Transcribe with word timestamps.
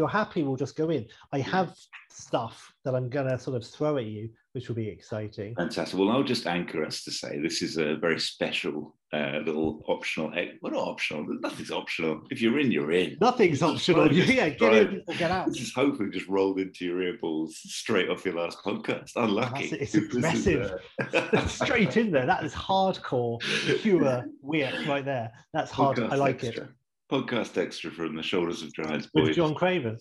you're 0.00 0.08
happy, 0.08 0.42
we'll 0.42 0.56
just 0.56 0.76
go 0.76 0.88
in. 0.88 1.06
I 1.30 1.40
have 1.40 1.74
stuff 2.10 2.72
that 2.86 2.94
I'm 2.94 3.10
going 3.10 3.28
to 3.28 3.38
sort 3.38 3.54
of 3.54 3.66
throw 3.66 3.98
at 3.98 4.06
you, 4.06 4.30
which 4.52 4.68
will 4.68 4.76
be 4.76 4.88
exciting. 4.88 5.54
Fantastic. 5.54 5.98
Well, 5.98 6.08
I'll 6.08 6.22
just 6.22 6.46
anchor 6.46 6.82
us 6.82 7.04
to 7.04 7.10
say 7.10 7.38
this 7.38 7.60
is 7.60 7.76
a 7.76 7.96
very 7.96 8.18
special 8.18 8.96
uh, 9.12 9.40
little 9.44 9.82
optional. 9.88 10.32
Well, 10.62 10.72
not 10.72 10.88
optional. 10.88 11.26
Nothing's 11.42 11.70
optional. 11.70 12.22
If 12.30 12.40
you're 12.40 12.58
in, 12.58 12.72
you're 12.72 12.92
in. 12.92 13.18
Nothing's 13.20 13.62
optional. 13.62 14.10
yeah, 14.12 14.48
get 14.48 14.72
in 14.72 15.02
or 15.06 15.14
get 15.14 15.30
out. 15.30 15.48
This 15.48 15.60
is 15.60 15.74
hopefully 15.74 16.08
just 16.10 16.28
rolled 16.28 16.58
into 16.58 16.86
your 16.86 17.00
earballs 17.00 17.50
straight 17.50 18.08
off 18.08 18.24
your 18.24 18.36
last 18.36 18.64
podcast. 18.64 19.12
Unlucky. 19.16 19.68
That's, 19.68 19.82
it's 19.82 19.94
aggressive. 20.16 20.80
uh... 21.12 21.46
straight 21.46 21.98
in 21.98 22.10
there. 22.10 22.24
That 22.24 22.42
is 22.42 22.54
hardcore, 22.54 23.38
pure 23.82 24.24
weird 24.40 24.86
right 24.86 25.04
there. 25.04 25.30
That's 25.52 25.70
hard. 25.70 25.98
Podcast 25.98 26.12
I 26.12 26.16
like 26.16 26.42
extra. 26.42 26.64
it. 26.64 26.70
Podcast 27.10 27.58
extra 27.58 27.90
from 27.90 28.14
the 28.14 28.22
shoulders 28.22 28.62
of 28.62 28.72
giants. 28.72 29.08
Boys. 29.12 29.28
With 29.28 29.36
John 29.36 29.52
Craven. 29.52 29.98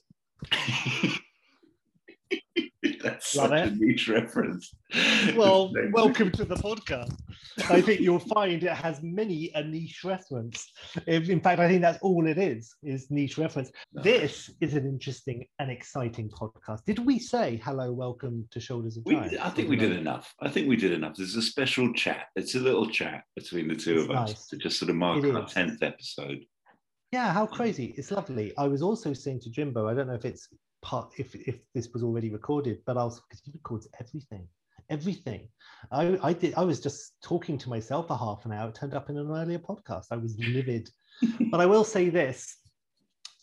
That's 3.02 3.36
Love 3.36 3.50
such 3.50 3.68
it. 3.68 3.74
a 3.74 3.76
niche 3.76 4.08
reference. 4.10 4.72
Well, 5.36 5.74
welcome 5.92 6.32
to 6.34 6.46
the 6.46 6.56
podcast. 6.56 7.18
I 7.70 7.82
think 7.82 8.02
you'll 8.02 8.20
find 8.20 8.64
it 8.64 8.72
has 8.72 9.02
many 9.02 9.52
a 9.56 9.64
niche 9.64 10.04
reference. 10.04 10.72
In 11.08 11.42
fact, 11.42 11.60
I 11.60 11.68
think 11.68 11.82
that's 11.82 11.98
all 12.04 12.28
it 12.28 12.38
is, 12.38 12.76
is 12.84 13.10
niche 13.10 13.40
reference. 13.40 13.72
This 13.92 14.52
is 14.62 14.76
an 14.76 14.86
interesting 14.86 15.48
and 15.58 15.72
exciting 15.72 16.30
podcast. 16.30 16.86
Did 16.86 17.00
we 17.00 17.18
say 17.18 17.60
hello, 17.64 17.92
welcome 17.92 18.48
to 18.52 18.60
Shoulders 18.60 18.98
of 18.98 19.06
Giants? 19.08 19.32
We, 19.32 19.40
I 19.40 19.50
think 19.50 19.68
we 19.68 19.78
did 19.78 19.94
enough. 19.94 20.34
I 20.42 20.50
think 20.50 20.70
we 20.70 20.76
did 20.76 20.92
enough. 20.92 21.16
There's 21.16 21.36
a 21.36 21.42
special 21.42 21.92
chat. 21.94 22.28
It's 22.36 22.54
a 22.54 22.60
little 22.60 22.88
chat 22.88 23.24
between 23.36 23.68
the 23.68 23.76
two 23.76 23.96
it's 23.96 24.04
of 24.04 24.10
nice. 24.10 24.32
us 24.32 24.48
to 24.50 24.58
just 24.58 24.78
sort 24.78 24.92
of 24.92 24.96
mark 24.96 25.24
it 25.24 25.36
our 25.36 25.48
10th 25.48 25.82
episode. 25.82 26.46
Yeah, 27.12 27.34
how 27.34 27.48
crazy. 27.48 27.96
It's 27.98 28.12
lovely. 28.12 28.54
I 28.58 28.68
was 28.68 28.82
also 28.84 29.14
saying 29.14 29.40
to 29.42 29.50
Jimbo, 29.50 29.88
I 29.88 29.94
don't 29.96 30.08
know 30.08 30.14
if 30.14 30.26
it's 30.26 30.48
part 30.82 31.12
if 31.18 31.36
if 31.36 31.60
this 31.74 31.90
was 31.94 32.04
already 32.04 32.30
recorded, 32.30 32.80
but 32.86 32.98
I 32.98 33.04
was 33.04 33.20
because 33.22 33.42
he 33.44 33.52
records 33.52 33.88
everything, 34.00 34.48
everything. 34.90 35.50
I 35.92 36.20
I 36.22 36.34
did 36.34 36.54
I 36.56 36.64
was 36.64 36.80
just 36.80 37.14
talking 37.24 37.58
to 37.60 37.70
myself 37.70 38.08
for 38.08 38.18
half 38.18 38.46
an 38.46 38.52
hour. 38.52 38.70
It 38.70 38.76
turned 38.76 38.94
up 38.94 39.10
in 39.10 39.18
an 39.18 39.32
earlier 39.32 39.60
podcast. 39.60 40.06
I 40.12 40.18
was 40.18 40.38
livid, 40.38 40.90
but 41.52 41.60
I 41.60 41.66
will 41.66 41.84
say 41.84 42.10
this: 42.10 42.58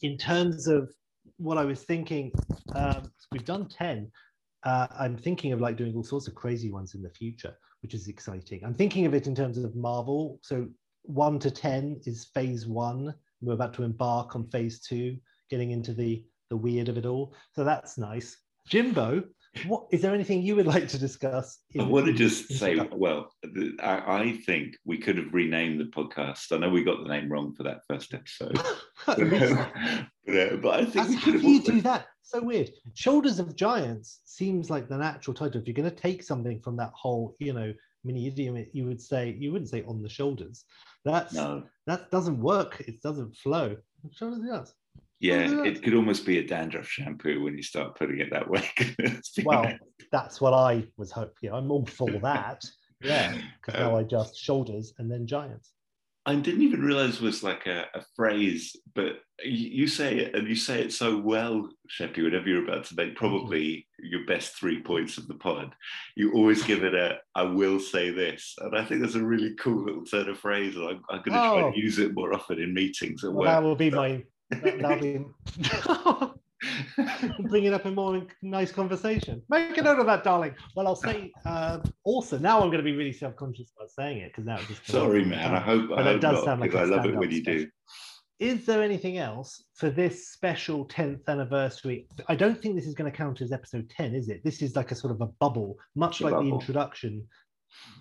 in 0.03 0.17
terms 0.17 0.69
of 0.69 0.93
what 1.39 1.59
I 1.59 1.65
was 1.65 1.83
thinking, 1.83 2.31
um, 2.75 3.11
we've 3.33 3.45
done 3.45 3.69
ten. 3.69 4.11
Uh, 4.63 4.87
I'm 4.99 5.17
thinking 5.17 5.53
of 5.53 5.61
like 5.61 5.77
doing 5.77 5.95
all 5.95 6.05
sorts 6.05 6.29
of 6.29 6.35
crazy 6.35 6.71
ones 6.71 6.95
in 6.95 7.03
the 7.03 7.11
future, 7.11 7.57
which 7.83 7.95
is 7.95 8.07
exciting. 8.09 8.63
I'm 8.65 8.75
thinking 8.75 9.07
of 9.07 9.15
it 9.15 9.27
in 9.27 9.35
terms 9.35 9.59
of 9.59 9.75
Marvel. 9.75 10.39
So 10.43 10.69
one 11.03 11.41
to 11.41 11.51
ten 11.51 12.01
is 12.05 12.31
phase 12.33 12.67
one. 12.67 13.15
We're 13.41 13.55
about 13.55 13.75
to 13.75 13.83
embark 13.83 14.35
on 14.35 14.49
phase 14.49 14.81
two, 14.81 15.17
getting 15.51 15.71
into 15.71 15.93
the 15.93 16.25
the 16.51 16.57
weird 16.57 16.89
of 16.89 16.97
it 16.97 17.07
all. 17.07 17.35
So 17.55 17.65
that's 17.65 17.99
nice. 17.99 18.37
Jimbo, 18.69 19.25
what 19.67 19.87
is 19.91 20.03
there 20.03 20.15
anything 20.15 20.43
you 20.43 20.57
would 20.57 20.67
like 20.67 20.89
to 20.89 20.99
discuss? 20.99 21.59
In, 21.73 21.83
I 21.83 21.85
want 21.85 22.07
to 22.07 22.13
just 22.13 22.53
say, 22.53 22.79
well, 22.93 23.31
I, 23.81 24.21
I, 24.21 24.39
think 24.45 24.77
we 24.85 24.99
could 24.99 25.17
have 25.19 25.33
renamed 25.33 25.81
the 25.81 25.85
podcast. 25.85 26.53
I 26.53 26.59
know 26.59 26.69
we 26.69 26.85
got 26.85 27.03
the 27.03 27.09
name 27.09 27.31
wrong 27.31 27.55
for 27.55 27.63
that 27.63 27.81
first 27.89 28.13
episode, 28.13 28.57
but, 29.07 29.21
uh, 29.21 30.57
but, 30.57 30.75
I 30.75 30.85
think 30.85 30.95
That's, 30.95 31.09
we 31.09 31.17
could 31.17 31.25
how 31.25 31.33
have. 31.33 31.43
do 31.43 31.49
you 31.49 31.63
do 31.63 31.81
that? 31.83 32.07
So 32.23 32.43
weird. 32.43 32.71
Shoulders 32.95 33.39
of 33.39 33.55
Giants 33.55 34.21
seems 34.25 34.69
like 34.69 34.89
the 34.89 34.99
natural 34.99 35.35
title. 35.35 35.61
If 35.61 35.67
you're 35.67 35.75
going 35.75 35.89
to 35.89 35.97
take 35.97 36.23
something 36.23 36.61
from 36.61 36.77
that 36.77 36.91
whole, 36.93 37.37
you 37.39 37.53
know, 37.53 37.73
mini 38.05 38.27
idiom, 38.27 38.65
you 38.73 38.85
would 38.85 39.01
say 39.01 39.37
you 39.39 39.53
wouldn't 39.53 39.71
say 39.71 39.85
on 39.87 40.03
the 40.03 40.09
shoulders. 40.09 40.65
That's 41.07 41.35
no. 41.35 41.63
that 41.87 42.11
doesn't 42.11 42.41
work. 42.41 42.83
It 42.87 43.01
doesn't 43.01 43.37
flow. 43.37 43.77
Shoulders 44.11 44.41
of 44.41 44.47
Giants. 44.47 44.75
Yeah, 45.21 45.65
it 45.65 45.83
could 45.83 45.95
almost 45.95 46.27
be 46.27 46.39
a 46.39 46.47
dandruff 46.47 46.89
shampoo 46.89 47.43
when 47.43 47.57
you 47.57 47.63
start 47.63 47.97
putting 47.97 48.19
it 48.19 48.31
that 48.33 48.51
way. 48.51 48.69
well, 49.45 49.73
that's 50.13 50.41
what 50.41 50.53
I 50.53 50.85
was 50.97 51.13
hoping. 51.13 51.53
I'm 51.53 51.71
all 51.71 51.87
for 51.87 52.11
that. 52.11 52.63
Yeah, 53.01 53.39
because 53.65 53.81
um, 53.81 53.93
now 53.93 53.97
I 53.97 54.03
just 54.03 54.37
shoulders 54.37 54.93
and 54.99 55.11
then 55.11 55.27
giants. 55.27 55.73
I 56.27 56.35
didn't 56.35 56.63
even 56.63 56.83
realize 56.83 57.17
it 57.17 57.23
was 57.23 57.45
like 57.45 57.67
a, 57.67 57.85
a, 57.95 58.03
phrase, 58.17 58.77
but 58.97 59.21
you 59.45 59.87
say 59.87 60.17
it 60.19 60.35
and 60.35 60.49
you 60.49 60.57
say 60.57 60.81
it 60.81 60.93
so 60.93 61.17
well, 61.17 61.69
Sheppy, 61.89 62.25
whenever 62.25 62.49
you're 62.49 62.65
about 62.65 62.85
to 62.87 62.97
make 62.97 63.15
probably 63.15 63.87
your 64.01 64.27
best 64.27 64.57
three 64.57 64.83
points 64.83 65.19
of 65.19 65.29
the 65.29 65.35
pod. 65.35 65.73
You 66.17 66.33
always 66.33 66.65
give 66.65 66.83
it 66.83 66.97
a, 66.97 67.19
I 67.37 67.45
will 67.45 67.79
say 67.79 68.11
this. 68.11 68.57
And 68.59 68.77
I 68.77 68.85
think 68.85 69.03
that's 69.03 69.15
a 69.15 69.25
really 69.25 69.55
cool 69.55 69.85
little 69.85 70.05
turn 70.05 70.29
of 70.29 70.39
phrase. 70.39 70.75
And 70.75 70.85
I'm, 70.85 71.03
I'm 71.09 71.23
going 71.23 71.33
to 71.33 71.39
oh. 71.39 71.53
try 71.53 71.59
and 71.59 71.75
oh. 71.75 71.77
use 71.77 72.01
it 72.01 72.15
more 72.15 72.35
often 72.35 72.61
in 72.61 72.75
meetings 72.75 73.23
at 73.23 73.31
well, 73.31 73.39
work. 73.39 73.47
That 73.47 73.63
will 73.63 73.77
be 73.77 73.91
my 73.91 74.25
that'll 74.51 74.99
be 74.99 75.25
bring 77.41 77.65
it 77.65 77.73
up 77.73 77.87
in 77.87 77.95
more 77.95 78.23
nice 78.43 78.73
conversation. 78.73 79.43
Make 79.49 79.77
a 79.77 79.83
note 79.83 79.99
of 79.99 80.07
that, 80.07 80.25
darling. 80.25 80.55
Well, 80.75 80.87
I'll 80.87 80.97
say 80.97 81.31
uh, 81.45 81.81
also 82.05 82.39
now 82.39 82.61
I'm 82.61 82.69
going 82.69 82.79
to 82.79 82.83
be 82.83 82.97
really 82.97 83.13
self-conscious 83.13 83.73
about 83.77 83.91
saying 83.91 84.19
it 84.19 84.33
because 84.33 84.47
now 84.47 84.57
it's 84.57 84.69
just 84.69 84.87
sorry, 84.87 85.25
man. 85.25 85.55
I 85.55 85.61
hope, 85.61 85.91
but 85.91 85.99
I 85.99 86.03
hope 86.05 86.17
it 86.17 86.21
does 86.21 86.37
not, 86.37 86.45
sound 86.45 86.61
like 86.61 86.75
I 86.75 86.85
love 86.85 87.05
it 87.05 87.17
when 87.17 87.31
you 87.31 87.43
do. 87.43 87.69
Is 88.39 88.67
there 88.67 88.83
anything 88.83 89.17
else 89.17 89.65
for 89.75 89.89
this 89.89 90.29
special 90.29 90.87
10th 90.89 91.27
anniversary? 91.27 92.07
I 92.29 92.35
don't 92.35 92.61
think 92.61 92.77
this 92.77 92.87
is 92.87 92.95
going 92.95 93.11
to 93.11 93.17
count 93.17 93.41
as 93.41 93.51
episode 93.51 93.89
10, 93.89 94.15
is 94.15 94.29
it? 94.29 94.45
This 94.45 94.61
is 94.61 94.77
like 94.77 94.91
a 94.91 94.95
sort 94.95 95.15
of 95.15 95.23
a 95.23 95.27
bubble, 95.41 95.79
much 95.95 96.21
like 96.21 96.33
bubble. 96.33 96.45
the 96.45 96.55
introduction. 96.55 97.27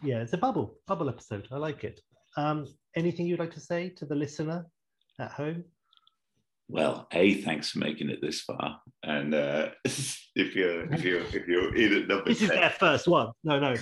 Yeah, 0.04 0.22
it's 0.22 0.34
a 0.34 0.38
bubble, 0.38 0.76
bubble 0.88 1.08
episode. 1.08 1.48
I 1.52 1.58
like 1.58 1.86
it. 1.86 2.02
Um, 2.36 2.66
anything 2.98 3.28
you'd 3.28 3.40
like 3.40 3.54
to 3.54 3.62
say 3.62 3.90
to 3.92 4.06
the 4.06 4.16
listener 4.16 4.66
at 5.20 5.32
home? 5.32 5.64
Well, 6.68 7.08
a 7.14 7.36
thanks 7.42 7.70
for 7.70 7.80
making 7.80 8.10
it 8.10 8.20
this 8.22 8.42
far, 8.42 8.80
and 9.04 9.34
uh, 9.34 9.70
if 9.86 10.56
you're 10.56 10.92
if 10.94 11.04
you're 11.04 11.22
if 11.22 11.48
you're 11.48 11.76
in 11.76 11.94
at 11.94 12.08
number, 12.08 12.26
this 12.26 12.40
10. 12.40 12.50
is 12.50 12.56
their 12.56 12.70
first 12.72 13.08
one. 13.08 13.30
No, 13.44 13.60
no, 13.60 13.76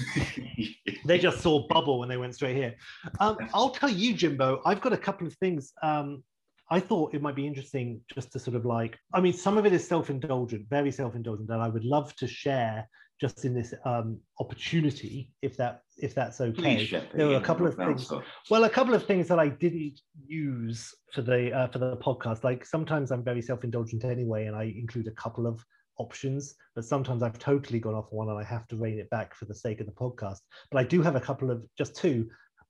they 1.05 1.17
just 1.17 1.41
saw 1.41 1.65
bubble 1.67 1.99
when 1.99 2.09
they 2.09 2.17
went 2.17 2.35
straight 2.35 2.55
here. 2.55 2.75
Um, 3.19 3.37
I'll 3.53 3.69
tell 3.69 3.89
you, 3.89 4.13
Jimbo, 4.13 4.61
I've 4.65 4.81
got 4.81 4.93
a 4.93 4.97
couple 4.97 5.27
of 5.27 5.33
things. 5.35 5.71
Um, 5.81 6.23
I 6.69 6.79
thought 6.79 7.13
it 7.13 7.21
might 7.21 7.35
be 7.35 7.45
interesting 7.45 8.01
just 8.13 8.31
to 8.31 8.39
sort 8.39 8.55
of 8.55 8.65
like, 8.65 8.97
I 9.13 9.21
mean, 9.21 9.33
some 9.33 9.57
of 9.57 9.65
it 9.65 9.73
is 9.73 9.87
self-indulgent, 9.87 10.67
very 10.69 10.91
self-indulgent, 10.91 11.49
and 11.49 11.61
I 11.61 11.67
would 11.67 11.85
love 11.85 12.15
to 12.15 12.27
share 12.27 12.87
just 13.19 13.45
in 13.45 13.53
this 13.53 13.73
um, 13.85 14.19
opportunity, 14.39 15.31
if 15.41 15.55
that 15.57 15.81
if 15.97 16.13
that's 16.15 16.41
okay. 16.41 16.77
Please, 16.77 17.01
there 17.13 17.27
were 17.27 17.35
a 17.35 17.41
couple 17.41 17.67
of 17.67 17.75
things. 17.75 18.11
Well, 18.49 18.63
a 18.63 18.69
couple 18.69 18.93
of 18.93 19.05
things 19.05 19.27
that 19.27 19.39
I 19.39 19.49
didn't 19.49 19.99
use 20.25 20.93
for 21.13 21.21
the 21.21 21.51
uh, 21.51 21.67
for 21.67 21.79
the 21.79 21.97
podcast. 21.97 22.43
Like 22.43 22.65
sometimes 22.65 23.11
I'm 23.11 23.23
very 23.23 23.41
self 23.41 23.63
indulgent 23.63 24.03
anyway, 24.03 24.47
and 24.47 24.55
I 24.55 24.73
include 24.77 25.07
a 25.07 25.11
couple 25.11 25.47
of 25.47 25.63
options. 25.97 26.55
But 26.75 26.85
sometimes 26.85 27.23
I've 27.23 27.39
totally 27.39 27.79
gone 27.79 27.95
off 27.95 28.07
one, 28.11 28.29
and 28.29 28.39
I 28.39 28.43
have 28.43 28.67
to 28.69 28.75
rein 28.75 28.99
it 28.99 29.09
back 29.09 29.35
for 29.35 29.45
the 29.45 29.55
sake 29.55 29.79
of 29.79 29.85
the 29.85 29.93
podcast. 29.93 30.39
But 30.71 30.79
I 30.79 30.83
do 30.83 31.01
have 31.01 31.15
a 31.15 31.21
couple 31.21 31.51
of 31.51 31.63
just 31.77 31.95
two 31.95 32.29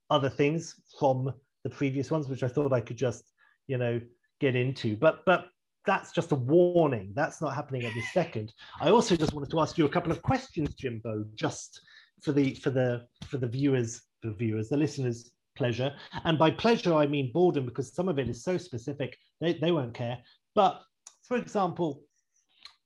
other 0.10 0.30
things 0.30 0.76
from 1.00 1.34
the 1.64 1.70
previous 1.70 2.12
ones, 2.12 2.28
which 2.28 2.44
I 2.44 2.48
thought 2.48 2.74
I 2.74 2.82
could 2.82 2.98
just 2.98 3.24
you 3.68 3.78
know 3.78 4.00
get 4.40 4.56
into. 4.56 4.98
But 4.98 5.24
but 5.26 5.48
that's 5.86 6.12
just 6.12 6.32
a 6.32 6.36
warning. 6.36 7.12
That's 7.16 7.42
not 7.42 7.56
happening 7.56 7.86
at 7.86 7.94
this 7.94 8.12
second. 8.14 8.54
I 8.82 8.90
also 8.90 9.16
just 9.16 9.34
wanted 9.34 9.52
to 9.52 9.60
ask 9.60 9.78
you 9.78 9.86
a 9.86 9.90
couple 9.90 10.12
of 10.12 10.22
questions, 10.22 10.74
Jimbo, 10.76 11.26
just 11.36 11.82
for 12.22 12.32
the 12.32 12.54
for 12.56 12.70
the 12.70 13.06
for 13.28 13.38
the 13.38 13.48
viewers, 13.48 14.02
the 14.22 14.32
viewers, 14.32 14.70
the 14.70 14.78
listeners' 14.78 15.32
pleasure. 15.56 15.94
And 16.24 16.38
by 16.38 16.52
pleasure, 16.52 16.94
I 16.94 17.08
mean 17.08 17.32
boredom, 17.34 17.66
because 17.66 17.94
some 17.94 18.10
of 18.10 18.20
it 18.20 18.30
is 18.30 18.44
so 18.44 18.58
specific, 18.58 19.18
they, 19.42 19.54
they 19.54 19.72
won't 19.72 19.94
care. 19.94 20.20
But 20.56 20.82
for 21.28 21.38
example, 21.38 22.02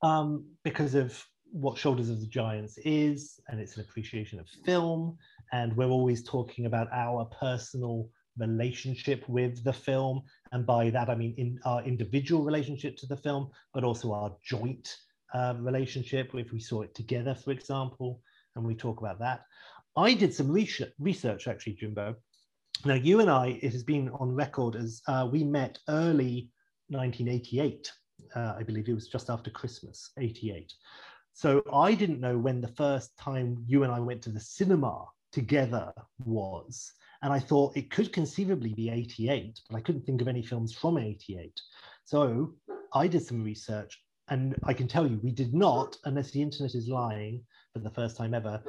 um, 0.02 0.46
because 0.64 0.94
of 0.94 1.24
what 1.50 1.78
Shoulders 1.78 2.10
of 2.10 2.20
the 2.20 2.26
Giants 2.26 2.78
is, 2.78 3.40
and 3.48 3.58
it's 3.60 3.76
an 3.76 3.82
appreciation 3.82 4.38
of 4.38 4.46
film, 4.64 5.16
and 5.52 5.74
we're 5.76 5.88
always 5.88 6.22
talking 6.22 6.66
about 6.66 6.88
our 6.92 7.24
personal 7.40 8.08
relationship 8.38 9.28
with 9.28 9.62
the 9.64 9.72
film. 9.72 10.22
And 10.52 10.66
by 10.66 10.90
that, 10.90 11.08
I 11.08 11.14
mean 11.14 11.34
in 11.36 11.58
our 11.64 11.82
individual 11.82 12.44
relationship 12.44 12.96
to 12.98 13.06
the 13.06 13.16
film, 13.16 13.50
but 13.74 13.84
also 13.84 14.12
our 14.12 14.34
joint 14.44 14.96
uh, 15.34 15.54
relationship, 15.58 16.30
if 16.34 16.52
we 16.52 16.60
saw 16.60 16.82
it 16.82 16.94
together, 16.94 17.34
for 17.34 17.50
example, 17.50 18.20
and 18.56 18.64
we 18.64 18.74
talk 18.74 19.00
about 19.00 19.18
that. 19.20 19.42
I 19.96 20.14
did 20.14 20.32
some 20.34 20.50
research, 20.50 20.92
research 20.98 21.48
actually, 21.48 21.74
Jimbo. 21.74 22.16
Now, 22.84 22.94
you 22.94 23.20
and 23.20 23.30
I, 23.30 23.58
it 23.60 23.72
has 23.72 23.82
been 23.82 24.08
on 24.10 24.34
record 24.34 24.76
as 24.76 25.02
uh, 25.08 25.28
we 25.30 25.42
met 25.42 25.78
early 25.88 26.50
1988. 26.88 27.90
Uh, 28.34 28.54
I 28.56 28.62
believe 28.62 28.88
it 28.88 28.94
was 28.94 29.08
just 29.08 29.30
after 29.30 29.50
Christmas, 29.50 30.10
88. 30.18 30.72
So 31.32 31.62
I 31.72 31.94
didn't 31.94 32.20
know 32.20 32.38
when 32.38 32.60
the 32.60 32.68
first 32.68 33.16
time 33.18 33.64
you 33.66 33.82
and 33.82 33.92
I 33.92 34.00
went 34.00 34.22
to 34.22 34.30
the 34.30 34.40
cinema 34.40 35.06
together 35.32 35.92
was. 36.24 36.92
And 37.22 37.32
I 37.32 37.40
thought 37.40 37.76
it 37.76 37.90
could 37.90 38.12
conceivably 38.12 38.74
be 38.74 38.90
88, 38.90 39.60
but 39.68 39.76
I 39.76 39.80
couldn't 39.80 40.06
think 40.06 40.20
of 40.20 40.28
any 40.28 40.42
films 40.42 40.72
from 40.72 40.98
88. 40.98 41.60
So 42.04 42.54
I 42.94 43.08
did 43.08 43.24
some 43.24 43.42
research, 43.42 44.00
and 44.28 44.54
I 44.64 44.72
can 44.72 44.88
tell 44.88 45.06
you, 45.06 45.18
we 45.22 45.32
did 45.32 45.52
not, 45.52 45.96
unless 46.04 46.30
the 46.30 46.42
internet 46.42 46.74
is 46.74 46.88
lying 46.88 47.42
for 47.72 47.80
the 47.80 47.90
first 47.90 48.16
time 48.16 48.34
ever, 48.34 48.62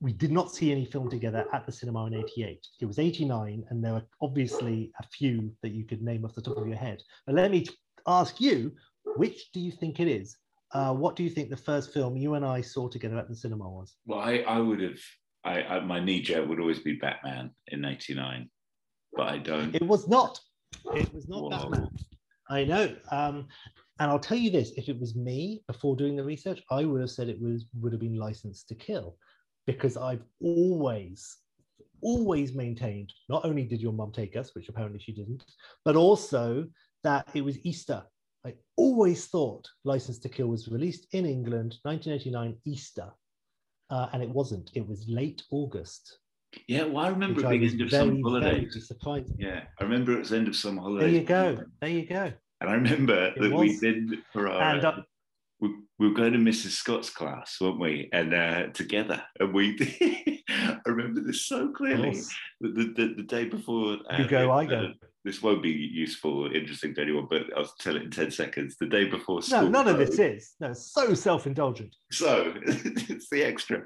we 0.00 0.12
did 0.12 0.32
not 0.32 0.52
see 0.52 0.72
any 0.72 0.84
film 0.84 1.08
together 1.08 1.46
at 1.52 1.64
the 1.64 1.70
cinema 1.70 2.06
in 2.06 2.14
88. 2.14 2.66
It 2.80 2.86
was 2.86 2.98
89, 2.98 3.64
and 3.70 3.84
there 3.84 3.92
were 3.92 4.02
obviously 4.20 4.92
a 4.98 5.06
few 5.06 5.52
that 5.62 5.70
you 5.70 5.84
could 5.84 6.02
name 6.02 6.24
off 6.24 6.34
the 6.34 6.42
top 6.42 6.56
of 6.56 6.66
your 6.66 6.76
head. 6.76 7.00
But 7.24 7.36
let 7.36 7.52
me 7.52 7.66
ask 8.06 8.40
you, 8.40 8.72
Which 9.16 9.52
do 9.52 9.60
you 9.60 9.70
think 9.70 10.00
it 10.00 10.08
is? 10.08 10.36
Uh, 10.72 10.94
what 10.94 11.16
do 11.16 11.22
you 11.22 11.30
think 11.30 11.50
the 11.50 11.56
first 11.56 11.92
film 11.92 12.16
you 12.16 12.34
and 12.34 12.44
I 12.44 12.62
saw 12.62 12.88
together 12.88 13.18
at 13.18 13.28
the 13.28 13.36
cinema 13.36 13.68
was? 13.68 13.94
Well, 14.06 14.20
I, 14.20 14.38
I 14.38 14.58
would 14.58 14.80
have, 14.80 14.98
I, 15.44 15.62
I, 15.62 15.80
my 15.80 16.00
knee 16.00 16.20
jerk 16.20 16.48
would 16.48 16.60
always 16.60 16.80
be 16.80 16.94
Batman 16.94 17.50
in 17.68 17.84
89, 17.84 18.48
but 19.14 19.28
I 19.28 19.38
don't. 19.38 19.74
It 19.74 19.86
was 19.86 20.08
not. 20.08 20.38
It 20.94 21.12
was 21.12 21.28
not 21.28 21.42
Whoa. 21.42 21.50
Batman. 21.50 21.88
I 22.48 22.64
know. 22.64 22.94
Um, 23.10 23.48
and 23.98 24.10
I'll 24.10 24.18
tell 24.18 24.36
you 24.36 24.50
this: 24.50 24.72
if 24.76 24.88
it 24.88 24.98
was 25.00 25.16
me 25.16 25.62
before 25.66 25.96
doing 25.96 26.16
the 26.16 26.24
research, 26.24 26.62
I 26.70 26.84
would 26.84 27.00
have 27.00 27.10
said 27.10 27.28
it 27.28 27.40
was 27.40 27.66
would 27.80 27.92
have 27.92 28.00
been 28.00 28.16
licensed 28.16 28.68
to 28.68 28.74
kill, 28.74 29.16
because 29.66 29.96
I've 29.96 30.22
always, 30.40 31.38
always 32.02 32.54
maintained 32.54 33.12
not 33.28 33.44
only 33.44 33.64
did 33.64 33.80
your 33.80 33.92
mum 33.92 34.12
take 34.12 34.36
us, 34.36 34.54
which 34.54 34.68
apparently 34.68 35.00
she 35.00 35.12
didn't, 35.12 35.44
but 35.84 35.96
also 35.96 36.66
that 37.04 37.28
it 37.34 37.44
was 37.44 37.64
Easter. 37.64 38.02
I 38.44 38.54
always 38.76 39.26
thought 39.26 39.68
License 39.84 40.18
to 40.20 40.28
Kill 40.28 40.48
was 40.48 40.68
released 40.68 41.06
in 41.12 41.26
England, 41.26 41.78
1989 41.82 42.56
Easter, 42.64 43.12
uh, 43.92 44.08
and 44.12 44.22
it 44.22 44.28
wasn't. 44.30 44.70
It 44.74 44.88
was 44.88 45.06
late 45.06 45.42
August. 45.50 46.18
Yeah, 46.66 46.84
well, 46.84 47.04
I 47.04 47.08
remember 47.08 47.40
it 47.40 47.48
being 47.48 47.62
was 47.62 47.72
end 47.72 47.82
of 47.82 47.90
very, 47.90 48.00
some 48.02 48.10
very 48.10 48.22
holidays. 48.22 48.74
disappointed. 48.74 49.36
Yeah, 49.38 49.64
I 49.78 49.84
remember 49.84 50.12
it 50.12 50.20
was 50.20 50.32
end 50.32 50.48
of 50.48 50.56
some 50.56 50.78
holiday. 50.78 51.10
There 51.10 51.20
you 51.20 51.26
go. 51.26 51.58
There 51.80 51.90
you 51.90 52.06
go. 52.06 52.32
And 52.60 52.70
I 52.70 52.74
remember 52.74 53.32
It 53.36 53.40
that 53.40 53.52
we 53.52 53.78
did 53.78 54.18
for 54.32 54.48
our. 54.48 54.76
And 54.76 54.84
uh, 54.84 54.92
we, 55.60 55.74
we 55.98 56.08
were 56.08 56.14
going 56.14 56.32
to 56.32 56.38
Mrs. 56.38 56.70
Scott's 56.70 57.10
class, 57.10 57.58
weren't 57.60 57.80
we? 57.80 58.08
And 58.12 58.34
uh, 58.34 58.68
together, 58.68 59.22
and 59.38 59.52
we. 59.52 59.76
I 60.48 60.80
remember 60.86 61.20
this 61.20 61.46
so 61.46 61.70
clearly. 61.72 62.20
The, 62.60 62.92
the, 62.96 63.14
the, 63.16 63.22
day 63.22 63.46
before. 63.46 63.98
you 64.18 64.26
go, 64.26 64.50
uh, 64.50 64.56
I 64.56 64.64
go. 64.66 64.92
This 65.24 65.42
won't 65.42 65.62
be 65.62 65.70
useful 65.70 66.46
or 66.46 66.52
interesting 66.54 66.94
to 66.94 67.02
anyone, 67.02 67.26
but 67.30 67.42
I'll 67.56 67.72
tell 67.78 67.96
it 67.96 68.02
in 68.02 68.10
10 68.10 68.30
seconds. 68.30 68.76
The 68.78 68.86
day 68.86 69.04
before 69.04 69.42
school. 69.42 69.62
No, 69.62 69.68
none 69.68 69.88
of 69.88 69.98
this 69.98 70.18
is. 70.18 70.54
No, 70.60 70.72
so 70.72 71.14
self-indulgent. 71.14 71.94
So 72.10 72.54
it's 72.62 73.28
the 73.30 73.42
extra. 73.44 73.84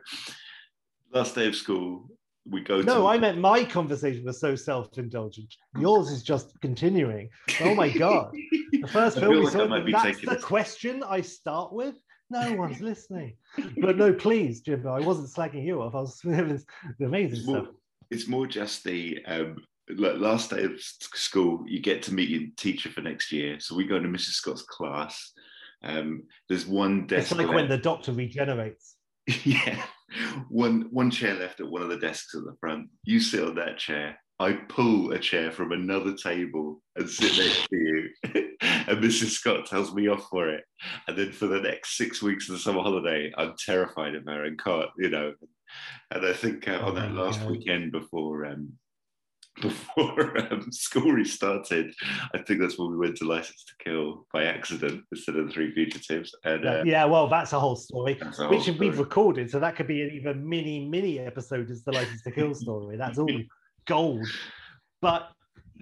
Last 1.12 1.34
day 1.34 1.46
of 1.46 1.54
school, 1.54 2.08
we 2.48 2.62
go 2.62 2.80
to. 2.80 2.86
No, 2.86 3.06
I 3.06 3.18
meant 3.18 3.38
my 3.38 3.64
conversation 3.64 4.24
was 4.24 4.40
so 4.40 4.56
self-indulgent. 4.56 5.54
Yours 5.78 6.10
is 6.10 6.22
just 6.22 6.58
continuing. 6.60 7.28
Oh 7.60 7.74
my 7.74 7.90
god! 7.90 8.32
The 8.72 8.88
first 8.88 9.18
film 9.18 9.30
we 9.30 9.42
like 9.44 9.52
saw. 9.52 9.66
That's 9.68 10.20
the 10.20 10.26
this- 10.34 10.44
question 10.44 11.02
I 11.02 11.20
start 11.20 11.72
with. 11.72 11.94
No 12.30 12.54
one's 12.54 12.80
listening. 12.80 13.36
But 13.80 13.96
no, 13.96 14.12
please, 14.12 14.60
Jimbo. 14.60 14.90
I 14.92 15.00
wasn't 15.00 15.28
slagging 15.28 15.64
you 15.64 15.80
off. 15.80 15.94
I 15.94 16.00
was 16.00 16.20
it 16.24 16.46
was 16.48 16.64
amazing 17.00 17.38
It's 17.38 17.46
more, 17.46 17.62
stuff. 17.62 17.74
it's 18.10 18.26
more 18.28 18.46
just 18.46 18.82
the 18.84 19.24
um, 19.26 19.56
like 19.96 20.16
last 20.16 20.50
day 20.50 20.64
of 20.64 20.72
school, 20.80 21.64
you 21.66 21.80
get 21.80 22.02
to 22.04 22.14
meet 22.14 22.28
your 22.28 22.42
teacher 22.56 22.90
for 22.90 23.00
next 23.00 23.32
year. 23.32 23.60
So 23.60 23.76
we 23.76 23.86
go 23.86 23.98
to 23.98 24.08
Mrs. 24.08 24.34
Scott's 24.34 24.62
class. 24.62 25.32
Um, 25.82 26.24
there's 26.48 26.66
one 26.66 27.06
desk. 27.06 27.30
It's 27.30 27.38
like 27.38 27.48
when 27.48 27.68
the 27.68 27.78
Doctor 27.78 28.12
regenerates. 28.12 28.96
yeah, 29.44 29.82
one 30.48 30.88
one 30.90 31.10
chair 31.10 31.34
left 31.34 31.60
at 31.60 31.68
one 31.68 31.82
of 31.82 31.88
the 31.88 31.98
desks 31.98 32.34
at 32.34 32.44
the 32.44 32.56
front. 32.60 32.88
You 33.04 33.20
sit 33.20 33.44
on 33.44 33.54
that 33.56 33.78
chair. 33.78 34.18
I 34.38 34.52
pull 34.52 35.12
a 35.12 35.18
chair 35.18 35.50
from 35.50 35.72
another 35.72 36.14
table 36.14 36.82
and 36.96 37.08
sit 37.08 37.38
next 37.38 37.68
to 37.68 37.76
you. 37.76 38.08
and 38.60 39.02
Mrs. 39.02 39.30
Scott 39.30 39.64
tells 39.64 39.94
me 39.94 40.08
off 40.08 40.28
for 40.30 40.50
it. 40.50 40.62
And 41.08 41.16
then 41.16 41.32
for 41.32 41.46
the 41.46 41.60
next 41.60 41.96
six 41.96 42.22
weeks 42.22 42.48
of 42.48 42.54
the 42.54 42.58
summer 42.58 42.82
holiday, 42.82 43.32
I'm 43.38 43.54
terrified 43.64 44.14
of 44.14 44.24
her 44.26 44.44
and 44.44 44.62
can't, 44.62 44.90
you 44.98 45.08
know. 45.08 45.32
And 46.10 46.26
I 46.26 46.34
think 46.34 46.68
uh, 46.68 46.80
Oh 46.82 46.88
on 46.88 46.94
that 46.96 47.12
last 47.12 47.42
weekend 47.44 47.92
before 47.92 48.44
um, 48.44 48.72
before 49.62 50.52
um, 50.52 50.70
school 50.70 51.12
restarted, 51.12 51.94
I 52.34 52.38
think 52.38 52.60
that's 52.60 52.78
when 52.78 52.90
we 52.90 52.96
went 52.96 53.16
to 53.18 53.24
License 53.24 53.64
to 53.64 53.84
Kill 53.84 54.26
by 54.32 54.44
accident 54.44 55.04
instead 55.10 55.36
of 55.36 55.46
the 55.46 55.52
Three 55.52 55.72
Fugitives. 55.72 56.34
And 56.44 56.66
uh, 56.66 56.82
yeah, 56.84 57.04
well, 57.04 57.26
that's 57.28 57.52
a 57.52 57.60
whole 57.60 57.76
story, 57.76 58.18
a 58.20 58.24
whole 58.26 58.50
which 58.50 58.68
we've 58.78 58.98
recorded. 58.98 59.50
So 59.50 59.58
that 59.60 59.76
could 59.76 59.86
be 59.86 60.02
an 60.02 60.10
even 60.10 60.46
mini, 60.46 60.86
mini 60.86 61.18
episode 61.18 61.70
as 61.70 61.84
the 61.84 61.92
License 61.92 62.22
to 62.22 62.30
Kill 62.30 62.54
story. 62.54 62.96
That's 62.96 63.18
all 63.18 63.30
gold. 63.86 64.26
But 65.00 65.30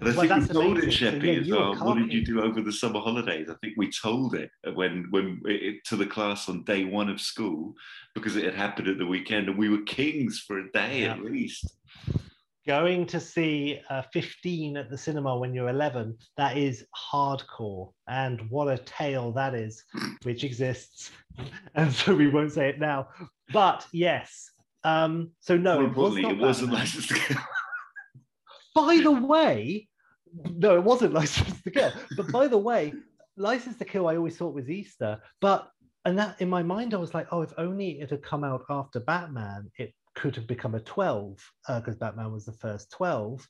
I 0.01 0.05
Well, 0.05 0.27
think 0.27 0.47
we 0.47 0.53
told 0.53 0.77
it, 0.77 0.83
amazing. 0.83 0.91
So, 0.91 1.11
Sheppy, 1.11 1.35
yeah, 1.35 1.41
as 1.41 1.49
well. 1.49 1.75
What 1.85 1.97
did 1.97 2.11
you 2.11 2.25
do 2.25 2.41
over 2.41 2.61
the 2.61 2.71
summer 2.71 2.99
holidays? 2.99 3.49
I 3.49 3.55
think 3.61 3.75
we 3.77 3.89
told 3.91 4.35
it 4.35 4.51
when 4.73 5.07
when 5.09 5.41
it, 5.45 5.85
to 5.85 5.95
the 5.95 6.05
class 6.05 6.49
on 6.49 6.63
day 6.63 6.83
one 6.83 7.09
of 7.09 7.21
school 7.21 7.73
because 8.13 8.35
it 8.35 8.43
had 8.43 8.55
happened 8.55 8.89
at 8.89 8.97
the 8.97 9.05
weekend, 9.05 9.47
and 9.47 9.57
we 9.57 9.69
were 9.69 9.81
kings 9.83 10.43
for 10.45 10.59
a 10.59 10.71
day 10.71 11.05
at 11.05 11.23
least. 11.23 11.77
Going 12.67 13.05
to 13.05 13.19
see 13.19 13.79
uh, 13.89 14.01
15 14.13 14.77
at 14.77 14.89
the 14.89 14.97
cinema 14.97 15.37
when 15.37 15.53
you're 15.53 15.69
11 15.69 16.17
that 16.37 16.57
is 16.57 16.85
hardcore. 16.95 17.91
And 18.07 18.49
what 18.49 18.67
a 18.67 18.77
tale 18.79 19.31
that 19.33 19.53
is 19.53 19.83
which 20.23 20.43
exists. 20.43 21.11
And 21.75 21.91
so 21.91 22.15
we 22.15 22.29
won't 22.29 22.53
say 22.53 22.69
it 22.69 22.79
now. 22.79 23.09
But 23.51 23.85
yes 23.91 24.49
um 24.85 25.31
so 25.39 25.57
no 25.57 25.83
it 25.83 25.95
was 25.95 26.15
not 26.15 26.31
it 26.31 26.37
wasn't 26.37 26.71
licensed 26.71 27.09
to 27.09 27.15
kill. 27.15 27.37
by 28.75 28.99
the 29.03 29.11
way 29.11 29.87
no 30.53 30.75
it 30.75 30.83
wasn't 30.83 31.11
license 31.11 31.61
to 31.63 31.71
kill. 31.71 31.91
But 32.15 32.31
by 32.31 32.47
the 32.47 32.57
way 32.57 32.93
license 33.35 33.77
to 33.79 33.85
kill 33.85 34.07
i 34.07 34.15
always 34.15 34.37
thought 34.37 34.53
was 34.53 34.69
easter. 34.69 35.19
But 35.41 35.69
and 36.05 36.17
that 36.19 36.39
in 36.39 36.49
my 36.49 36.61
mind 36.61 36.93
i 36.93 36.97
was 36.97 37.13
like 37.13 37.27
oh 37.31 37.41
if 37.41 37.51
only 37.57 37.99
it 37.99 38.11
had 38.11 38.21
come 38.21 38.43
out 38.43 38.63
after 38.69 38.99
batman 38.99 39.71
it 39.77 39.93
could 40.15 40.35
have 40.35 40.47
become 40.47 40.75
a 40.75 40.79
12 40.79 41.39
because 41.75 41.95
batman 41.95 42.31
was 42.31 42.45
the 42.45 42.53
first 42.53 42.91
12 42.91 43.47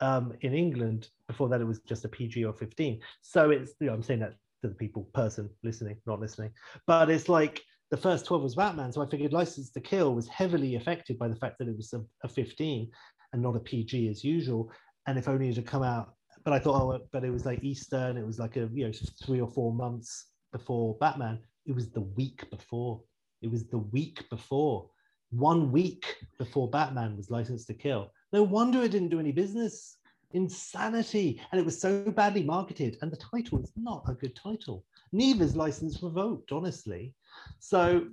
um, 0.00 0.32
in 0.40 0.54
england. 0.54 1.08
Before 1.26 1.48
that 1.48 1.60
it 1.60 1.66
was 1.66 1.80
just 1.80 2.04
a 2.04 2.08
pg 2.08 2.44
or 2.44 2.52
15 2.52 3.00
so 3.20 3.50
it's 3.50 3.72
you 3.80 3.86
know 3.86 3.94
i'm 3.94 4.02
saying 4.02 4.20
that 4.20 4.34
to 4.62 4.68
the 4.68 4.74
people 4.74 5.08
person 5.14 5.50
listening 5.62 5.96
not 6.06 6.20
listening. 6.20 6.50
But 6.86 7.10
it's 7.10 7.28
like 7.28 7.62
the 7.90 7.96
first 7.96 8.26
12 8.26 8.42
was 8.42 8.54
batman 8.54 8.92
so 8.92 9.02
i 9.02 9.06
figured 9.06 9.32
license 9.32 9.70
to 9.70 9.80
kill 9.80 10.14
was 10.14 10.28
heavily 10.28 10.76
affected 10.76 11.18
by 11.18 11.28
the 11.28 11.36
fact 11.36 11.58
that 11.58 11.68
it 11.68 11.76
was 11.76 11.92
a, 11.92 12.02
a 12.24 12.28
15 12.28 12.90
and 13.32 13.42
not 13.42 13.56
a 13.56 13.60
pg 13.60 14.08
as 14.08 14.22
usual. 14.22 14.70
And 15.06 15.18
if 15.18 15.26
only 15.28 15.48
it 15.48 15.56
had 15.56 15.66
come 15.66 15.82
out 15.82 16.14
but 16.44 16.52
i 16.52 16.58
thought 16.58 16.80
oh 16.80 17.06
but 17.12 17.24
it 17.24 17.30
was 17.30 17.46
like 17.46 17.62
easter 17.62 17.96
and 17.96 18.18
it 18.18 18.26
was 18.26 18.38
like 18.38 18.56
a 18.56 18.68
you 18.72 18.86
know 18.86 18.92
three 19.24 19.40
or 19.40 19.50
four 19.50 19.72
months 19.72 20.26
before 20.52 20.96
batman. 21.00 21.38
It 21.64 21.74
was 21.74 21.90
the 21.90 22.00
week 22.00 22.50
before. 22.50 23.02
It 23.40 23.50
was 23.50 23.64
the 23.68 23.78
week 23.78 24.28
before 24.30 24.90
one 25.32 25.72
week 25.72 26.16
before 26.38 26.70
batman 26.70 27.16
was 27.16 27.30
licensed 27.30 27.66
to 27.66 27.74
kill 27.74 28.12
no 28.32 28.42
wonder 28.42 28.82
it 28.82 28.90
didn't 28.90 29.08
do 29.08 29.20
any 29.20 29.32
business 29.32 29.98
insanity 30.32 31.40
and 31.50 31.60
it 31.60 31.64
was 31.64 31.78
so 31.78 32.10
badly 32.10 32.42
marketed 32.42 32.96
and 33.02 33.10
the 33.10 33.16
title 33.16 33.60
is 33.60 33.72
not 33.76 34.02
a 34.08 34.14
good 34.14 34.34
title 34.34 34.84
neither's 35.12 35.54
license 35.56 36.02
revoked 36.02 36.52
honestly 36.52 37.14
so 37.58 38.06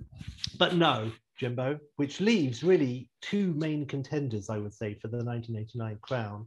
but 0.58 0.74
no 0.74 1.10
jimbo 1.38 1.78
which 1.96 2.20
leaves 2.20 2.62
really 2.62 3.08
two 3.22 3.54
main 3.54 3.86
contenders 3.86 4.50
i 4.50 4.58
would 4.58 4.74
say 4.74 4.94
for 4.94 5.08
the 5.08 5.16
1989 5.16 5.98
crown 6.02 6.46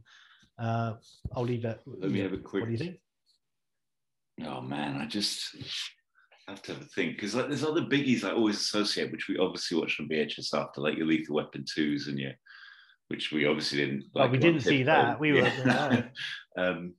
uh, 0.58 0.94
I'll 1.34 1.44
leave 1.44 1.64
it. 1.64 1.80
Let 1.86 2.10
me 2.10 2.20
have 2.20 2.32
a 2.32 2.38
quick. 2.38 2.62
What 2.62 2.66
do 2.66 2.72
you 2.72 2.78
think? 2.78 2.96
Oh 4.44 4.60
man, 4.60 5.00
I 5.00 5.06
just 5.06 5.56
have 6.48 6.62
to 6.62 6.74
have 6.74 6.82
a 6.82 6.86
think 6.86 7.14
because 7.16 7.34
like 7.34 7.48
there's 7.48 7.64
other 7.64 7.82
biggies 7.82 8.24
I 8.24 8.32
always 8.32 8.56
associate, 8.56 9.10
which 9.12 9.28
we 9.28 9.38
obviously 9.38 9.78
watched 9.78 10.00
on 10.00 10.08
VHS 10.08 10.52
after, 10.54 10.80
like 10.80 10.96
your 10.96 11.06
Lethal 11.06 11.36
Weapon 11.36 11.64
twos 11.66 12.08
and 12.08 12.18
your, 12.18 12.32
which 13.08 13.32
we 13.32 13.46
obviously 13.46 13.78
didn't. 13.78 14.04
Well, 14.14 14.24
like 14.24 14.32
we 14.32 14.38
didn't 14.38 14.60
see 14.60 14.82
that. 14.82 15.18
We 15.18 15.32
were- 15.32 15.38
Yeah. 15.38 16.02
um, 16.58 16.94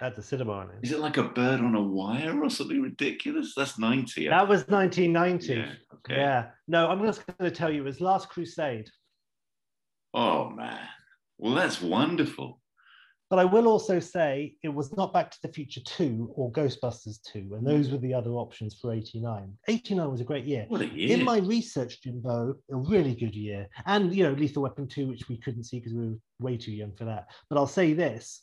At 0.00 0.14
the 0.14 0.22
cinema. 0.22 0.52
on 0.52 0.70
it. 0.70 0.76
Is 0.82 0.92
it 0.92 1.00
like 1.00 1.16
a 1.16 1.24
bird 1.24 1.60
on 1.60 1.74
a 1.74 1.82
wire 1.82 2.40
or 2.42 2.50
something 2.50 2.80
ridiculous? 2.80 3.54
That's 3.56 3.78
90. 3.78 4.28
I 4.28 4.38
That 4.38 4.48
was 4.48 4.66
1990. 4.68 5.54
Yeah, 5.54 5.72
okay. 5.94 6.16
Yeah. 6.20 6.50
No, 6.68 6.88
I'm 6.88 7.04
just 7.04 7.26
going 7.26 7.50
to 7.50 7.56
tell 7.56 7.70
you, 7.72 7.82
it 7.82 7.84
was 7.84 8.00
Last 8.00 8.28
Crusade. 8.28 8.88
Oh 10.14 10.50
man. 10.50 10.86
Well, 11.38 11.54
that's 11.54 11.82
wonderful. 11.82 12.60
But 13.32 13.38
I 13.38 13.46
will 13.46 13.66
also 13.66 13.98
say 13.98 14.56
it 14.62 14.68
was 14.68 14.94
not 14.94 15.14
Back 15.14 15.30
to 15.30 15.38
the 15.40 15.48
Future 15.48 15.80
2 15.86 16.34
or 16.36 16.52
Ghostbusters 16.52 17.18
2, 17.32 17.54
and 17.54 17.66
those 17.66 17.88
were 17.88 17.96
the 17.96 18.12
other 18.12 18.32
options 18.32 18.74
for 18.74 18.92
89. 18.92 19.56
89 19.68 20.10
was 20.10 20.20
a 20.20 20.24
great 20.24 20.44
year. 20.44 20.66
What 20.68 20.82
a 20.82 20.86
year. 20.86 21.16
In 21.16 21.24
my 21.24 21.38
research, 21.38 22.02
Jimbo, 22.02 22.54
a 22.70 22.76
really 22.76 23.14
good 23.14 23.34
year. 23.34 23.70
And, 23.86 24.14
you 24.14 24.24
know, 24.24 24.34
Lethal 24.34 24.64
Weapon 24.64 24.86
2, 24.86 25.08
which 25.08 25.30
we 25.30 25.38
couldn't 25.38 25.64
see 25.64 25.78
because 25.78 25.94
we 25.94 26.10
were 26.10 26.18
way 26.40 26.58
too 26.58 26.72
young 26.72 26.92
for 26.92 27.06
that. 27.06 27.24
But 27.48 27.56
I'll 27.56 27.66
say 27.66 27.94
this 27.94 28.42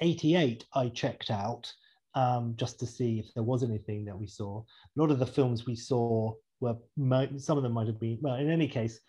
88, 0.00 0.66
I 0.74 0.90
checked 0.90 1.30
out 1.30 1.72
um, 2.14 2.52
just 2.56 2.78
to 2.80 2.86
see 2.86 3.20
if 3.20 3.32
there 3.32 3.42
was 3.42 3.62
anything 3.62 4.04
that 4.04 4.18
we 4.18 4.26
saw. 4.26 4.58
A 4.58 5.00
lot 5.00 5.12
of 5.12 5.18
the 5.18 5.24
films 5.24 5.64
we 5.64 5.76
saw 5.76 6.34
were, 6.60 6.76
some 7.38 7.56
of 7.56 7.62
them 7.62 7.72
might 7.72 7.86
have 7.86 8.00
been, 8.00 8.18
well, 8.20 8.34
in 8.34 8.50
any 8.50 8.68
case, 8.68 9.00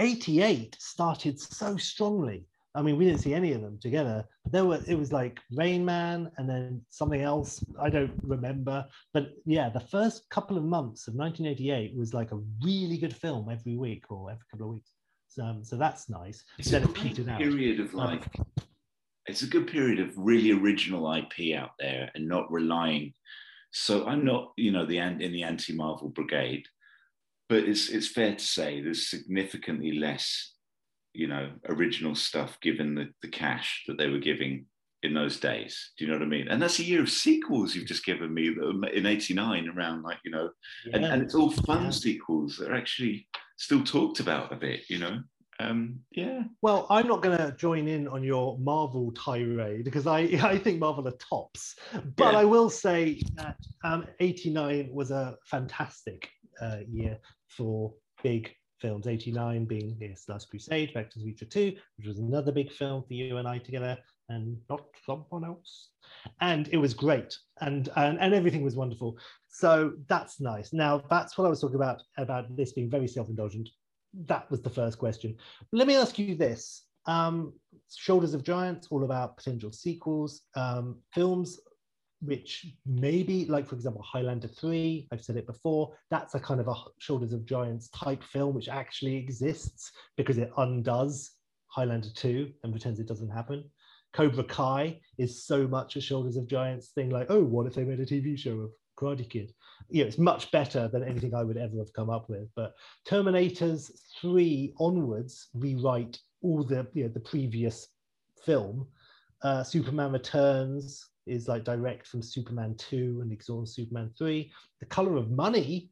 88 0.00 0.74
started 0.80 1.38
so 1.38 1.76
strongly. 1.76 2.46
I 2.76 2.82
mean, 2.82 2.96
we 2.96 3.06
didn't 3.06 3.20
see 3.20 3.34
any 3.34 3.52
of 3.52 3.62
them 3.62 3.78
together. 3.80 4.24
But 4.44 4.52
there 4.52 4.64
were, 4.64 4.80
it 4.86 4.98
was 4.98 5.12
like 5.12 5.40
Rain 5.52 5.84
Man 5.84 6.30
and 6.36 6.48
then 6.48 6.82
something 6.90 7.22
else. 7.22 7.64
I 7.80 7.88
don't 7.88 8.12
remember. 8.22 8.86
But 9.14 9.32
yeah, 9.46 9.70
the 9.70 9.80
first 9.80 10.28
couple 10.30 10.58
of 10.58 10.64
months 10.64 11.08
of 11.08 11.14
1988 11.14 11.96
was 11.96 12.12
like 12.12 12.32
a 12.32 12.40
really 12.62 12.98
good 12.98 13.16
film 13.16 13.48
every 13.50 13.76
week 13.76 14.04
or 14.10 14.30
every 14.30 14.44
couple 14.50 14.66
of 14.68 14.74
weeks. 14.74 14.92
So, 15.28 15.42
um, 15.42 15.64
so 15.64 15.76
that's 15.76 16.08
nice. 16.08 16.44
It's 16.58 16.70
then 16.70 16.82
a 16.82 16.86
great 16.86 16.96
petered 16.96 17.28
out. 17.28 17.38
period 17.38 17.80
of 17.80 17.92
Um, 17.94 18.00
like 18.00 18.24
it's 19.26 19.42
a 19.42 19.46
good 19.46 19.66
period 19.66 19.98
of 20.00 20.16
really 20.16 20.52
original 20.52 21.12
IP 21.12 21.56
out 21.56 21.72
there 21.78 22.10
and 22.14 22.28
not 22.28 22.50
relying. 22.50 23.12
So 23.72 24.06
I'm 24.06 24.24
not, 24.24 24.52
you 24.56 24.70
know, 24.70 24.86
the 24.86 24.98
in 24.98 25.18
the 25.18 25.42
anti-Marvel 25.42 26.10
brigade, 26.10 26.66
but 27.48 27.64
it's 27.64 27.88
it's 27.88 28.08
fair 28.08 28.34
to 28.34 28.44
say 28.44 28.80
there's 28.80 29.10
significantly 29.10 29.92
less, 29.92 30.52
you 31.16 31.26
know, 31.26 31.50
original 31.68 32.14
stuff 32.14 32.58
given 32.60 32.94
the, 32.94 33.08
the 33.22 33.28
cash 33.28 33.84
that 33.86 33.98
they 33.98 34.08
were 34.08 34.18
giving 34.18 34.66
in 35.02 35.14
those 35.14 35.38
days. 35.38 35.92
Do 35.96 36.04
you 36.04 36.10
know 36.10 36.18
what 36.18 36.24
I 36.24 36.28
mean? 36.28 36.48
And 36.48 36.60
that's 36.60 36.78
a 36.78 36.84
year 36.84 37.00
of 37.00 37.10
sequels 37.10 37.74
you've 37.74 37.86
just 37.86 38.04
given 38.04 38.32
me 38.32 38.48
in 38.48 39.06
'89 39.06 39.68
around 39.68 40.02
like 40.02 40.18
you 40.24 40.30
know, 40.30 40.50
yeah. 40.86 40.96
and, 40.96 41.04
and 41.04 41.22
it's 41.22 41.34
all 41.34 41.50
fun 41.50 41.84
yeah. 41.84 41.90
sequels 41.90 42.56
that 42.56 42.70
are 42.70 42.76
actually 42.76 43.26
still 43.56 43.82
talked 43.82 44.20
about 44.20 44.52
a 44.52 44.56
bit. 44.56 44.82
You 44.88 44.98
know, 44.98 45.20
um, 45.60 46.00
yeah. 46.10 46.42
Well, 46.62 46.86
I'm 46.90 47.08
not 47.08 47.22
going 47.22 47.38
to 47.38 47.56
join 47.56 47.88
in 47.88 48.08
on 48.08 48.22
your 48.22 48.58
Marvel 48.58 49.12
tirade 49.12 49.84
because 49.84 50.06
I 50.06 50.18
I 50.42 50.58
think 50.58 50.78
Marvel 50.78 51.08
are 51.08 51.12
tops, 51.12 51.76
but 52.16 52.32
yeah. 52.32 52.40
I 52.40 52.44
will 52.44 52.70
say 52.70 53.20
that 53.34 53.56
um, 53.84 54.06
'89 54.20 54.90
was 54.92 55.10
a 55.10 55.36
fantastic 55.44 56.28
uh, 56.60 56.78
year 56.88 57.18
for 57.48 57.94
big 58.22 58.50
films. 58.80 59.06
'89 59.06 59.64
being 59.64 59.96
yes, 60.00 60.24
Last 60.28 60.50
Crusade, 60.50 60.94
Back 60.94 61.10
to 61.10 61.18
the 61.18 61.24
Future 61.24 61.44
2, 61.44 61.76
which 61.96 62.06
was 62.06 62.18
another 62.18 62.52
big 62.52 62.72
film 62.72 63.02
for 63.06 63.14
you 63.14 63.36
and 63.36 63.48
I 63.48 63.58
together 63.58 63.98
and 64.28 64.56
not 64.68 64.84
someone 65.04 65.44
else. 65.44 65.90
And 66.40 66.68
it 66.72 66.78
was 66.78 66.94
great, 66.94 67.36
and, 67.60 67.88
and 67.96 68.18
and 68.18 68.34
everything 68.34 68.62
was 68.62 68.76
wonderful. 68.76 69.18
So 69.48 69.92
that's 70.08 70.40
nice. 70.40 70.72
Now 70.72 71.02
that's 71.10 71.36
what 71.36 71.46
I 71.46 71.50
was 71.50 71.60
talking 71.60 71.76
about 71.76 72.02
about 72.18 72.54
this 72.56 72.72
being 72.72 72.90
very 72.90 73.08
self-indulgent. 73.08 73.68
That 74.26 74.50
was 74.50 74.62
the 74.62 74.70
first 74.70 74.98
question. 74.98 75.36
Let 75.72 75.86
me 75.86 75.96
ask 75.96 76.18
you 76.18 76.34
this: 76.34 76.84
um, 77.06 77.52
Shoulders 77.94 78.34
of 78.34 78.44
Giants, 78.44 78.88
all 78.90 79.04
about 79.04 79.36
potential 79.36 79.72
sequels, 79.72 80.42
um, 80.54 80.98
films 81.12 81.60
which 82.26 82.66
maybe, 82.84 83.46
like 83.46 83.66
for 83.66 83.74
example, 83.74 84.02
Highlander 84.02 84.48
3, 84.48 85.08
I've 85.12 85.24
said 85.24 85.36
it 85.36 85.46
before, 85.46 85.94
that's 86.10 86.34
a 86.34 86.40
kind 86.40 86.60
of 86.60 86.68
a 86.68 86.74
Shoulders 86.98 87.32
of 87.32 87.46
Giants 87.46 87.88
type 87.90 88.22
film 88.22 88.54
which 88.54 88.68
actually 88.68 89.16
exists 89.16 89.92
because 90.16 90.38
it 90.38 90.50
undoes 90.58 91.32
Highlander 91.68 92.08
2 92.14 92.52
and 92.62 92.72
pretends 92.72 93.00
it 93.00 93.08
doesn't 93.08 93.30
happen. 93.30 93.64
Cobra 94.12 94.44
Kai 94.44 94.98
is 95.18 95.44
so 95.44 95.68
much 95.68 95.96
a 95.96 96.00
Shoulders 96.00 96.36
of 96.36 96.48
Giants 96.48 96.88
thing, 96.88 97.10
like, 97.10 97.26
oh, 97.30 97.44
what 97.44 97.66
if 97.66 97.74
they 97.74 97.84
made 97.84 98.00
a 98.00 98.06
TV 98.06 98.38
show 98.38 98.60
of 98.60 98.70
Karate 98.98 99.28
Kid? 99.28 99.52
You 99.90 100.02
know, 100.02 100.08
it's 100.08 100.18
much 100.18 100.50
better 100.50 100.88
than 100.88 101.04
anything 101.04 101.34
I 101.34 101.44
would 101.44 101.58
ever 101.58 101.76
have 101.78 101.92
come 101.92 102.08
up 102.10 102.28
with. 102.28 102.48
But 102.56 102.74
Terminators 103.06 103.90
3 104.20 104.74
onwards 104.78 105.48
rewrite 105.54 106.18
all 106.42 106.64
the, 106.64 106.86
you 106.94 107.04
know, 107.04 107.10
the 107.10 107.20
previous 107.20 107.88
film. 108.44 108.86
Uh, 109.42 109.62
Superman 109.62 110.12
Returns 110.12 111.06
is 111.26 111.48
like 111.48 111.64
direct 111.64 112.06
from 112.06 112.22
Superman 112.22 112.74
2 112.76 113.20
and 113.22 113.32
exhaust 113.32 113.74
Superman 113.74 114.10
3. 114.16 114.50
The 114.80 114.86
Color 114.86 115.16
of 115.16 115.30
Money 115.30 115.90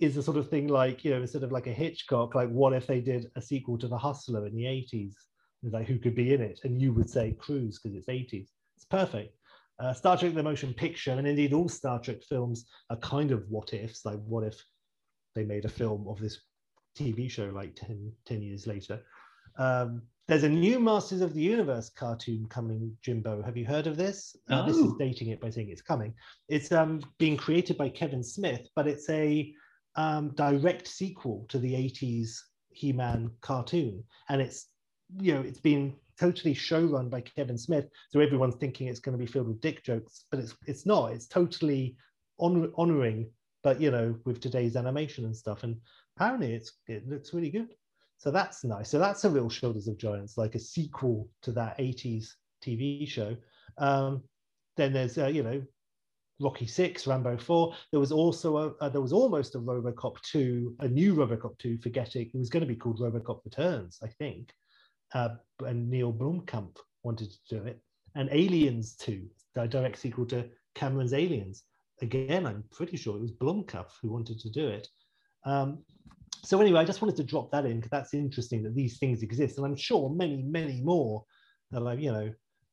is 0.00 0.14
the 0.14 0.22
sort 0.22 0.36
of 0.36 0.50
thing 0.50 0.68
like, 0.68 1.04
you 1.04 1.10
know, 1.12 1.22
instead 1.22 1.42
of 1.42 1.52
like 1.52 1.66
a 1.66 1.72
Hitchcock, 1.72 2.34
like 2.34 2.50
what 2.50 2.72
if 2.72 2.86
they 2.86 3.00
did 3.00 3.30
a 3.36 3.40
sequel 3.40 3.78
to 3.78 3.88
The 3.88 3.98
Hustler 3.98 4.46
in 4.46 4.54
the 4.54 4.64
80s? 4.64 5.14
like 5.72 5.86
who 5.86 5.98
could 5.98 6.14
be 6.14 6.34
in 6.34 6.40
it, 6.40 6.60
and 6.64 6.80
you 6.80 6.92
would 6.92 7.08
say 7.08 7.32
Cruise 7.38 7.78
because 7.78 7.96
it's 7.96 8.08
80s. 8.08 8.48
It's 8.76 8.84
perfect. 8.84 9.36
Uh, 9.78 9.92
Star 9.92 10.16
Trek: 10.16 10.34
The 10.34 10.42
Motion 10.42 10.72
Picture, 10.72 11.12
and 11.12 11.26
indeed 11.26 11.52
all 11.52 11.68
Star 11.68 12.00
Trek 12.00 12.22
films 12.22 12.66
are 12.90 12.96
kind 12.98 13.30
of 13.30 13.44
what 13.48 13.74
ifs. 13.74 14.04
Like, 14.04 14.20
what 14.24 14.44
if 14.44 14.62
they 15.34 15.44
made 15.44 15.64
a 15.64 15.70
film 15.70 16.06
of 16.08 16.18
this 16.18 16.40
TV 16.96 17.30
show 17.30 17.46
like 17.46 17.74
10, 17.74 18.12
10 18.24 18.42
years 18.42 18.66
later? 18.66 19.00
Um, 19.58 20.02
there's 20.28 20.42
a 20.42 20.48
new 20.48 20.80
Masters 20.80 21.20
of 21.20 21.34
the 21.34 21.42
Universe 21.42 21.88
cartoon 21.90 22.46
coming, 22.48 22.96
Jimbo. 23.02 23.42
Have 23.42 23.56
you 23.56 23.64
heard 23.64 23.86
of 23.86 23.96
this? 23.96 24.36
Uh, 24.50 24.66
This 24.66 24.76
is 24.76 24.92
oh. 24.92 24.96
dating 24.98 25.28
it 25.28 25.40
by 25.40 25.50
saying 25.50 25.70
it's 25.70 25.82
coming. 25.82 26.14
It's 26.48 26.72
um, 26.72 27.00
being 27.18 27.36
created 27.36 27.76
by 27.78 27.88
Kevin 27.88 28.24
Smith, 28.24 28.66
but 28.74 28.88
it's 28.88 29.08
a 29.08 29.52
um, 29.94 30.30
direct 30.34 30.88
sequel 30.88 31.46
to 31.48 31.58
the 31.58 31.72
80s 31.72 32.38
He 32.70 32.92
Man 32.92 33.30
cartoon. 33.40 34.02
And 34.28 34.42
it's 34.42 34.66
you 35.20 35.34
know, 35.34 35.40
it's 35.42 35.60
been 35.60 35.94
totally 36.18 36.54
show 36.54 36.84
run 36.84 37.08
by 37.08 37.20
Kevin 37.20 37.58
Smith, 37.58 37.86
so 38.08 38.20
everyone's 38.20 38.56
thinking 38.56 38.88
it's 38.88 39.00
going 39.00 39.16
to 39.16 39.24
be 39.24 39.30
filled 39.30 39.48
with 39.48 39.60
dick 39.60 39.84
jokes, 39.84 40.24
but 40.30 40.40
it's 40.40 40.54
it's 40.66 40.86
not. 40.86 41.12
It's 41.12 41.26
totally 41.26 41.96
honor, 42.40 42.68
honoring, 42.76 43.30
but 43.62 43.80
you 43.80 43.90
know, 43.90 44.16
with 44.24 44.40
today's 44.40 44.76
animation 44.76 45.24
and 45.24 45.36
stuff. 45.36 45.62
And 45.62 45.76
apparently, 46.16 46.54
it's 46.54 46.72
it 46.88 47.08
looks 47.08 47.32
really 47.32 47.50
good. 47.50 47.68
So 48.18 48.30
that's 48.30 48.64
nice. 48.64 48.90
So 48.90 48.98
that's 48.98 49.24
a 49.24 49.30
real 49.30 49.48
Shoulders 49.48 49.88
of 49.88 49.98
Giants, 49.98 50.38
like 50.38 50.54
a 50.54 50.58
sequel 50.58 51.28
to 51.42 51.52
that 51.52 51.78
'80s 51.78 52.28
TV 52.64 53.06
show. 53.06 53.36
Um, 53.78 54.22
then 54.76 54.92
there's 54.92 55.18
uh, 55.18 55.26
you 55.26 55.42
know 55.42 55.62
Rocky 56.40 56.66
Six, 56.66 57.06
Rambo 57.06 57.36
Four. 57.36 57.74
There 57.90 58.00
was 58.00 58.12
also 58.12 58.56
a, 58.56 58.84
uh, 58.84 58.88
there 58.88 59.00
was 59.02 59.12
almost 59.12 59.54
a 59.54 59.58
RoboCop 59.58 60.20
two, 60.22 60.74
a 60.80 60.88
new 60.88 61.14
RoboCop 61.14 61.58
two, 61.58 61.78
forgetting 61.78 62.30
it 62.32 62.38
was 62.38 62.50
going 62.50 62.62
to 62.62 62.66
be 62.66 62.76
called 62.76 63.00
RoboCop 63.00 63.44
Returns, 63.44 63.98
I 64.02 64.08
think 64.08 64.52
uh, 65.14 65.30
and 65.64 65.88
Neil 65.88 66.12
Blomkamp 66.12 66.76
wanted 67.02 67.30
to 67.30 67.58
do 67.58 67.64
it, 67.64 67.80
and 68.14 68.28
Aliens 68.32 68.96
2, 68.96 69.24
the 69.54 69.66
direct 69.66 69.98
sequel 69.98 70.26
to 70.26 70.48
Cameron's 70.74 71.14
Aliens. 71.14 71.64
Again, 72.02 72.46
I'm 72.46 72.64
pretty 72.72 72.96
sure 72.96 73.16
it 73.16 73.22
was 73.22 73.32
Blomkamp 73.32 73.88
who 74.02 74.10
wanted 74.10 74.38
to 74.40 74.50
do 74.50 74.68
it. 74.68 74.88
Um, 75.44 75.84
so 76.42 76.60
anyway, 76.60 76.80
I 76.80 76.84
just 76.84 77.02
wanted 77.02 77.16
to 77.16 77.24
drop 77.24 77.50
that 77.52 77.66
in 77.66 77.76
because 77.76 77.90
that's 77.90 78.14
interesting 78.14 78.62
that 78.62 78.74
these 78.74 78.98
things 78.98 79.22
exist, 79.22 79.58
and 79.58 79.66
I'm 79.66 79.76
sure 79.76 80.10
many, 80.10 80.42
many 80.42 80.80
more 80.80 81.24
that 81.70 81.82
I've, 81.82 82.00
you 82.00 82.12
know, 82.12 82.32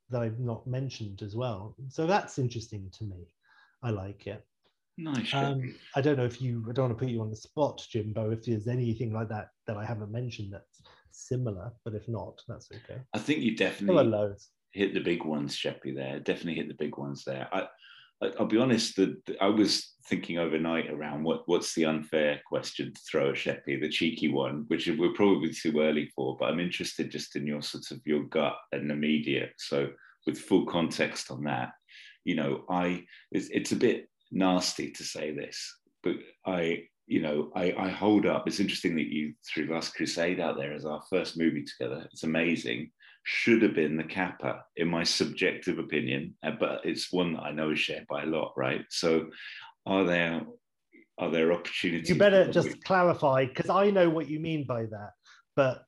that 0.09 0.21
I've 0.21 0.39
not 0.39 0.67
mentioned 0.67 1.21
as 1.21 1.35
well. 1.35 1.75
So 1.89 2.05
that's 2.05 2.37
interesting 2.39 2.89
to 2.97 3.03
me. 3.03 3.27
I 3.81 3.89
like 3.89 4.27
it. 4.27 4.45
Nice. 4.97 5.33
Um, 5.33 5.73
I 5.95 6.01
don't 6.01 6.17
know 6.17 6.25
if 6.25 6.41
you. 6.41 6.65
I 6.69 6.73
don't 6.73 6.89
want 6.89 6.97
to 6.97 7.05
put 7.05 7.11
you 7.11 7.21
on 7.21 7.29
the 7.29 7.35
spot, 7.35 7.83
Jimbo. 7.89 8.31
If 8.31 8.45
there's 8.45 8.67
anything 8.67 9.11
like 9.11 9.29
that 9.29 9.49
that 9.65 9.77
I 9.77 9.85
haven't 9.85 10.11
mentioned 10.11 10.53
that's 10.53 10.83
similar, 11.11 11.71
but 11.83 11.95
if 11.95 12.07
not, 12.07 12.41
that's 12.47 12.69
okay. 12.71 13.01
I 13.13 13.19
think 13.19 13.39
you 13.39 13.55
definitely 13.55 14.35
hit 14.71 14.93
the 14.93 14.99
big 14.99 15.23
ones, 15.23 15.55
Sheppy. 15.55 15.95
There, 15.95 16.19
definitely 16.19 16.55
hit 16.55 16.67
the 16.67 16.75
big 16.75 16.97
ones 16.97 17.23
there. 17.25 17.47
I, 17.51 17.67
I'll 18.39 18.45
be 18.45 18.57
honest. 18.57 18.95
That 18.95 19.15
I 19.41 19.47
was 19.47 19.93
thinking 20.07 20.37
overnight 20.37 20.89
around 20.89 21.23
what 21.23 21.43
what's 21.45 21.73
the 21.75 21.85
unfair 21.85 22.41
question 22.47 22.93
to 22.93 23.01
throw 23.09 23.29
at 23.29 23.35
Sheppy, 23.35 23.79
the 23.79 23.89
cheeky 23.89 24.29
one, 24.29 24.65
which 24.67 24.87
we're 24.87 25.13
probably 25.13 25.53
too 25.53 25.79
early 25.79 26.09
for. 26.15 26.37
But 26.37 26.49
I'm 26.49 26.59
interested 26.59 27.11
just 27.11 27.35
in 27.35 27.47
your 27.47 27.61
sort 27.61 27.91
of 27.91 28.01
your 28.05 28.23
gut 28.23 28.55
and 28.71 28.91
immediate. 28.91 29.53
So 29.57 29.89
with 30.25 30.39
full 30.39 30.65
context 30.65 31.31
on 31.31 31.43
that, 31.43 31.71
you 32.23 32.35
know, 32.35 32.63
I 32.69 33.03
it's, 33.31 33.49
it's 33.49 33.71
a 33.71 33.77
bit 33.77 34.09
nasty 34.31 34.91
to 34.91 35.03
say 35.03 35.31
this, 35.33 35.77
but 36.01 36.15
I 36.45 36.83
you 37.05 37.21
know, 37.21 37.51
I, 37.53 37.73
I, 37.77 37.89
hold 37.89 38.25
up. 38.25 38.47
It's 38.47 38.61
interesting 38.61 38.95
that 38.95 39.11
you 39.11 39.33
threw 39.45 39.67
Last 39.67 39.93
Crusade 39.93 40.39
out 40.39 40.55
there 40.55 40.73
as 40.73 40.85
our 40.85 41.01
first 41.09 41.37
movie 41.37 41.65
together. 41.65 42.07
It's 42.13 42.23
amazing. 42.23 42.91
Should 43.23 43.61
have 43.61 43.73
been 43.73 43.95
the 43.95 44.03
Kappa, 44.03 44.65
in 44.75 44.87
my 44.89 45.03
subjective 45.03 45.79
opinion, 45.79 46.35
uh, 46.43 46.51
but 46.59 46.81
it's 46.83 47.11
one 47.11 47.33
that 47.33 47.43
I 47.43 47.51
know 47.51 47.71
is 47.71 47.79
shared 47.79 48.05
by 48.09 48.23
a 48.23 48.27
lot, 48.27 48.53
right? 48.57 48.85
So, 48.89 49.27
are 49.85 50.03
there 50.03 50.41
are 51.17 51.31
there 51.31 51.53
opportunities? 51.53 52.09
You 52.09 52.15
better 52.15 52.51
just 52.51 52.83
clarify 52.83 53.45
because 53.45 53.69
I 53.69 53.91
know 53.91 54.09
what 54.09 54.27
you 54.27 54.39
mean 54.39 54.65
by 54.65 54.83
that, 54.83 55.11
but 55.55 55.85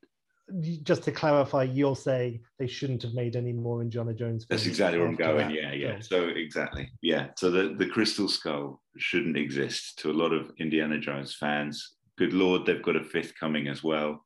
just 0.84 1.04
to 1.04 1.12
clarify, 1.12 1.64
you're 1.64 1.96
saying 1.96 2.42
they 2.60 2.68
shouldn't 2.68 3.02
have 3.02 3.14
made 3.14 3.36
any 3.36 3.52
more 3.52 3.82
in 3.82 3.88
Indiana 3.88 4.14
Jones. 4.14 4.46
That's 4.50 4.66
exactly 4.66 5.00
where 5.00 5.08
I'm 5.08 5.16
going. 5.16 5.48
That. 5.48 5.54
Yeah, 5.54 5.74
yeah. 5.74 6.00
So 6.00 6.28
exactly, 6.28 6.90
yeah. 7.02 7.28
So 7.36 7.50
the 7.50 7.76
the 7.78 7.88
Crystal 7.88 8.28
Skull 8.28 8.82
shouldn't 8.98 9.38
exist 9.38 10.00
to 10.00 10.12
a 10.12 10.14
lot 10.14 10.34
of 10.34 10.52
Indiana 10.60 11.00
Jones 11.00 11.36
fans. 11.36 11.96
Good 12.18 12.34
lord, 12.34 12.66
they've 12.66 12.84
got 12.84 12.96
a 12.96 13.04
fifth 13.04 13.34
coming 13.40 13.68
as 13.68 13.84
well. 13.84 14.24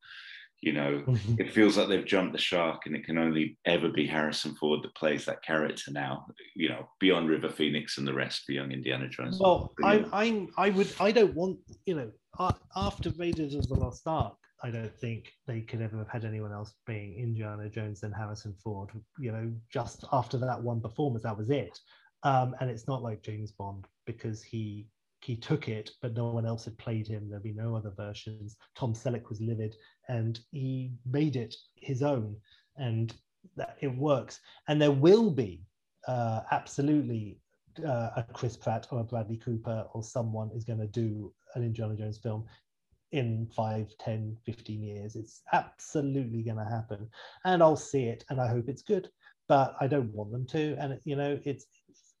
You 0.62 0.74
know, 0.74 1.02
it 1.38 1.52
feels 1.52 1.78
like 1.78 1.88
they've 1.88 2.04
jumped 2.04 2.32
the 2.32 2.38
shark, 2.38 2.82
and 2.84 2.94
it 2.94 3.04
can 3.04 3.16
only 3.16 3.56
ever 3.64 3.88
be 3.88 4.06
Harrison 4.06 4.54
Ford 4.56 4.80
that 4.82 4.94
plays 4.94 5.24
that 5.24 5.42
character 5.42 5.90
now. 5.90 6.26
You 6.54 6.68
know, 6.68 6.88
beyond 6.98 7.30
River 7.30 7.48
Phoenix 7.48 7.96
and 7.96 8.06
the 8.06 8.12
rest, 8.12 8.44
the 8.46 8.54
young 8.54 8.70
Indiana 8.70 9.08
Jones. 9.08 9.38
Well, 9.40 9.72
I, 9.82 10.04
I, 10.12 10.48
I 10.58 10.70
would, 10.70 10.92
I 11.00 11.12
don't 11.12 11.34
want, 11.34 11.58
you 11.86 11.94
know, 11.94 12.52
after 12.76 13.10
Raiders 13.10 13.54
of 13.54 13.68
the 13.68 13.74
Lost 13.74 14.02
Ark, 14.06 14.36
I 14.62 14.70
don't 14.70 14.94
think 14.94 15.32
they 15.46 15.62
could 15.62 15.80
ever 15.80 15.96
have 15.96 16.08
had 16.08 16.26
anyone 16.26 16.52
else 16.52 16.74
being 16.86 17.14
Indiana 17.14 17.70
Jones 17.70 18.00
than 18.00 18.12
Harrison 18.12 18.54
Ford. 18.62 18.90
You 19.18 19.32
know, 19.32 19.50
just 19.72 20.04
after 20.12 20.36
that 20.38 20.62
one 20.62 20.82
performance, 20.82 21.22
that 21.24 21.38
was 21.38 21.48
it. 21.48 21.78
Um, 22.22 22.54
and 22.60 22.68
it's 22.68 22.86
not 22.86 23.02
like 23.02 23.22
James 23.22 23.52
Bond 23.52 23.86
because 24.04 24.42
he 24.42 24.86
he 25.22 25.36
took 25.36 25.68
it, 25.68 25.90
but 26.00 26.14
no 26.14 26.28
one 26.30 26.46
else 26.46 26.64
had 26.64 26.78
played 26.78 27.06
him. 27.06 27.28
There'd 27.28 27.42
be 27.42 27.52
no 27.52 27.76
other 27.76 27.92
versions. 27.94 28.56
Tom 28.74 28.94
Selleck 28.94 29.28
was 29.28 29.40
livid, 29.40 29.76
and 30.16 30.40
he 30.50 30.92
made 31.06 31.36
it 31.36 31.54
his 31.76 32.02
own, 32.02 32.36
and 32.76 33.14
that 33.56 33.76
it 33.80 33.94
works. 33.96 34.40
And 34.68 34.80
there 34.80 34.92
will 35.06 35.30
be 35.30 35.62
uh, 36.06 36.40
absolutely 36.50 37.38
uh, 37.86 38.10
a 38.16 38.24
Chris 38.32 38.56
Pratt 38.56 38.86
or 38.90 39.00
a 39.00 39.04
Bradley 39.04 39.36
Cooper 39.36 39.86
or 39.92 40.02
someone 40.02 40.50
is 40.54 40.64
going 40.64 40.80
to 40.80 40.86
do 40.86 41.32
an 41.54 41.62
Indiana 41.62 41.96
Jones 41.96 42.18
film 42.18 42.44
in 43.12 43.48
5 43.56 43.88
10 43.98 44.36
15 44.46 44.82
years 44.84 45.16
it's 45.16 45.42
absolutely 45.52 46.42
going 46.44 46.56
to 46.56 46.64
happen 46.64 47.08
and 47.44 47.60
i'll 47.60 47.74
see 47.74 48.04
it 48.04 48.24
and 48.30 48.40
i 48.40 48.46
hope 48.46 48.68
it's 48.68 48.82
good 48.82 49.10
but 49.50 49.74
I 49.80 49.88
don't 49.88 50.14
want 50.14 50.30
them 50.30 50.46
to. 50.46 50.76
And 50.78 50.96
you 51.04 51.16
know, 51.16 51.36
it's 51.44 51.66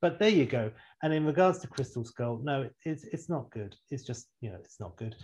but 0.02 0.18
there 0.18 0.30
you 0.30 0.46
go. 0.46 0.72
And 1.04 1.14
in 1.14 1.24
regards 1.24 1.60
to 1.60 1.68
Crystal 1.68 2.04
Skull, 2.04 2.40
no, 2.42 2.68
it's 2.84 3.04
it's 3.04 3.28
not 3.28 3.50
good. 3.52 3.76
It's 3.90 4.02
just 4.02 4.26
you 4.40 4.50
know, 4.50 4.58
it's 4.64 4.80
not 4.80 4.96
good. 4.96 5.14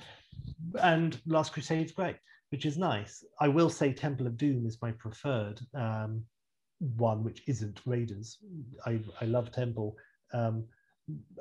And 0.80 1.20
Last 1.26 1.52
crusade 1.52 1.86
is 1.86 1.92
great, 1.92 2.14
which 2.56 2.64
is 2.64 2.78
nice. 2.78 3.22
I 3.38 3.48
will 3.48 3.68
say 3.68 3.92
Temple 3.92 4.26
of 4.26 4.38
Doom 4.38 4.64
is 4.64 4.80
my 4.80 4.90
preferred 4.92 5.60
um, 5.74 6.24
one, 6.78 7.22
which 7.22 7.42
isn't 7.46 7.82
Raiders. 7.84 8.38
I 8.86 8.98
I 9.20 9.26
love 9.26 9.52
Temple. 9.52 9.94
Um, 10.32 10.64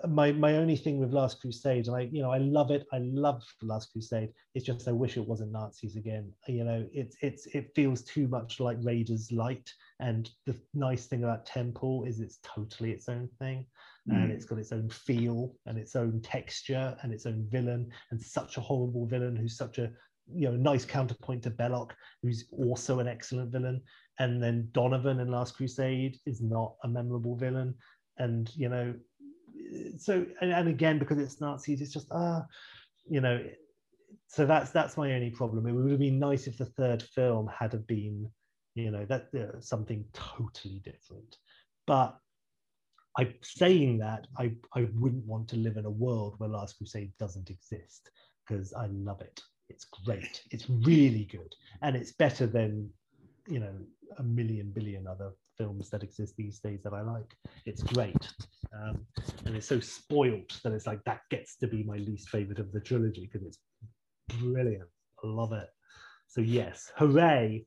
my 0.10 0.34
my 0.34 0.58
only 0.58 0.76
thing 0.76 1.00
with 1.00 1.14
Last 1.14 1.40
Crusade, 1.40 1.88
and 1.88 1.96
I 1.96 2.02
you 2.12 2.22
know 2.22 2.32
I 2.32 2.40
love 2.40 2.70
it. 2.70 2.86
I 2.92 2.98
love 2.98 3.42
Last 3.62 3.94
Crusade. 3.94 4.34
It's 4.56 4.66
just 4.66 4.90
I 4.90 4.92
wish 4.92 5.16
it 5.16 5.26
wasn't 5.26 5.54
Nazis 5.54 5.96
again. 5.96 6.34
You 6.50 6.66
know, 6.66 6.86
it's 6.92 7.16
it's 7.22 7.46
it 7.46 7.72
feels 7.74 8.02
too 8.02 8.28
much 8.28 8.60
like 8.60 8.78
Raiders 8.82 9.32
light. 9.32 9.74
And 10.02 10.30
the 10.46 10.56
nice 10.74 11.06
thing 11.06 11.24
about 11.24 11.46
Temple 11.46 12.04
is 12.04 12.20
it's 12.20 12.40
totally 12.44 12.92
its 12.92 13.08
own 13.08 13.30
thing, 13.40 13.66
mm. 14.12 14.22
and 14.22 14.34
it's 14.34 14.44
got 14.44 14.60
its 14.60 14.74
own 14.74 14.90
feel 14.90 15.56
and 15.66 15.78
its 15.78 15.96
own 15.96 16.22
texture 16.22 16.98
and 17.04 17.14
its 17.14 17.26
own 17.26 17.48
villain, 17.50 17.90
and 18.12 18.22
such 18.22 18.58
a 18.58 18.62
horrible 18.62 19.06
villain 19.06 19.38
who's 19.38 19.56
such 19.56 19.78
a 19.78 19.90
you 20.34 20.50
know 20.50 20.56
nice 20.56 20.86
counterpoint 20.86 21.44
to 21.44 21.52
Belloq, 21.52 21.92
who's 22.22 22.46
also 22.52 23.00
an 23.00 23.08
excellent 23.08 23.52
villain. 23.52 23.82
And 24.20 24.42
then 24.42 24.70
Donovan 24.72 25.20
in 25.20 25.30
Last 25.30 25.58
Crusade 25.58 26.18
is 26.26 26.42
not 26.42 26.76
a 26.84 26.88
memorable 26.88 27.36
villain, 27.36 27.76
and 28.18 28.50
you 28.56 28.70
know 28.70 28.94
so 29.98 30.26
and, 30.42 30.52
and, 30.52 30.68
again 30.68 31.00
because 31.00 31.18
it's 31.18 31.42
Nazis, 31.42 31.82
it's 31.82 31.94
just 31.94 32.08
ah, 32.12 32.38
uh, 32.38 32.42
you 33.10 33.22
know. 33.22 33.44
So 34.28 34.46
that's 34.46 34.72
that's 34.72 34.98
my 34.98 35.14
only 35.14 35.30
problem. 35.30 35.68
It 35.68 35.72
would 35.72 35.92
have 35.92 36.00
been 36.00 36.20
nice 36.20 36.48
if 36.48 36.58
the 36.58 36.66
third 36.66 37.04
film 37.04 37.48
had 37.48 37.74
have 37.74 37.88
been, 37.88 38.30
you 38.74 38.92
know, 38.92 39.06
that 39.06 39.28
uh, 39.36 39.60
something 39.62 40.04
totally 40.14 40.82
different. 40.84 41.38
But 41.86 42.18
I 43.18 43.34
saying 43.44 44.00
that 44.00 44.28
I 44.38 44.54
I 44.74 44.88
wouldn't 44.96 45.26
want 45.26 45.48
to 45.50 45.58
live 45.58 45.78
in 45.78 45.86
a 45.86 45.90
world 45.90 46.36
where 46.38 46.50
Last 46.50 46.78
Crusade 46.78 47.14
doesn't 47.20 47.50
exist 47.50 48.10
because 48.48 48.74
I 48.74 48.88
love 48.88 49.22
it. 49.22 49.42
It's 49.70 49.86
great. 50.06 50.44
It's 50.52 50.70
really 50.70 51.26
good, 51.32 51.54
and 51.82 51.96
it's 51.96 52.12
better 52.14 52.46
than 52.46 52.90
you 53.48 53.60
know 53.60 53.74
a 54.18 54.24
million 54.24 54.72
billion 54.72 55.08
other 55.08 55.32
films 55.58 55.90
that 55.90 56.04
exist 56.04 56.36
these 56.38 56.60
days 56.60 56.82
that 56.84 56.94
I 56.94 57.02
like. 57.02 57.36
It's 57.66 57.84
great. 57.84 58.28
Um, 58.74 59.06
and 59.46 59.56
it's 59.56 59.68
so 59.68 59.80
spoilt 59.80 60.60
that 60.64 60.74
it's 60.74 60.88
like 60.88 61.04
that 61.06 61.22
gets 61.30 61.56
to 61.58 61.68
be 61.68 61.84
my 61.84 61.98
least 61.98 62.30
favorite 62.30 62.60
of 62.60 62.72
the 62.72 62.80
trilogy 62.80 63.30
because 63.32 63.48
it's 63.48 63.60
brilliant. 64.40 64.90
I 65.24 65.28
love 65.28 65.54
it. 65.54 65.70
So, 66.28 66.42
yes, 66.42 66.92
hooray. 66.98 67.66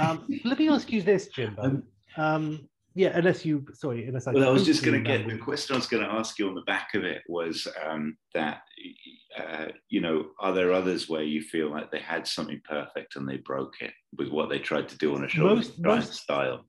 Um, 0.00 0.26
let 0.44 0.58
me 0.58 0.68
ask 0.68 0.90
you 0.90 1.02
this, 1.02 1.28
Jimbo. 1.28 1.62
Um, 1.62 1.82
um, 2.16 2.68
yeah, 2.94 3.10
unless 3.14 3.44
you, 3.44 3.64
sorry, 3.74 4.06
unless 4.06 4.26
I. 4.26 4.32
Well, 4.32 4.48
I 4.48 4.52
was 4.52 4.64
just 4.64 4.84
going 4.84 5.02
to 5.02 5.08
get 5.08 5.28
the 5.28 5.38
question 5.38 5.74
I 5.74 5.78
was 5.78 5.86
going 5.86 6.02
to 6.02 6.10
ask 6.10 6.38
you 6.38 6.48
on 6.48 6.54
the 6.54 6.62
back 6.62 6.94
of 6.94 7.04
it 7.04 7.22
was 7.28 7.66
um, 7.86 8.16
that, 8.34 8.62
uh, 9.38 9.66
you 9.88 10.00
know, 10.00 10.26
are 10.40 10.52
there 10.52 10.72
others 10.72 11.08
where 11.08 11.22
you 11.22 11.42
feel 11.42 11.70
like 11.70 11.90
they 11.90 12.00
had 12.00 12.26
something 12.26 12.60
perfect 12.68 13.16
and 13.16 13.28
they 13.28 13.36
broke 13.38 13.74
it 13.80 13.92
with 14.16 14.28
what 14.28 14.48
they 14.48 14.58
tried 14.58 14.88
to 14.88 14.98
do 14.98 15.14
on 15.14 15.24
a 15.24 15.28
show 15.28 15.44
most, 15.44 15.78
most, 15.78 16.14
style? 16.14 16.64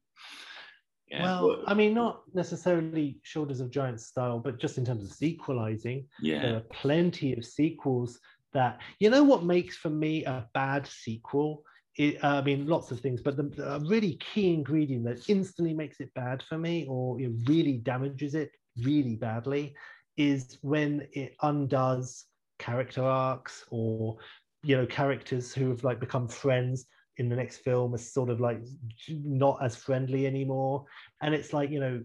Yeah. 1.10 1.24
Well, 1.24 1.64
I 1.66 1.74
mean, 1.74 1.96
not 1.96 2.22
necessarily 2.34 3.18
Shoulders 3.24 3.62
of 3.62 3.72
Giants 3.72 4.06
style, 4.06 4.40
but 4.40 4.60
just 4.60 4.78
in 4.78 4.86
terms 4.86 5.04
of 5.04 5.12
sequelizing, 5.12 6.06
yeah. 6.22 6.42
there 6.42 6.56
are 6.58 6.64
plenty 6.72 7.34
of 7.34 7.44
sequels 7.44 8.20
that 8.54 8.80
you 9.00 9.10
know 9.10 9.24
what 9.24 9.44
makes 9.44 9.78
for 9.78 9.90
me 9.90 10.26
a 10.26 10.48
bad 10.54 10.88
sequel. 10.88 11.64
It, 11.98 12.24
uh, 12.24 12.36
I 12.38 12.42
mean, 12.42 12.68
lots 12.68 12.92
of 12.92 13.00
things, 13.00 13.22
but 13.22 13.36
the, 13.36 13.44
the 13.44 13.86
really 13.90 14.16
key 14.16 14.54
ingredient 14.54 15.04
that 15.06 15.30
instantly 15.30 15.74
makes 15.74 16.00
it 16.00 16.14
bad 16.14 16.42
for 16.44 16.58
me, 16.58 16.86
or 16.88 17.20
it 17.20 17.32
really 17.48 17.78
damages 17.78 18.36
it 18.36 18.52
really 18.84 19.16
badly, 19.16 19.74
is 20.18 20.58
when 20.62 21.08
it 21.14 21.36
undoes 21.42 22.26
character 22.58 23.04
arcs 23.04 23.66
or 23.72 24.18
you 24.64 24.76
know 24.76 24.86
characters 24.86 25.54
who 25.54 25.70
have 25.70 25.84
like 25.84 26.00
become 26.00 26.28
friends 26.28 26.86
in 27.18 27.30
the 27.30 27.36
next 27.36 27.58
film 27.58 27.94
are 27.94 27.98
sort 27.98 28.30
of 28.30 28.40
like 28.40 28.62
not 29.10 29.58
as 29.64 29.76
friendly 29.76 30.26
anymore. 30.26 30.86
And 31.22 31.34
it's 31.34 31.54
like 31.54 31.70
you 31.70 31.80
know 31.80 32.02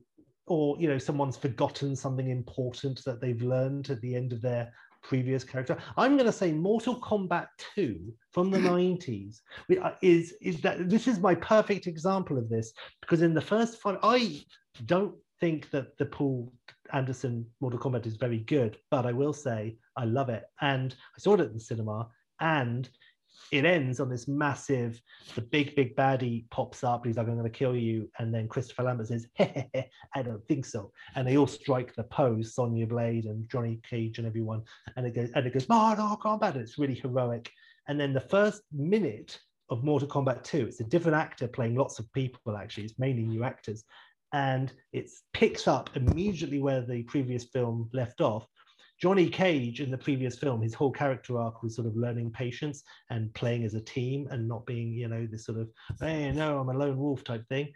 or 0.47 0.77
you 0.79 0.89
know 0.89 0.99
someone's 0.99 1.37
forgotten 1.37 1.97
something 1.97 2.31
important 2.31 3.03
that 3.05 3.21
they've 3.21 3.43
learned 3.43 3.91
at 3.91 4.01
the 4.01 4.15
end 4.15 4.33
of 4.33 4.43
their 4.43 4.73
previous 5.05 5.45
character. 5.45 5.77
I'm 5.97 6.17
going 6.17 6.27
to 6.27 6.33
say 6.33 6.53
mortal 6.53 7.01
kombat 7.01 7.47
2 7.75 8.13
from 8.33 8.51
the 8.51 8.59
90s 8.75 9.41
uh, 9.81 9.93
is 10.03 10.35
is 10.41 10.61
that 10.63 10.89
this 10.89 11.07
is 11.07 11.21
my 11.21 11.35
perfect 11.35 11.87
example 11.87 12.39
of 12.39 12.49
this 12.49 12.73
because 13.01 13.23
in 13.23 13.35
the 13.35 13.41
first 13.41 13.81
five 13.81 13.99
i 14.03 14.43
don't 14.87 15.15
think 15.41 15.71
that 15.71 15.97
the 15.99 16.07
paul 16.07 16.53
anderson 16.93 17.47
mortal 17.61 17.79
kombat 17.79 18.07
is 18.07 18.17
very 18.17 18.39
good 18.39 18.77
but 18.91 19.07
i 19.07 19.13
will 19.13 19.33
say 19.33 19.77
i 19.97 20.05
love 20.05 20.29
it. 20.29 20.45
And 20.61 20.95
i 21.17 21.19
saw 21.21 21.35
it 21.35 21.41
at 21.41 21.53
the 21.53 21.61
cinema 21.61 22.09
and 22.41 22.89
it 23.53 23.65
ends 23.65 24.01
on 24.01 24.09
this 24.09 24.27
massive, 24.27 25.01
the 25.35 25.41
big, 25.41 25.77
big 25.77 25.95
baddie 25.97 26.49
pops 26.51 26.83
up. 26.83 27.07
He's 27.07 27.17
like, 27.17 27.29
I'm 27.29 27.37
going 27.37 27.51
to 27.51 27.59
kill 27.59 27.77
you. 27.77 28.11
And 28.19 28.35
then 28.35 28.49
Christopher 28.49 28.85
Lambert 28.85 29.09
says, 29.09 29.27
I 29.39 30.23
don't 30.23 30.45
think 30.49 30.65
so. 30.65 30.91
And 31.15 31.27
they 31.27 31.37
all 31.37 31.47
strike 31.47 31.95
the 31.95 32.05
pose, 32.05 32.55
Sonya 32.55 32.87
Blade 32.87 33.27
and 33.27 33.49
Johnny 33.49 33.81
Cage 33.89 34.19
and 34.19 34.27
everyone. 34.27 34.63
And 34.97 35.07
it 35.07 35.15
goes, 35.15 35.31
and 35.35 35.47
it 35.47 35.53
goes, 35.53 35.69
Mortal 35.69 36.19
Kombat. 36.23 36.57
It's 36.57 36.79
really 36.79 36.95
heroic. 36.95 37.51
And 37.89 38.01
then 38.01 38.13
the 38.13 38.21
first 38.21 38.63
minute 38.73 39.39
of 39.71 39.85
Mortal 39.85 40.09
Kombat 40.09 40.43
2, 40.43 40.67
it's 40.67 40.81
a 40.81 40.85
different 40.85 41.17
actor 41.17 41.47
playing 41.47 41.75
lots 41.75 41.99
of 41.99 42.13
people, 42.13 42.57
actually. 42.57 42.85
It's 42.85 42.99
mainly 42.99 43.25
new 43.25 43.45
actors. 43.45 43.85
And 44.33 44.73
it 44.93 45.11
picks 45.33 45.69
up 45.69 45.91
immediately 45.95 46.61
where 46.61 46.81
the 46.81 47.05
previous 47.05 47.45
film 47.45 47.89
left 47.93 48.21
off 48.21 48.49
Johnny 49.05 49.29
Cage 49.29 49.83
in 49.83 49.91
the 49.91 49.99
previous 49.99 50.39
film, 50.39 50.63
his 50.63 50.73
whole 50.73 50.91
character 50.91 51.39
arc 51.39 51.63
was 51.63 51.77
sort 51.77 51.87
of 51.87 51.95
learning 51.95 52.31
patience 52.31 52.85
and 53.11 53.35
playing 53.35 53.63
as 53.63 53.75
a 53.75 53.81
team 53.83 54.27
and 54.31 54.49
not 54.49 54.65
being, 54.65 54.95
you 54.95 55.09
know, 55.09 55.29
this 55.31 55.45
sort 55.45 55.59
of, 55.59 55.69
hey, 56.01 56.33
no, 56.33 56.59
I'm 56.59 56.71
a 56.71 56.73
lone 56.73 56.97
wolf 56.97 57.23
type 57.23 57.47
thing. 57.51 57.71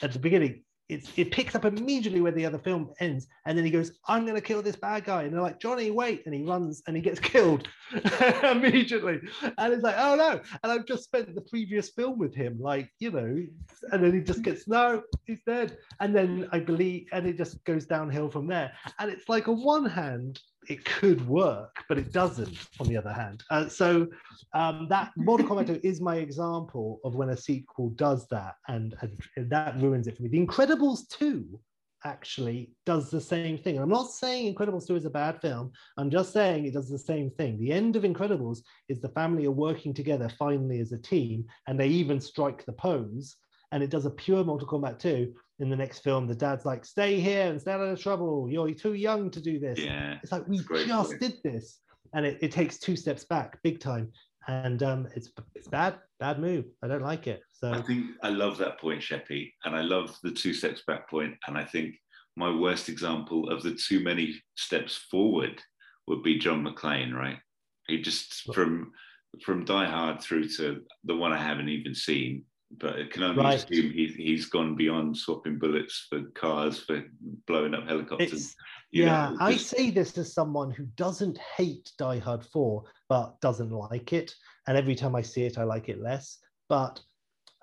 At 0.00 0.12
the 0.12 0.18
beginning, 0.18 0.62
it's, 0.88 1.12
it 1.16 1.32
picks 1.32 1.54
up 1.54 1.66
immediately 1.66 2.22
where 2.22 2.32
the 2.32 2.46
other 2.46 2.58
film 2.58 2.94
ends. 2.98 3.26
And 3.44 3.58
then 3.58 3.66
he 3.66 3.70
goes, 3.70 3.92
I'm 4.08 4.24
going 4.24 4.36
to 4.36 4.40
kill 4.40 4.62
this 4.62 4.74
bad 4.74 5.04
guy. 5.04 5.24
And 5.24 5.34
they're 5.34 5.42
like, 5.42 5.60
Johnny, 5.60 5.90
wait. 5.90 6.22
And 6.24 6.34
he 6.34 6.44
runs 6.44 6.82
and 6.86 6.96
he 6.96 7.02
gets 7.02 7.20
killed 7.34 7.68
immediately. 8.42 9.20
And 9.58 9.74
it's 9.74 9.82
like, 9.82 9.96
oh 9.98 10.16
no. 10.16 10.40
And 10.62 10.72
I've 10.72 10.86
just 10.86 11.04
spent 11.04 11.34
the 11.34 11.42
previous 11.42 11.90
film 11.90 12.18
with 12.18 12.34
him, 12.34 12.58
like, 12.58 12.90
you 13.00 13.10
know, 13.10 13.46
and 13.92 14.02
then 14.02 14.14
he 14.14 14.20
just 14.22 14.40
gets, 14.40 14.66
no, 14.66 15.02
he's 15.26 15.42
dead. 15.46 15.76
And 16.00 16.16
then 16.16 16.48
I 16.52 16.60
believe, 16.60 17.06
and 17.12 17.26
it 17.26 17.36
just 17.36 17.62
goes 17.64 17.84
downhill 17.84 18.30
from 18.30 18.46
there. 18.46 18.72
And 18.98 19.10
it's 19.10 19.28
like, 19.28 19.46
on 19.46 19.62
one 19.62 19.84
hand, 19.84 20.40
it 20.68 20.84
could 20.84 21.26
work, 21.26 21.74
but 21.88 21.98
it 21.98 22.12
doesn't. 22.12 22.56
On 22.80 22.86
the 22.86 22.96
other 22.96 23.12
hand, 23.12 23.42
uh, 23.50 23.68
so 23.68 24.06
um, 24.54 24.86
that 24.90 25.12
Mortal 25.16 25.46
Kombat 25.46 25.80
is 25.82 26.00
my 26.00 26.16
example 26.16 27.00
of 27.04 27.14
when 27.14 27.30
a 27.30 27.36
sequel 27.36 27.90
does 27.90 28.26
that, 28.28 28.54
and, 28.68 28.94
and 29.36 29.50
that 29.50 29.80
ruins 29.80 30.06
it 30.06 30.16
for 30.16 30.22
me. 30.22 30.28
The 30.28 30.46
Incredibles 30.46 31.08
two 31.08 31.60
actually 32.04 32.72
does 32.86 33.10
the 33.10 33.20
same 33.20 33.58
thing. 33.58 33.78
I'm 33.78 33.88
not 33.88 34.10
saying 34.10 34.54
Incredibles 34.54 34.86
2 34.86 34.96
is 34.96 35.04
a 35.04 35.10
bad 35.10 35.40
film. 35.40 35.72
I'm 35.96 36.10
just 36.10 36.32
saying 36.32 36.64
it 36.64 36.74
does 36.74 36.88
the 36.88 36.98
same 36.98 37.30
thing. 37.30 37.58
The 37.58 37.72
end 37.72 37.96
of 37.96 38.04
Incredibles 38.04 38.60
is 38.88 39.00
the 39.00 39.10
family 39.10 39.46
are 39.46 39.50
working 39.50 39.92
together 39.92 40.30
finally 40.38 40.80
as 40.80 40.92
a 40.92 40.98
team, 40.98 41.44
and 41.66 41.78
they 41.78 41.88
even 41.88 42.20
strike 42.20 42.64
the 42.64 42.72
pose. 42.72 43.36
And 43.72 43.82
it 43.82 43.90
does 43.90 44.06
a 44.06 44.10
pure 44.10 44.44
Mortal 44.44 44.68
Kombat 44.68 44.98
2 44.98 45.32
in 45.60 45.68
the 45.68 45.76
next 45.76 46.00
film, 46.00 46.26
the 46.26 46.34
dad's 46.34 46.64
like, 46.64 46.84
"Stay 46.84 47.20
here 47.20 47.48
and 47.48 47.60
stay 47.60 47.72
out 47.72 47.80
of 47.80 48.00
trouble. 48.00 48.48
You're 48.50 48.72
too 48.72 48.94
young 48.94 49.30
to 49.30 49.40
do 49.40 49.58
this." 49.58 49.78
Yeah, 49.78 50.18
it's 50.22 50.32
like 50.32 50.48
we 50.48 50.58
just 50.86 51.18
did 51.20 51.34
this, 51.44 51.80
and 52.14 52.26
it, 52.26 52.38
it 52.40 52.52
takes 52.52 52.78
two 52.78 52.96
steps 52.96 53.24
back, 53.24 53.58
big 53.62 53.80
time, 53.80 54.10
and 54.48 54.82
um, 54.82 55.08
it's 55.14 55.30
it's 55.54 55.68
bad, 55.68 55.98
bad 56.18 56.40
move. 56.40 56.64
I 56.82 56.88
don't 56.88 57.02
like 57.02 57.26
it. 57.26 57.42
So 57.52 57.72
I 57.72 57.82
think 57.82 58.06
I 58.22 58.30
love 58.30 58.58
that 58.58 58.80
point, 58.80 59.02
Sheppy, 59.02 59.52
and 59.64 59.76
I 59.76 59.82
love 59.82 60.16
the 60.22 60.30
two 60.30 60.54
steps 60.54 60.82
back 60.86 61.08
point, 61.10 61.34
and 61.46 61.56
I 61.56 61.64
think 61.64 61.94
my 62.36 62.54
worst 62.54 62.88
example 62.88 63.50
of 63.50 63.62
the 63.62 63.74
too 63.74 64.00
many 64.00 64.40
steps 64.56 64.96
forward 65.10 65.60
would 66.06 66.22
be 66.22 66.38
John 66.38 66.64
McClane, 66.64 67.12
right? 67.12 67.38
He 67.86 68.00
just 68.00 68.52
from 68.54 68.92
from 69.44 69.64
Die 69.64 69.84
Hard 69.84 70.20
through 70.20 70.48
to 70.48 70.80
the 71.04 71.16
one 71.16 71.32
I 71.32 71.38
haven't 71.38 71.68
even 71.68 71.94
seen 71.94 72.44
but 72.78 72.98
it 72.98 73.10
can 73.10 73.22
only 73.22 73.42
right. 73.42 73.64
assume 73.64 73.90
he's, 73.90 74.14
he's 74.14 74.46
gone 74.46 74.76
beyond 74.76 75.16
swapping 75.16 75.58
bullets 75.58 76.06
for 76.08 76.22
cars 76.34 76.78
for 76.78 77.02
blowing 77.46 77.74
up 77.74 77.86
helicopters. 77.86 78.54
yeah, 78.92 79.30
know, 79.30 79.36
I 79.40 79.56
say 79.56 79.90
this 79.90 80.16
as 80.18 80.32
someone 80.32 80.70
who 80.70 80.84
doesn't 80.96 81.38
hate 81.56 81.90
Die 81.98 82.18
Hard 82.18 82.44
4, 82.44 82.84
but 83.08 83.40
doesn't 83.40 83.70
like 83.70 84.12
it. 84.12 84.34
And 84.68 84.76
every 84.76 84.94
time 84.94 85.16
I 85.16 85.22
see 85.22 85.44
it, 85.44 85.58
I 85.58 85.64
like 85.64 85.88
it 85.88 86.00
less. 86.00 86.38
But 86.68 87.00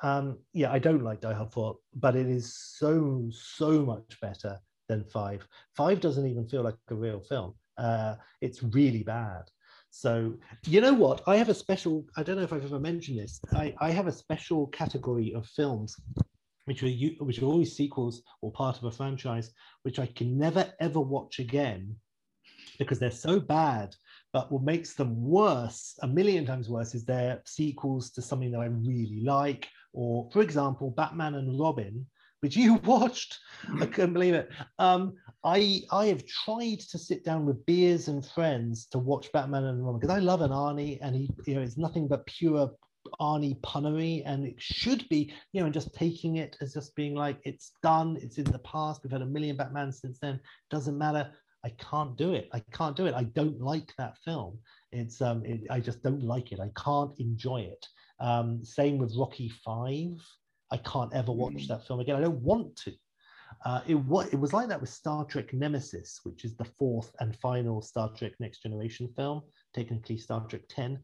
um, 0.04 0.40
yeah, 0.54 0.72
I 0.72 0.80
don't 0.80 1.04
like 1.04 1.22
Die 1.22 1.34
Hard 1.34 1.54
4, 1.54 1.78
but 1.96 2.16
it 2.16 2.28
is 2.28 2.54
so, 2.56 3.30
so 3.32 3.84
much 3.84 4.20
better 4.22 4.60
than 4.90 5.06
5. 5.06 5.48
5 5.76 6.02
doesn't 6.02 6.28
even 6.28 6.48
feel 6.48 6.64
like 6.64 6.76
a 6.90 6.96
real 6.96 7.22
film. 7.22 7.54
Uh, 7.78 8.16
it's 8.42 8.62
really 8.62 9.04
bad. 9.04 9.44
So, 9.98 10.36
you 10.68 10.80
know 10.80 10.94
what? 10.94 11.24
I 11.26 11.38
have 11.38 11.50
a 11.50 11.56
special, 11.56 12.06
I 12.16 12.22
don't 12.22 12.36
know 12.36 12.44
if 12.44 12.54
I've 12.54 12.64
ever 12.64 12.80
mentioned 12.80 13.18
this. 13.18 13.42
I, 13.54 13.74
I 13.80 13.90
have 13.90 14.06
a 14.06 14.12
special 14.12 14.68
category 14.68 15.34
of 15.34 15.48
films 15.48 15.96
which 16.66 16.84
are 16.84 16.90
which 17.26 17.42
are 17.42 17.46
always 17.46 17.76
sequels 17.76 18.22
or 18.44 18.52
part 18.52 18.78
of 18.78 18.84
a 18.84 18.92
franchise, 18.92 19.50
which 19.82 19.98
I 19.98 20.06
can 20.06 20.38
never 20.38 20.72
ever 20.80 21.00
watch 21.00 21.40
again 21.40 21.96
because 22.78 23.00
they're 23.00 23.10
so 23.10 23.40
bad. 23.40 23.96
But 24.34 24.52
what 24.52 24.62
makes 24.62 24.94
them 24.94 25.20
worse, 25.20 25.98
a 26.04 26.08
million 26.08 26.46
times 26.46 26.70
worse, 26.70 26.94
is 26.94 27.04
they're 27.04 27.42
sequels 27.48 28.12
to 28.12 28.22
something 28.22 28.52
that 28.52 28.60
I 28.60 28.66
really 28.66 29.24
like. 29.24 29.68
Or, 29.94 30.30
for 30.32 30.44
example, 30.44 30.92
Batman 30.92 31.34
and 31.36 31.60
Robin, 31.60 32.06
which 32.42 32.56
you 32.56 32.76
watched. 32.86 33.40
I 33.80 33.86
couldn't 33.86 34.14
believe 34.14 34.34
it. 34.34 34.50
Um, 34.80 35.14
I 35.44 35.82
I 35.92 36.08
have 36.08 36.26
tried 36.26 36.80
to 36.92 36.98
sit 36.98 37.24
down 37.24 37.46
with 37.46 37.66
beers 37.66 38.08
and 38.08 38.26
friends 38.26 38.88
to 38.88 39.00
watch 39.00 39.32
Batman 39.32 39.66
and 39.66 39.86
Robin 39.86 40.00
because 40.00 40.16
I 40.16 40.20
love 40.20 40.42
an 40.42 40.52
Arnie, 40.52 41.00
and 41.02 41.16
he 41.16 41.30
you 41.46 41.56
know 41.56 41.62
it's 41.62 41.78
nothing 41.78 42.08
but 42.08 42.26
pure 42.26 42.72
Arnie 43.22 43.60
punnery, 43.62 44.24
and 44.26 44.46
it 44.46 44.56
should 44.58 45.08
be 45.10 45.34
you 45.54 45.60
know 45.60 45.66
and 45.66 45.74
just 45.74 45.94
taking 45.94 46.38
it 46.38 46.58
as 46.62 46.74
just 46.74 46.96
being 46.96 47.16
like 47.16 47.40
it's 47.44 47.74
done, 47.84 48.18
it's 48.22 48.38
in 48.38 48.46
the 48.46 48.60
past. 48.60 49.02
We've 49.04 49.12
had 49.12 49.22
a 49.22 49.26
million 49.26 49.58
Batman 49.58 49.92
since 49.92 50.20
then. 50.20 50.40
Doesn't 50.70 50.98
matter. 50.98 51.32
I 51.64 51.70
can't 51.72 52.16
do 52.18 52.34
it. 52.34 52.50
I 52.54 52.62
can't 52.72 52.96
do 52.96 53.08
it. 53.08 53.14
I 53.14 53.24
don't 53.24 53.60
like 53.60 53.92
that 53.98 54.18
film. 54.24 54.60
It's 54.92 55.22
um, 55.22 55.44
it, 55.46 55.62
I 55.70 55.80
just 55.80 56.04
don't 56.04 56.24
like 56.24 56.52
it. 56.52 56.60
I 56.60 56.72
can't 56.82 57.12
enjoy 57.20 57.62
it. 57.62 57.86
Um, 58.20 58.64
same 58.64 58.98
with 58.98 59.16
Rocky 59.18 59.50
Five. 59.50 60.18
I 60.72 60.78
can't 60.78 61.14
ever 61.14 61.32
watch 61.32 61.54
mm. 61.54 61.68
that 61.68 61.86
film 61.86 62.00
again. 62.00 62.16
I 62.16 62.22
don't 62.22 62.42
want 62.42 62.76
to. 62.78 62.94
Uh, 63.66 63.82
it, 63.88 63.96
what, 63.96 64.32
it 64.34 64.40
was 64.40 64.54
like 64.54 64.68
that 64.68 64.82
with 64.82 64.90
Star 64.90 65.26
Trek 65.26 65.54
Nemesis, 65.54 66.20
which 66.24 66.46
is 66.46 66.56
the 66.56 66.66
fourth 66.66 67.12
and 67.20 67.36
final 67.38 67.82
Star 67.82 68.12
Trek 68.16 68.34
Next 68.40 68.62
Generation 68.62 69.08
film, 69.16 69.42
technically 69.74 70.18
Star 70.18 70.46
Trek 70.48 70.62
10. 70.70 71.00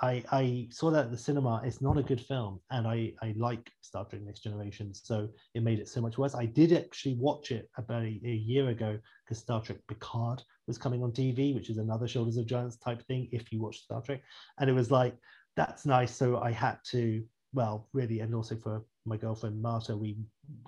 I, 0.00 0.22
I 0.30 0.68
saw 0.70 0.90
that 0.90 1.06
at 1.06 1.10
the 1.10 1.18
cinema. 1.18 1.60
It's 1.64 1.82
not 1.82 1.98
a 1.98 2.04
good 2.04 2.20
film, 2.20 2.60
and 2.70 2.86
I, 2.86 3.14
I 3.20 3.34
like 3.36 3.68
Star 3.80 4.04
Trek 4.04 4.22
Next 4.22 4.44
Generation, 4.44 4.94
so 4.94 5.28
it 5.54 5.64
made 5.64 5.80
it 5.80 5.88
so 5.88 6.00
much 6.00 6.18
worse. 6.18 6.36
I 6.36 6.46
did 6.46 6.72
actually 6.72 7.14
watch 7.14 7.50
it 7.50 7.68
about 7.76 8.02
a, 8.02 8.20
a 8.24 8.34
year 8.34 8.68
ago 8.68 8.98
because 9.24 9.38
Star 9.42 9.60
Trek 9.60 9.78
Picard 9.88 10.42
was 10.68 10.78
coming 10.78 11.02
on 11.02 11.10
TV, 11.10 11.52
which 11.52 11.68
is 11.68 11.78
another 11.78 12.06
Shoulders 12.06 12.36
of 12.36 12.46
Giants 12.46 12.76
type 12.76 13.04
thing 13.06 13.28
if 13.32 13.50
you 13.50 13.60
watch 13.60 13.80
Star 13.80 14.00
Trek. 14.00 14.22
And 14.60 14.70
it 14.70 14.74
was 14.74 14.92
like, 14.92 15.16
that's 15.56 15.84
nice. 15.84 16.14
So 16.14 16.38
I 16.38 16.52
had 16.52 16.78
to, 16.90 17.24
well, 17.52 17.88
really, 17.92 18.20
and 18.20 18.34
also 18.34 18.56
for 18.56 18.84
my 19.06 19.16
girlfriend 19.16 19.60
Marta, 19.60 19.96
we 19.96 20.16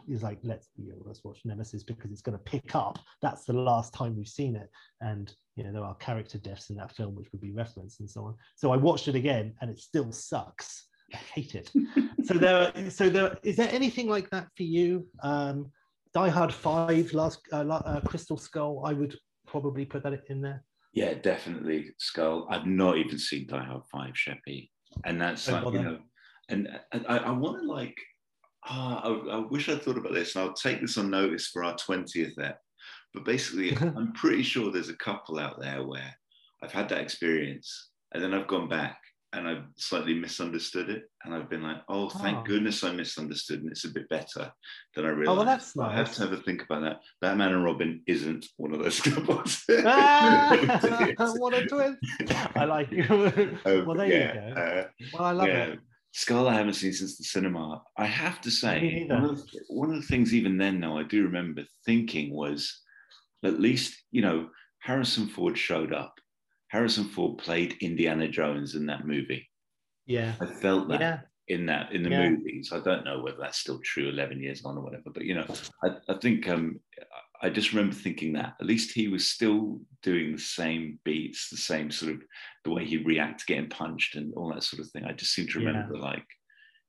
is 0.08 0.22
like, 0.22 0.38
let's 0.42 0.68
you 0.76 0.88
know, 0.88 0.98
let's 1.04 1.22
watch 1.24 1.40
Nemesis 1.44 1.82
because 1.82 2.10
it's 2.10 2.22
going 2.22 2.36
to 2.36 2.44
pick 2.44 2.74
up. 2.74 2.98
That's 3.20 3.44
the 3.44 3.52
last 3.52 3.92
time 3.92 4.16
we've 4.16 4.28
seen 4.28 4.56
it, 4.56 4.70
and 5.00 5.32
you 5.56 5.64
know 5.64 5.72
there 5.72 5.84
are 5.84 5.94
character 5.96 6.38
deaths 6.38 6.70
in 6.70 6.76
that 6.76 6.94
film 6.94 7.14
which 7.14 7.28
would 7.32 7.40
be 7.40 7.52
referenced 7.52 8.00
and 8.00 8.08
so 8.08 8.24
on. 8.24 8.34
So 8.56 8.72
I 8.72 8.76
watched 8.76 9.08
it 9.08 9.14
again, 9.14 9.54
and 9.60 9.70
it 9.70 9.78
still 9.78 10.10
sucks. 10.10 10.88
I 11.12 11.16
hate 11.16 11.54
it. 11.54 11.70
so 12.24 12.34
there, 12.34 12.90
so 12.90 13.10
there 13.10 13.36
is 13.42 13.56
there 13.56 13.70
anything 13.70 14.08
like 14.08 14.30
that 14.30 14.48
for 14.56 14.62
you? 14.62 15.06
Um, 15.22 15.70
Die 16.14 16.28
Hard 16.28 16.52
Five, 16.52 17.12
Last 17.12 17.40
uh, 17.52 17.66
uh, 17.68 18.00
Crystal 18.00 18.36
Skull. 18.36 18.82
I 18.86 18.94
would 18.94 19.16
probably 19.46 19.84
put 19.84 20.02
that 20.04 20.22
in 20.28 20.40
there. 20.40 20.64
Yeah, 20.92 21.14
definitely 21.14 21.90
Skull. 21.98 22.46
I've 22.50 22.66
not 22.66 22.96
even 22.96 23.18
seen 23.18 23.46
Die 23.46 23.64
Hard 23.64 23.82
Five, 23.92 24.14
Sheppy, 24.14 24.70
and 25.04 25.20
that's 25.20 25.48
like 25.48 25.64
you 25.72 25.82
know, 25.82 25.98
and 26.50 26.68
I, 27.08 27.18
I 27.18 27.30
want 27.30 27.60
to 27.60 27.66
like 27.66 27.96
ah, 28.66 29.00
I, 29.02 29.36
I, 29.36 29.38
wish 29.38 29.68
I'd 29.68 29.82
thought 29.82 29.98
about 29.98 30.14
this, 30.14 30.34
and 30.34 30.44
I'll 30.44 30.54
take 30.54 30.80
this 30.80 30.98
on 30.98 31.10
notice 31.10 31.48
for 31.48 31.64
our 31.64 31.74
20th 31.74 32.38
ep. 32.42 32.60
But 33.14 33.24
basically, 33.24 33.76
I'm 33.80 34.12
pretty 34.12 34.42
sure 34.42 34.70
there's 34.70 34.88
a 34.88 34.96
couple 34.96 35.38
out 35.38 35.60
there 35.60 35.84
where 35.84 36.14
I've 36.62 36.72
had 36.72 36.88
that 36.90 37.00
experience, 37.00 37.90
and 38.12 38.22
then 38.22 38.34
I've 38.34 38.48
gone 38.48 38.68
back 38.68 38.98
and 39.32 39.46
I've 39.46 39.62
slightly 39.76 40.14
misunderstood 40.14 40.90
it, 40.90 41.04
and 41.24 41.32
I've 41.32 41.48
been 41.48 41.62
like, 41.62 41.76
oh, 41.88 42.08
thank 42.08 42.38
oh. 42.38 42.42
goodness 42.42 42.82
I 42.82 42.90
misunderstood, 42.90 43.60
and 43.60 43.70
it's 43.70 43.84
a 43.84 43.90
bit 43.90 44.08
better 44.08 44.50
than 44.96 45.04
I 45.04 45.10
realized. 45.10 45.28
Oh, 45.28 45.36
well, 45.36 45.44
that's 45.44 45.76
nice. 45.76 45.92
I 45.92 45.94
have 45.94 46.12
to 46.14 46.22
have 46.22 46.32
a 46.32 46.38
think 46.38 46.64
about 46.64 46.82
that. 46.82 47.00
Batman 47.20 47.54
and 47.54 47.64
Robin 47.64 48.02
isn't 48.08 48.44
one 48.56 48.74
of 48.74 48.82
those 48.82 49.00
couples. 49.00 49.62
ah, 49.86 50.56
what 51.36 51.54
a 51.54 51.64
twist! 51.64 51.98
I 52.56 52.64
like 52.64 52.90
you. 52.90 53.04
Um, 53.64 53.86
well, 53.86 53.96
there 53.96 54.06
yeah, 54.06 54.48
you 54.48 54.54
go. 54.54 54.60
Uh, 54.60 54.84
well, 55.12 55.24
I 55.24 55.30
love 55.30 55.46
yeah. 55.46 55.64
it. 55.64 55.78
Skull 56.12 56.48
I 56.48 56.54
haven't 56.54 56.74
seen 56.74 56.92
since 56.92 57.16
the 57.16 57.24
cinema. 57.24 57.82
I 57.96 58.06
have 58.06 58.40
to 58.40 58.50
say, 58.50 59.06
one 59.08 59.24
of, 59.24 59.36
the, 59.36 59.60
one 59.68 59.90
of 59.90 59.96
the 59.96 60.06
things 60.06 60.34
even 60.34 60.58
then, 60.58 60.80
though, 60.80 60.98
I 60.98 61.04
do 61.04 61.22
remember 61.22 61.62
thinking 61.86 62.34
was 62.34 62.80
at 63.44 63.60
least, 63.60 63.96
you 64.10 64.22
know, 64.22 64.48
Harrison 64.80 65.28
Ford 65.28 65.56
showed 65.56 65.92
up. 65.92 66.14
Harrison 66.68 67.04
Ford 67.04 67.38
played 67.38 67.76
Indiana 67.80 68.28
Jones 68.28 68.74
in 68.74 68.86
that 68.86 69.06
movie. 69.06 69.48
Yeah. 70.06 70.34
I 70.40 70.46
felt 70.46 70.88
that 70.88 71.00
yeah. 71.00 71.20
in 71.48 71.66
that 71.66 71.92
in 71.92 72.02
the 72.02 72.10
yeah. 72.10 72.30
movies. 72.30 72.70
I 72.72 72.80
don't 72.80 73.04
know 73.04 73.22
whether 73.22 73.38
that's 73.40 73.58
still 73.58 73.80
true 73.84 74.08
11 74.08 74.40
years 74.40 74.64
on 74.64 74.76
or 74.76 74.82
whatever, 74.82 75.10
but 75.12 75.24
you 75.24 75.34
know, 75.34 75.46
I, 75.84 75.90
I 76.08 76.14
think 76.18 76.48
um 76.48 76.80
I 77.42 77.48
just 77.48 77.72
remember 77.72 77.94
thinking 77.94 78.32
that 78.34 78.54
at 78.60 78.66
least 78.66 78.92
he 78.92 79.08
was 79.08 79.30
still 79.30 79.80
doing 80.02 80.32
the 80.32 80.38
same 80.38 80.98
beats, 81.04 81.48
the 81.48 81.56
same 81.56 81.90
sort 81.90 82.12
of 82.12 82.22
the 82.64 82.70
way 82.70 82.84
he 82.84 82.98
reacts 82.98 83.44
getting 83.44 83.68
punched 83.68 84.16
and 84.16 84.34
all 84.34 84.52
that 84.52 84.62
sort 84.62 84.80
of 84.80 84.90
thing. 84.90 85.04
I 85.04 85.12
just 85.12 85.32
seem 85.32 85.46
to 85.48 85.58
remember 85.58 85.96
yeah. 85.96 86.02
like 86.02 86.26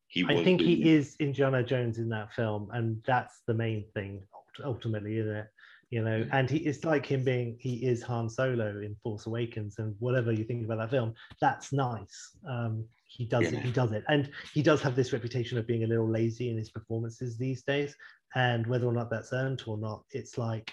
he. 0.07 0.25
I 0.27 0.43
think 0.43 0.61
he 0.61 0.89
is 0.89 1.15
Indiana 1.19 1.63
Jones 1.63 1.97
in 1.97 2.09
that 2.09 2.33
film, 2.33 2.69
and 2.73 3.01
that's 3.05 3.41
the 3.47 3.53
main 3.53 3.85
thing 3.93 4.21
ultimately, 4.63 5.17
isn't 5.17 5.35
it? 5.35 5.47
You 5.89 6.03
know, 6.03 6.25
and 6.31 6.49
he 6.49 6.57
it's 6.59 6.85
like 6.85 7.05
him 7.05 7.23
being 7.23 7.57
he 7.59 7.85
is 7.85 8.01
Han 8.03 8.29
Solo 8.29 8.79
in 8.81 8.95
Force 9.03 9.25
Awakens, 9.25 9.79
and 9.79 9.95
whatever 9.99 10.31
you 10.31 10.43
think 10.43 10.65
about 10.65 10.77
that 10.77 10.91
film, 10.91 11.13
that's 11.39 11.73
nice. 11.73 12.37
Um, 12.49 12.85
he 13.07 13.25
does 13.25 13.51
yeah. 13.51 13.59
it. 13.59 13.65
He 13.65 13.71
does 13.71 13.91
it, 13.91 14.03
and 14.07 14.29
he 14.53 14.61
does 14.61 14.81
have 14.81 14.95
this 14.95 15.11
reputation 15.11 15.57
of 15.57 15.67
being 15.67 15.83
a 15.83 15.87
little 15.87 16.09
lazy 16.09 16.49
in 16.49 16.57
his 16.57 16.69
performances 16.69 17.37
these 17.37 17.63
days 17.63 17.95
and 18.35 18.65
whether 18.67 18.87
or 18.87 18.93
not 18.93 19.09
that's 19.09 19.33
earned 19.33 19.61
or 19.67 19.77
not 19.77 20.03
it's 20.11 20.37
like 20.37 20.71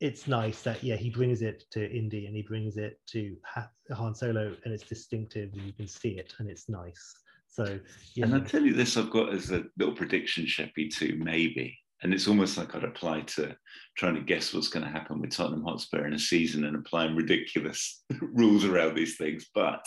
it's 0.00 0.28
nice 0.28 0.62
that 0.62 0.82
yeah 0.82 0.96
he 0.96 1.10
brings 1.10 1.42
it 1.42 1.64
to 1.72 1.90
Indy 1.90 2.26
and 2.26 2.36
he 2.36 2.42
brings 2.42 2.76
it 2.76 3.00
to 3.08 3.36
Han 3.90 4.14
Solo 4.14 4.54
and 4.64 4.72
it's 4.72 4.84
distinctive 4.84 5.52
and 5.52 5.62
you 5.62 5.72
can 5.72 5.88
see 5.88 6.10
it 6.10 6.34
and 6.38 6.48
it's 6.48 6.68
nice. 6.68 7.14
So 7.48 7.78
yeah. 8.14 8.26
And 8.26 8.34
I 8.34 8.40
tell 8.40 8.62
you 8.62 8.74
this, 8.74 8.96
I've 8.96 9.10
got 9.10 9.32
as 9.32 9.50
a 9.50 9.64
little 9.78 9.94
prediction, 9.94 10.44
Sheppy, 10.44 10.94
too, 10.94 11.18
maybe 11.18 11.76
and 12.02 12.14
it's 12.14 12.28
almost 12.28 12.56
like 12.56 12.74
I'd 12.74 12.84
apply 12.84 13.22
to 13.22 13.56
trying 13.96 14.14
to 14.14 14.20
guess 14.20 14.54
what's 14.54 14.68
going 14.68 14.84
to 14.84 14.92
happen 14.92 15.20
with 15.20 15.34
Tottenham 15.34 15.64
Hotspur 15.64 16.06
in 16.06 16.12
a 16.12 16.18
season 16.18 16.64
and 16.64 16.76
applying 16.76 17.16
ridiculous 17.16 18.04
rules 18.20 18.64
around 18.64 18.94
these 18.94 19.16
things. 19.16 19.46
But 19.52 19.84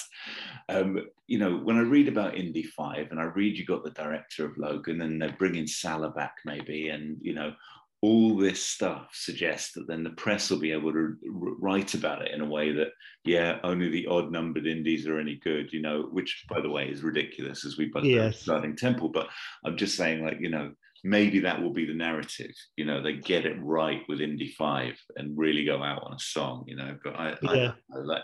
um, 0.68 1.00
you 1.28 1.40
know, 1.40 1.58
when 1.58 1.78
I 1.78 1.82
read 1.82 2.10
about 2.10 2.36
Indy 2.36 2.64
Five 2.64 3.12
and 3.12 3.20
I 3.20 3.24
read 3.24 3.58
you 3.58 3.66
got 3.66 3.84
the 3.84 3.92
director 3.92 4.46
of 4.46 4.58
Logan 4.58 5.02
and 5.02 5.22
they're 5.22 5.36
bringing 5.40 5.68
Sallah 5.68 6.12
back 6.12 6.36
maybe, 6.46 6.90
and 6.90 7.18
you 7.22 7.34
know, 7.34 7.54
all 8.02 8.36
this 8.36 8.66
stuff 8.66 9.10
suggests 9.14 9.74
that 9.74 9.88
then 9.88 10.04
the 10.04 10.10
press 10.12 10.50
will 10.50 10.60
be 10.60 10.72
able 10.72 10.92
to 10.92 11.16
write 11.60 11.94
about 11.94 12.24
it 12.24 12.32
in 12.34 12.42
a 12.42 12.46
way 12.46 12.72
that, 12.72 12.88
yeah, 13.26 13.60
only 13.64 13.90
the 13.90 14.08
odd 14.08 14.32
numbered 14.32 14.66
indies 14.66 15.06
are 15.06 15.20
any 15.20 15.36
good, 15.36 15.72
you 15.72 15.82
know, 15.82 16.10
which 16.12 16.46
by 16.50 16.60
the 16.60 16.70
way 16.70 16.90
is 16.90 17.04
ridiculous 17.04 17.64
as 17.64 17.78
we 17.78 17.86
both 17.86 18.04
yes. 18.04 18.40
starting 18.42 18.76
Temple. 18.76 19.10
But 19.10 19.28
I'm 19.64 19.78
just 19.78 19.96
saying, 19.96 20.26
like, 20.26 20.38
you 20.40 20.50
know, 20.50 20.72
maybe 21.04 21.40
that 21.42 21.62
will 21.62 21.74
be 21.74 21.86
the 21.86 21.94
narrative. 21.94 22.52
You 22.76 22.86
know, 22.86 23.04
they 23.04 23.14
get 23.14 23.46
it 23.46 23.58
right 23.62 24.02
with 24.08 24.20
Indy 24.20 24.54
Five 24.58 25.00
and 25.16 25.38
really 25.38 25.64
go 25.64 25.84
out 25.84 26.04
on 26.04 26.14
a 26.14 26.20
song. 26.20 26.64
You 26.66 26.78
know, 26.78 26.98
but 27.04 27.16
I, 27.16 27.38
yeah. 27.44 27.74
I, 27.94 27.98
I 27.98 28.02
like. 28.02 28.24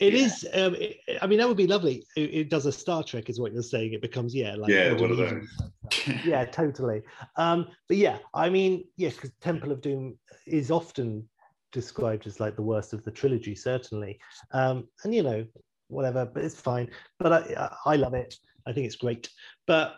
It 0.00 0.14
yeah. 0.14 0.20
is. 0.20 0.48
Um, 0.54 0.74
it, 0.76 0.98
I 1.20 1.26
mean, 1.26 1.38
that 1.38 1.48
would 1.48 1.56
be 1.56 1.66
lovely. 1.66 2.04
It, 2.16 2.34
it, 2.34 2.50
does 2.50 2.66
a 2.66 2.72
Star 2.72 3.02
Trek, 3.02 3.28
is 3.28 3.40
what 3.40 3.52
you're 3.52 3.62
saying. 3.62 3.94
It 3.94 4.02
becomes, 4.02 4.34
yeah, 4.34 4.54
like 4.54 4.70
yeah, 4.70 4.92
one 4.92 5.10
of 5.10 5.16
those. 5.16 5.46
yeah, 6.24 6.44
totally. 6.44 7.02
Um, 7.36 7.66
but 7.88 7.96
yeah, 7.96 8.18
I 8.32 8.48
mean, 8.48 8.84
yeah, 8.96 9.10
because 9.10 9.32
Temple 9.40 9.72
of 9.72 9.80
Doom 9.80 10.16
is 10.46 10.70
often 10.70 11.28
described 11.72 12.26
as 12.26 12.40
like 12.40 12.56
the 12.56 12.62
worst 12.62 12.92
of 12.92 13.04
the 13.04 13.10
trilogy, 13.10 13.54
certainly. 13.54 14.18
Um, 14.52 14.88
and 15.02 15.14
you 15.14 15.22
know, 15.22 15.44
whatever, 15.88 16.24
but 16.26 16.44
it's 16.44 16.60
fine. 16.60 16.90
But 17.18 17.32
I, 17.32 17.76
I 17.84 17.96
love 17.96 18.14
it. 18.14 18.36
I 18.66 18.72
think 18.72 18.86
it's 18.86 18.96
great. 18.96 19.28
But 19.66 19.96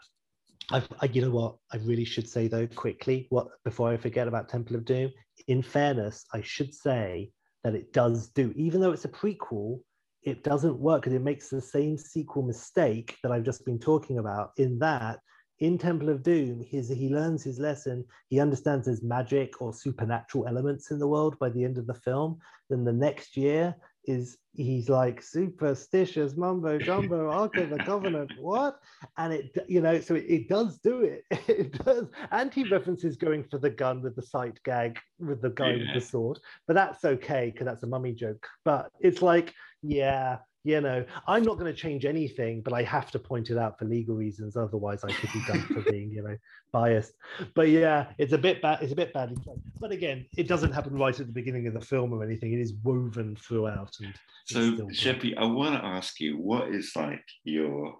I, 0.70 0.82
I, 1.00 1.06
you 1.06 1.22
know 1.22 1.30
what? 1.30 1.56
I 1.72 1.76
really 1.78 2.04
should 2.04 2.28
say 2.28 2.48
though 2.48 2.66
quickly, 2.66 3.26
what 3.30 3.48
before 3.64 3.90
I 3.90 3.96
forget 3.96 4.28
about 4.28 4.48
Temple 4.48 4.76
of 4.76 4.84
Doom. 4.84 5.10
In 5.48 5.62
fairness, 5.62 6.24
I 6.32 6.42
should 6.42 6.74
say 6.74 7.30
that 7.64 7.74
it 7.74 7.92
does 7.92 8.28
do, 8.28 8.52
even 8.56 8.80
though 8.80 8.92
it's 8.92 9.04
a 9.04 9.08
prequel, 9.08 9.80
it 10.22 10.44
doesn't 10.44 10.78
work 10.78 11.02
because 11.02 11.14
it 11.14 11.22
makes 11.22 11.48
the 11.48 11.60
same 11.60 11.96
sequel 11.96 12.42
mistake 12.42 13.16
that 13.22 13.32
I've 13.32 13.44
just 13.44 13.64
been 13.64 13.78
talking 13.78 14.18
about. 14.18 14.52
In 14.56 14.78
that, 14.80 15.20
in 15.60 15.78
Temple 15.78 16.08
of 16.08 16.22
Doom, 16.22 16.64
his, 16.66 16.88
he 16.88 17.08
learns 17.08 17.42
his 17.42 17.58
lesson. 17.58 18.04
He 18.28 18.40
understands 18.40 18.86
there's 18.86 19.02
magic 19.02 19.60
or 19.60 19.72
supernatural 19.72 20.46
elements 20.46 20.90
in 20.90 20.98
the 20.98 21.08
world 21.08 21.38
by 21.38 21.50
the 21.50 21.64
end 21.64 21.78
of 21.78 21.86
the 21.86 21.94
film. 21.94 22.38
Then 22.68 22.84
the 22.84 22.92
next 22.92 23.36
year, 23.36 23.74
is 24.10 24.36
he's 24.52 24.88
like 24.88 25.22
superstitious 25.22 26.36
mumbo 26.36 26.78
jumbo 26.78 27.30
ark 27.30 27.56
of 27.56 27.70
the 27.70 27.78
covenant 27.78 28.30
what? 28.38 28.80
And 29.16 29.32
it 29.32 29.56
you 29.68 29.80
know 29.80 30.00
so 30.00 30.14
it, 30.14 30.24
it 30.28 30.48
does 30.48 30.78
do 30.78 31.02
it. 31.02 31.24
It 31.48 31.72
does. 31.84 32.06
And 32.30 32.52
he 32.52 32.68
references 32.68 33.16
going 33.16 33.44
for 33.44 33.58
the 33.58 33.70
gun 33.70 34.02
with 34.02 34.16
the 34.16 34.22
sight 34.22 34.58
gag 34.64 34.98
with 35.18 35.40
the 35.42 35.50
guy 35.50 35.72
yeah. 35.72 35.78
with 35.78 35.94
the 35.94 36.00
sword 36.00 36.38
but 36.66 36.74
that's 36.74 37.04
okay 37.04 37.50
because 37.50 37.66
that's 37.66 37.82
a 37.82 37.86
mummy 37.86 38.12
joke. 38.12 38.46
But 38.64 38.90
it's 39.00 39.22
like 39.22 39.54
yeah 39.82 40.38
you 40.64 40.80
know, 40.80 41.04
I'm 41.26 41.42
not 41.42 41.58
going 41.58 41.72
to 41.72 41.78
change 41.78 42.04
anything, 42.04 42.60
but 42.60 42.72
I 42.72 42.82
have 42.82 43.10
to 43.12 43.18
point 43.18 43.50
it 43.50 43.56
out 43.56 43.78
for 43.78 43.86
legal 43.86 44.14
reasons. 44.14 44.56
Otherwise, 44.56 45.04
I 45.04 45.12
could 45.12 45.32
be 45.32 45.42
done 45.46 45.60
for 45.62 45.90
being, 45.90 46.10
you 46.10 46.22
know, 46.22 46.36
biased. 46.72 47.14
But 47.54 47.68
yeah, 47.68 48.06
it's 48.18 48.32
a 48.32 48.38
bit 48.38 48.60
bad. 48.60 48.82
It's 48.82 48.92
a 48.92 48.96
bit 48.96 49.12
badly 49.14 49.36
done. 49.44 49.60
But 49.78 49.90
again, 49.90 50.26
it 50.36 50.48
doesn't 50.48 50.72
happen 50.72 50.98
right 50.98 51.18
at 51.18 51.26
the 51.26 51.32
beginning 51.32 51.66
of 51.66 51.74
the 51.74 51.80
film 51.80 52.12
or 52.12 52.22
anything. 52.22 52.52
It 52.52 52.60
is 52.60 52.74
woven 52.84 53.36
throughout. 53.36 53.94
And 54.00 54.14
so, 54.44 54.60
Sheppy, 54.88 55.36
I 55.36 55.44
want 55.44 55.80
to 55.80 55.84
ask 55.84 56.20
you, 56.20 56.36
what 56.36 56.68
is 56.68 56.92
like 56.94 57.24
your 57.44 57.96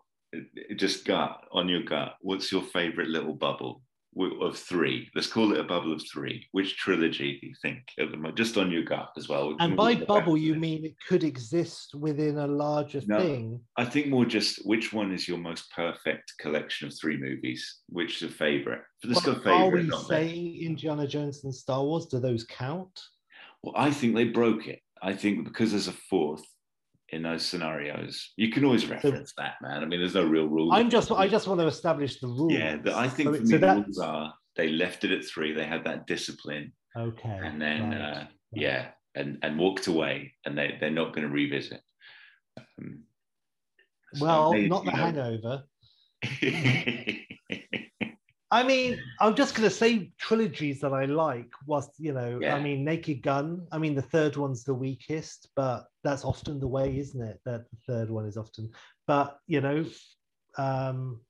just 0.77 1.05
gut 1.05 1.45
on 1.53 1.69
your 1.69 1.83
gut? 1.83 2.17
What's 2.21 2.53
your 2.53 2.63
favorite 2.63 3.09
little 3.09 3.35
bubble? 3.35 3.83
Of 4.43 4.59
three. 4.59 5.09
Let's 5.15 5.29
call 5.29 5.53
it 5.53 5.61
a 5.61 5.65
bubble 5.65 5.93
of 5.93 6.03
three. 6.13 6.47
Which 6.53 6.77
trilogy 6.77 7.39
do 7.41 7.47
you 7.47 7.55
think? 7.63 8.35
Just 8.35 8.57
on 8.59 8.71
your 8.71 8.83
gut 8.83 9.11
as 9.17 9.29
well. 9.29 9.55
And 9.61 9.77
by 9.77 9.95
bubble, 9.95 10.37
you 10.37 10.55
mean 10.55 10.85
it 10.85 10.97
could 11.09 11.25
exist 11.25 11.95
within 11.95 12.39
a 12.39 12.47
larger 12.47 13.01
no, 13.07 13.21
thing? 13.21 13.61
I 13.77 13.85
think 13.85 14.09
more 14.09 14.25
just 14.25 14.67
which 14.67 14.93
one 14.93 15.13
is 15.13 15.29
your 15.29 15.39
most 15.39 15.71
perfect 15.73 16.35
collection 16.41 16.89
of 16.89 16.95
three 16.99 17.17
movies? 17.17 17.81
Which 17.89 18.23
is 18.23 18.31
a 18.31 18.35
favorite? 18.35 18.83
Go 19.03 19.21
favorite. 19.21 19.53
Are 19.53 19.71
we 19.71 19.91
saying 20.09 20.59
there. 20.59 20.69
Indiana 20.69 21.07
Jones 21.07 21.45
and 21.45 21.55
Star 21.55 21.83
Wars? 21.83 22.07
Do 22.07 22.19
those 22.19 22.45
count? 22.45 23.01
Well, 23.63 23.75
I 23.77 23.91
think 23.91 24.15
they 24.15 24.25
broke 24.25 24.67
it. 24.67 24.81
I 25.03 25.13
think 25.15 25.45
because 25.45 25.71
there's 25.71 25.89
a 25.89 25.93
fourth, 25.93 26.45
in 27.13 27.23
those 27.23 27.45
scenarios. 27.45 28.33
You 28.37 28.51
can 28.51 28.65
always 28.65 28.87
reference 28.87 29.31
so, 29.31 29.43
that, 29.43 29.55
man. 29.63 29.83
I 29.83 29.87
mean, 29.87 30.01
there's 30.01 30.15
no 30.15 30.25
real 30.25 30.47
rules. 30.47 30.73
I'm 30.73 30.91
just, 30.91 31.11
I 31.11 31.29
just 31.29 31.47
want 31.49 31.61
to 31.61 31.67
establish 31.67 32.21
the 32.21 32.29
rules. 32.29 32.53
Yeah, 32.53 32.77
the, 32.77 32.97
I 32.97 33.09
think 33.09 33.29
so, 33.29 33.35
for 33.37 33.43
me, 33.43 33.57
the 33.57 33.75
rules 33.75 33.99
are 33.99 34.33
they 34.57 34.69
left 34.69 35.05
it 35.05 35.11
at 35.11 35.25
three. 35.25 35.53
They 35.53 35.65
had 35.65 35.85
that 35.85 36.07
discipline. 36.07 36.73
Okay. 36.97 37.41
And 37.43 37.61
then, 37.61 37.91
right. 37.91 38.01
uh, 38.01 38.15
right. 38.15 38.29
yeah, 38.53 38.89
and 39.15 39.39
and 39.43 39.59
walked 39.59 39.87
away, 39.87 40.35
and 40.45 40.57
they 40.57 40.77
they're 40.81 40.91
not 40.91 41.15
going 41.15 41.27
to 41.27 41.33
revisit. 41.33 41.83
Um, 42.59 43.05
so 44.15 44.25
well, 44.25 44.53
they, 44.53 44.67
not 44.67 44.85
the 44.85 44.91
know, 44.91 44.97
Hangover. 44.97 45.65
I 48.53 48.65
mean, 48.65 48.99
I'm 49.21 49.37
just 49.37 49.55
going 49.55 49.69
to 49.69 49.75
say 49.75 50.11
trilogies 50.19 50.81
that 50.81 50.93
I 50.93 51.05
like 51.05 51.51
was, 51.67 51.89
you 51.99 52.13
know, 52.13 52.41
yeah. 52.43 52.57
I 52.57 52.61
mean, 52.61 52.85
Naked 52.85 53.23
Gun. 53.23 53.65
I 53.71 53.79
mean, 53.79 53.95
the 53.95 54.03
third 54.03 54.37
one's 54.37 54.65
the 54.65 54.75
weakest, 54.75 55.49
but 55.55 55.85
that's 56.03 56.25
often 56.25 56.61
the 56.61 56.69
way, 56.69 56.99
isn't 56.99 57.23
it? 57.23 57.41
That 57.45 57.65
the 57.71 57.77
third 57.87 58.11
one 58.11 58.27
is 58.27 58.37
often, 58.37 58.71
but 59.07 59.39
you 59.47 59.61
know, 59.61 59.85
um, 60.59 61.21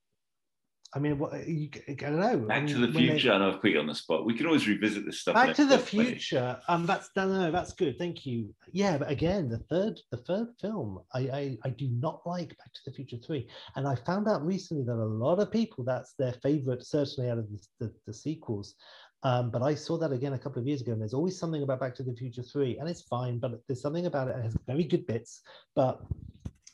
I 0.93 0.99
mean, 0.99 1.19
what 1.19 1.47
you, 1.47 1.69
I 1.89 1.93
don't 1.93 2.21
know. 2.21 2.39
Back 2.39 2.67
to 2.67 2.85
the 2.85 2.93
Future. 2.93 3.29
They, 3.29 3.35
I 3.35 3.39
know 3.39 3.53
I've 3.53 3.61
put 3.61 3.71
you 3.71 3.79
on 3.79 3.87
the 3.87 3.95
spot. 3.95 4.27
We 4.27 4.35
can 4.35 4.47
always 4.47 4.67
revisit 4.67 5.07
this 5.07 5.21
stuff. 5.21 5.35
Back 5.35 5.55
to 5.55 5.65
the 5.65 5.79
Future. 5.79 6.59
Um, 6.67 6.85
that's 6.85 7.11
no, 7.15 7.29
no, 7.29 7.53
that's 7.53 7.73
good. 7.75 7.97
Thank 7.97 8.27
you. 8.27 8.53
Yeah, 8.73 8.99
but 8.99 9.09
again, 9.09 9.49
the 9.49 9.59
third, 9.59 10.01
the 10.11 10.17
third 10.17 10.49
film, 10.61 10.99
I, 11.15 11.21
I, 11.21 11.59
I 11.65 11.71
do 11.71 11.89
not 11.93 12.23
like 12.27 12.49
Back 12.59 12.73
to 12.73 12.81
the 12.87 12.93
Future 12.93 13.19
Three, 13.25 13.49
and 13.77 13.87
I 13.87 13.95
found 13.95 14.27
out 14.27 14.45
recently 14.45 14.83
that 14.85 15.01
a 15.01 15.05
lot 15.05 15.39
of 15.39 15.53
people 15.53 15.85
that's 15.85 16.15
their 16.15 16.33
favorite, 16.43 16.85
certainly 16.85 17.31
out 17.31 17.39
of 17.39 17.49
the, 17.51 17.61
the, 17.79 17.95
the 18.09 18.13
sequels. 18.13 18.75
Um, 19.23 19.51
but 19.51 19.63
I 19.63 19.75
saw 19.75 19.99
that 19.99 20.13
again 20.13 20.33
a 20.33 20.39
couple 20.39 20.61
of 20.61 20.67
years 20.67 20.81
ago, 20.81 20.93
and 20.93 21.01
there's 21.01 21.15
always 21.15 21.39
something 21.39 21.63
about 21.63 21.81
Back 21.81 21.95
to 21.97 22.03
the 22.03 22.15
Future 22.15 22.43
Three, 22.43 22.79
and 22.79 22.89
it's 22.89 23.03
fine, 23.03 23.39
but 23.39 23.61
there's 23.67 23.83
something 23.83 24.07
about 24.07 24.29
it. 24.29 24.37
It 24.37 24.45
has 24.45 24.57
very 24.67 24.85
good 24.85 25.07
bits, 25.07 25.43
but 25.75 26.01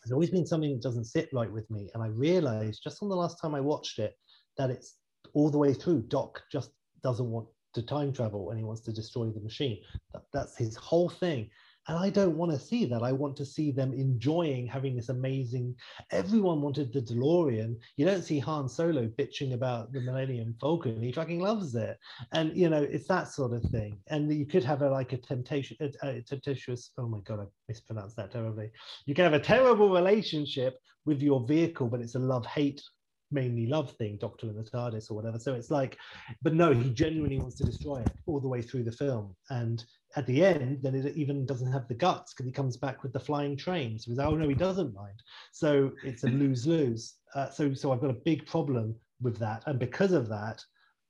there's 0.07 0.13
always 0.13 0.31
been 0.31 0.47
something 0.47 0.71
that 0.71 0.83
doesn't 0.83 1.07
sit 1.07 1.29
right 1.33 1.51
with 1.51 1.69
me. 1.71 1.91
And 1.95 2.03
I 2.03 2.07
realized 2.07 2.83
just 2.85 3.03
on 3.03 3.09
the 3.09 3.17
last 3.17 3.41
time 3.41 3.57
I 3.57 3.61
watched 3.61 3.99
it 3.99 4.17
that 4.57 4.71
it's 4.71 4.99
all 5.35 5.51
the 5.51 5.59
way 5.59 5.75
through. 5.75 6.03
Doc 6.03 6.41
just 6.53 6.71
doesn't 7.03 7.29
want 7.29 7.49
to 7.75 7.83
time 7.83 8.13
travel 8.13 8.51
and 8.51 8.59
he 8.59 8.65
wants 8.65 8.83
to 8.83 8.93
destroy 8.93 9.27
the 9.27 9.41
machine. 9.41 9.81
That, 10.13 10.23
that's 10.33 10.57
his 10.57 10.77
whole 10.77 11.09
thing. 11.09 11.51
And 11.89 11.99
I 11.99 12.11
don't 12.11 12.37
want 12.37 12.53
to 12.53 12.59
see 12.59 12.85
that. 12.87 13.03
I 13.03 13.13
want 13.13 13.37
to 13.37 13.47
see 13.47 13.71
them 13.71 13.93
enjoying 13.93 14.67
having 14.67 14.97
this 14.97 15.09
amazing. 15.09 15.75
Everyone 16.11 16.61
wanted 16.61 16.93
the 16.93 17.01
DeLorean. 17.01 17.77
You 17.97 18.07
don't 18.07 18.23
see 18.23 18.39
Han 18.41 18.69
Solo 18.69 19.07
bitching 19.07 19.55
about 19.55 19.93
the 19.93 20.01
Millennium 20.01 20.57
Falcon. 20.61 21.01
He 21.01 21.13
fucking 21.13 21.41
loves 21.41 21.75
it. 21.75 21.99
And 22.33 22.57
you 22.57 22.69
know, 22.69 22.83
it's 22.83 23.07
that 23.09 23.29
sort 23.29 23.53
of 23.53 23.63
thing. 23.71 23.99
And 24.09 24.33
you 24.33 24.47
could 24.47 24.65
have 24.65 24.83
a 24.83 24.91
like 24.91 25.13
a 25.13 25.19
temptation, 25.19 25.77
a, 25.81 26.09
a 26.09 26.23
temptatious. 26.23 26.91
Oh 26.99 27.09
my 27.09 27.19
god, 27.25 27.41
I 27.41 27.45
mispronounced 27.69 28.17
that 28.17 28.33
terribly. 28.33 28.71
You 29.07 29.15
can 29.15 29.25
have 29.25 29.35
a 29.35 29.41
terrible 29.41 29.91
relationship 29.91 30.79
with 31.05 31.23
your 31.23 31.47
vehicle, 31.47 31.87
but 31.87 32.01
it's 32.01 32.17
a 32.17 32.19
love-hate 32.19 32.83
mainly 33.31 33.67
love 33.67 33.93
thing, 33.93 34.19
Doctor 34.21 34.49
in 34.49 34.57
the 34.57 34.63
TARDIS 34.63 35.11
or 35.11 35.15
whatever. 35.15 35.39
So 35.39 35.55
it's 35.55 35.71
like, 35.71 35.99
but 36.43 36.55
no, 36.55 36.73
he 36.73 36.91
genuinely 36.91 37.39
wants 37.39 37.57
to 37.57 37.65
destroy 37.65 37.99
it 37.99 38.13
all 38.27 38.41
the 38.41 38.49
way 38.49 38.63
through 38.63 38.85
the 38.85 38.93
film. 38.93 39.35
And 39.51 39.85
at 40.17 40.27
the 40.27 40.45
end, 40.45 40.79
then 40.83 40.95
it 40.95 41.17
even 41.17 41.45
doesn't 41.45 41.73
have 41.73 41.89
the 41.89 41.95
guts 41.95 42.33
because 42.33 42.47
he 42.47 42.53
comes 42.53 42.77
back 42.77 43.03
with 43.03 43.13
the 43.13 43.21
flying 43.21 43.57
train. 43.57 43.99
So 43.99 44.11
he's 44.11 44.19
oh 44.19 44.35
no, 44.35 44.49
he 44.49 44.55
doesn't 44.55 44.95
mind. 44.95 45.23
So 45.53 45.93
it's 46.05 46.25
a 46.25 46.29
lose 46.29 46.67
lose. 46.67 47.15
Uh, 47.35 47.51
so 47.51 47.75
so 47.75 47.93
I've 47.93 48.01
got 48.01 48.11
a 48.11 48.21
big 48.25 48.47
problem 48.47 48.95
with 49.21 49.39
that, 49.39 49.65
and 49.67 49.79
because 49.79 50.13
of 50.13 50.29
that, 50.29 50.63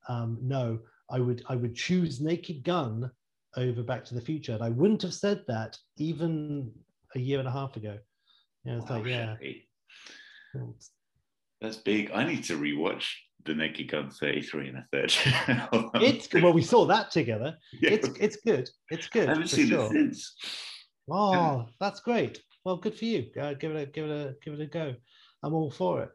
um, 0.09 0.37
no, 0.41 0.79
I 1.09 1.19
would 1.19 1.43
I 1.47 1.55
would 1.55 1.75
choose 1.75 2.21
Naked 2.21 2.63
Gun 2.63 3.09
over 3.55 3.83
Back 3.83 4.03
to 4.05 4.15
the 4.15 4.21
Future, 4.21 4.53
and 4.53 4.63
I 4.63 4.69
wouldn't 4.69 5.01
have 5.03 5.13
said 5.13 5.43
that 5.47 5.77
even 5.97 6.71
a 7.15 7.19
year 7.19 7.39
and 7.39 7.47
a 7.47 7.51
half 7.51 7.75
ago. 7.75 7.97
Yeah, 8.63 8.77
it's 8.77 8.89
wow, 8.89 8.97
like 8.97 9.07
yeah. 9.07 9.35
That's 11.61 11.77
big. 11.77 12.11
I 12.11 12.23
need 12.23 12.43
to 12.45 12.57
rewatch 12.57 13.05
the 13.45 13.55
Naked 13.55 13.89
Gun 13.89 14.11
33 14.11 14.69
and 14.69 14.77
a 14.77 14.85
third. 14.91 15.13
it's 16.01 16.27
good. 16.27 16.43
well, 16.43 16.53
we 16.53 16.61
saw 16.61 16.85
that 16.85 17.11
together. 17.11 17.57
Yeah. 17.81 17.91
It's 17.91 18.09
it's 18.19 18.37
good. 18.45 18.69
It's 18.89 19.07
good. 19.07 19.27
I 19.27 19.33
haven't 19.33 19.47
seen 19.47 19.67
sure. 19.67 19.85
it 19.85 19.91
since. 19.91 20.35
Oh, 21.09 21.65
that's 21.79 22.01
great. 22.01 22.41
Well, 22.65 22.77
good 22.77 22.97
for 22.97 23.05
you. 23.05 23.27
Uh, 23.39 23.53
give 23.53 23.71
it 23.71 23.81
a 23.81 23.85
give 23.85 24.05
it 24.05 24.11
a 24.11 24.35
give 24.43 24.53
it 24.53 24.61
a 24.61 24.67
go. 24.67 24.93
I'm 25.43 25.53
all 25.53 25.71
for 25.71 26.03
it. 26.03 26.09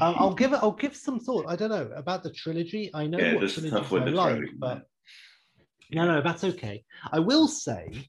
Um, 0.00 0.14
I'll 0.18 0.34
give 0.34 0.52
it. 0.52 0.60
I'll 0.62 0.72
give 0.72 0.96
some 0.96 1.20
thought. 1.20 1.46
I 1.48 1.56
don't 1.56 1.70
know 1.70 1.90
about 1.94 2.22
the 2.22 2.30
trilogy. 2.30 2.90
I 2.94 3.06
know 3.06 3.18
yeah, 3.18 3.34
what 3.34 3.50
trilogy 3.50 3.96
I 3.96 4.10
like, 4.10 4.44
but 4.58 4.84
no, 5.92 6.06
no, 6.06 6.22
that's 6.22 6.44
okay. 6.44 6.84
I 7.12 7.18
will 7.18 7.48
say, 7.48 8.08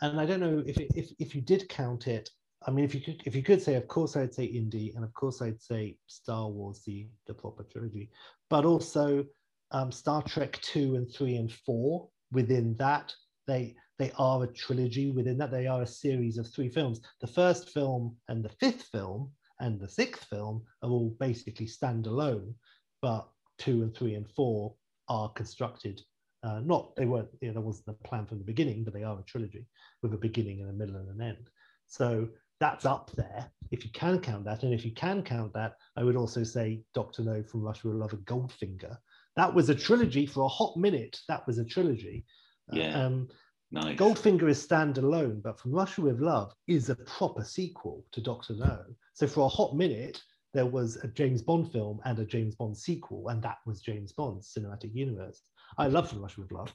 and 0.00 0.20
I 0.20 0.26
don't 0.26 0.40
know 0.40 0.62
if 0.66 0.78
it, 0.78 0.90
if 0.96 1.10
if 1.18 1.34
you 1.34 1.40
did 1.40 1.68
count 1.68 2.08
it 2.08 2.28
I 2.66 2.72
mean, 2.72 2.84
if 2.84 2.94
you 2.94 3.00
could, 3.00 3.22
if 3.24 3.36
you 3.36 3.42
could 3.42 3.62
say, 3.62 3.74
of 3.74 3.86
course, 3.86 4.16
I'd 4.16 4.34
say 4.34 4.46
indie, 4.46 4.94
and 4.96 5.04
of 5.04 5.14
course, 5.14 5.40
I'd 5.40 5.62
say 5.62 5.96
Star 6.06 6.48
Wars, 6.48 6.82
the 6.84 7.06
the 7.26 7.34
proper 7.34 7.62
trilogy, 7.62 8.10
but 8.50 8.64
also 8.64 9.24
um, 9.70 9.92
Star 9.92 10.22
Trek 10.22 10.58
two 10.62 10.96
and 10.96 11.08
three 11.10 11.36
and 11.36 11.52
four. 11.52 12.08
Within 12.32 12.76
that, 12.78 13.14
they 13.46 13.76
they 13.98 14.10
are 14.18 14.42
a 14.42 14.48
trilogy. 14.48 15.12
Within 15.12 15.38
that, 15.38 15.52
they 15.52 15.68
are 15.68 15.82
a 15.82 15.86
series 15.86 16.38
of 16.38 16.48
three 16.48 16.68
films. 16.68 17.00
The 17.20 17.28
first 17.28 17.70
film 17.70 18.16
and 18.28 18.44
the 18.44 18.54
fifth 18.60 18.82
film 18.90 19.30
and 19.60 19.80
the 19.80 19.88
sixth 19.88 20.24
film 20.24 20.64
are 20.82 20.90
all 20.90 21.16
basically 21.20 21.66
standalone, 21.66 22.52
but 23.00 23.28
two 23.58 23.82
and 23.82 23.94
three 23.94 24.14
and 24.14 24.28
four 24.28 24.74
are 25.08 25.30
constructed. 25.30 26.02
Uh, 26.42 26.60
not 26.64 26.96
they 26.96 27.06
weren't. 27.06 27.28
You 27.40 27.48
know, 27.48 27.54
that 27.54 27.60
wasn't 27.60 27.88
a 27.88 28.08
plan 28.08 28.26
from 28.26 28.38
the 28.38 28.44
beginning, 28.44 28.82
but 28.82 28.92
they 28.92 29.04
are 29.04 29.18
a 29.18 29.22
trilogy 29.22 29.66
with 30.02 30.12
a 30.14 30.18
beginning 30.18 30.62
and 30.62 30.70
a 30.70 30.72
middle 30.72 30.96
and 30.96 31.08
an 31.08 31.24
end. 31.24 31.48
So 31.86 32.28
that's 32.60 32.86
up 32.86 33.10
there 33.16 33.50
if 33.70 33.84
you 33.84 33.90
can 33.92 34.20
count 34.20 34.44
that. 34.44 34.62
And 34.62 34.72
if 34.72 34.84
you 34.84 34.92
can 34.92 35.22
count 35.22 35.52
that, 35.54 35.74
I 35.96 36.04
would 36.04 36.16
also 36.16 36.42
say 36.42 36.82
Doctor 36.94 37.22
No 37.22 37.42
from 37.42 37.62
Russia 37.62 37.88
with 37.88 37.96
Love 37.96 38.12
and 38.12 38.24
Goldfinger. 38.24 38.96
That 39.36 39.52
was 39.52 39.68
a 39.68 39.74
trilogy 39.74 40.26
for 40.26 40.44
a 40.44 40.48
hot 40.48 40.76
minute. 40.76 41.18
That 41.28 41.46
was 41.46 41.58
a 41.58 41.64
trilogy. 41.64 42.24
Yeah. 42.72 43.04
Um, 43.04 43.28
nice. 43.70 43.98
Goldfinger 43.98 44.48
is 44.48 44.66
standalone, 44.66 45.42
but 45.42 45.58
From 45.58 45.72
Russia 45.72 46.02
with 46.02 46.20
Love 46.20 46.52
is 46.66 46.88
a 46.88 46.96
proper 46.96 47.44
sequel 47.44 48.04
to 48.12 48.20
Doctor 48.20 48.54
No. 48.54 48.84
So 49.14 49.26
for 49.26 49.42
a 49.42 49.48
hot 49.48 49.76
minute, 49.76 50.22
there 50.54 50.66
was 50.66 50.96
a 50.96 51.08
James 51.08 51.42
Bond 51.42 51.70
film 51.70 52.00
and 52.04 52.18
a 52.18 52.24
James 52.24 52.54
Bond 52.54 52.76
sequel, 52.76 53.28
and 53.28 53.42
that 53.42 53.58
was 53.66 53.80
James 53.80 54.12
Bond's 54.12 54.54
cinematic 54.56 54.94
universe. 54.94 55.42
I 55.76 55.88
love 55.88 56.08
From 56.08 56.22
Russia 56.22 56.40
with 56.40 56.52
Love. 56.52 56.74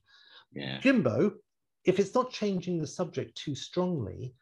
Yeah. 0.53 0.79
Jimbo, 0.81 1.33
if 1.85 1.97
it's 1.97 2.13
not 2.13 2.31
changing 2.31 2.79
the 2.79 2.87
subject 2.87 3.35
too 3.35 3.55
strongly, 3.55 4.35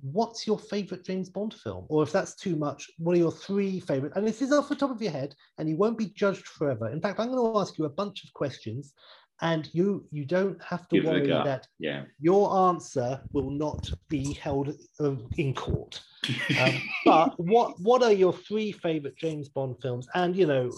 what's 0.00 0.46
your 0.46 0.58
favorite 0.58 1.04
James 1.04 1.28
Bond 1.28 1.54
film? 1.54 1.86
Or 1.88 2.02
if 2.02 2.12
that's 2.12 2.34
too 2.34 2.56
much, 2.56 2.88
what 2.98 3.14
are 3.14 3.18
your 3.18 3.32
three 3.32 3.80
favorite? 3.80 4.12
And 4.14 4.26
this 4.26 4.42
is 4.42 4.52
off 4.52 4.68
the 4.68 4.76
top 4.76 4.90
of 4.90 5.02
your 5.02 5.12
head, 5.12 5.34
and 5.58 5.68
you 5.68 5.76
won't 5.76 5.98
be 5.98 6.06
judged 6.06 6.46
forever. 6.46 6.88
In 6.88 7.00
fact, 7.00 7.18
I'm 7.18 7.30
going 7.30 7.52
to 7.52 7.58
ask 7.58 7.78
you 7.78 7.84
a 7.84 7.90
bunch 7.90 8.24
of 8.24 8.32
questions, 8.32 8.94
and 9.42 9.68
you 9.72 10.06
you 10.10 10.24
don't 10.24 10.62
have 10.62 10.86
to 10.88 10.96
Give 10.96 11.04
worry 11.04 11.26
that 11.26 11.66
yeah. 11.78 12.04
your 12.20 12.68
answer 12.68 13.20
will 13.32 13.50
not 13.50 13.90
be 14.08 14.34
held 14.34 14.76
uh, 15.00 15.16
in 15.38 15.54
court. 15.54 16.00
um, 16.60 16.82
but 17.04 17.40
what 17.40 17.80
what 17.80 18.02
are 18.02 18.12
your 18.12 18.32
three 18.32 18.72
favorite 18.72 19.16
James 19.16 19.48
Bond 19.48 19.76
films? 19.80 20.06
And 20.14 20.36
you 20.36 20.46
know, 20.46 20.70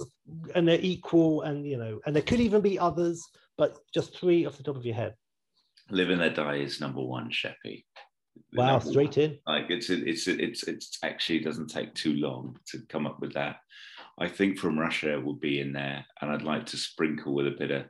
and 0.55 0.67
they're 0.67 0.79
equal, 0.81 1.43
and 1.43 1.67
you 1.67 1.77
know, 1.77 2.01
and 2.07 2.15
there 2.15 2.23
could 2.23 2.41
even 2.41 2.61
be 2.61 2.79
others, 2.79 3.27
but 3.59 3.79
just 3.93 4.17
three 4.17 4.47
off 4.47 4.57
the 4.57 4.63
top 4.63 4.77
of 4.77 4.87
your 4.87 4.95
head. 4.95 5.15
Live 5.91 6.11
and 6.11 6.21
Let 6.21 6.37
Die 6.37 6.57
is 6.57 6.81
number 6.81 7.03
one, 7.03 7.31
Sheppy. 7.31 7.85
Wow, 8.55 8.79
straight 8.81 9.19
in. 9.19 9.39
Like 9.47 9.71
it's 9.71 9.89
it's 9.91 10.27
it's 10.29 10.63
it's 10.65 10.99
actually 11.03 11.41
doesn't 11.41 11.69
take 11.69 11.95
too 11.95 12.15
long 12.15 12.59
to 12.67 12.81
come 12.89 13.07
up 13.07 13.21
with 13.21 13.33
that. 13.35 13.57
I 14.19 14.29
think 14.29 14.59
from 14.59 14.79
Russia 14.79 15.21
will 15.21 15.35
be 15.35 15.61
in 15.61 15.73
there, 15.73 16.05
and 16.21 16.31
I'd 16.31 16.43
like 16.43 16.67
to 16.67 16.77
sprinkle 16.77 17.35
with 17.35 17.47
a 17.47 17.57
bit 17.59 17.71
of. 17.71 17.85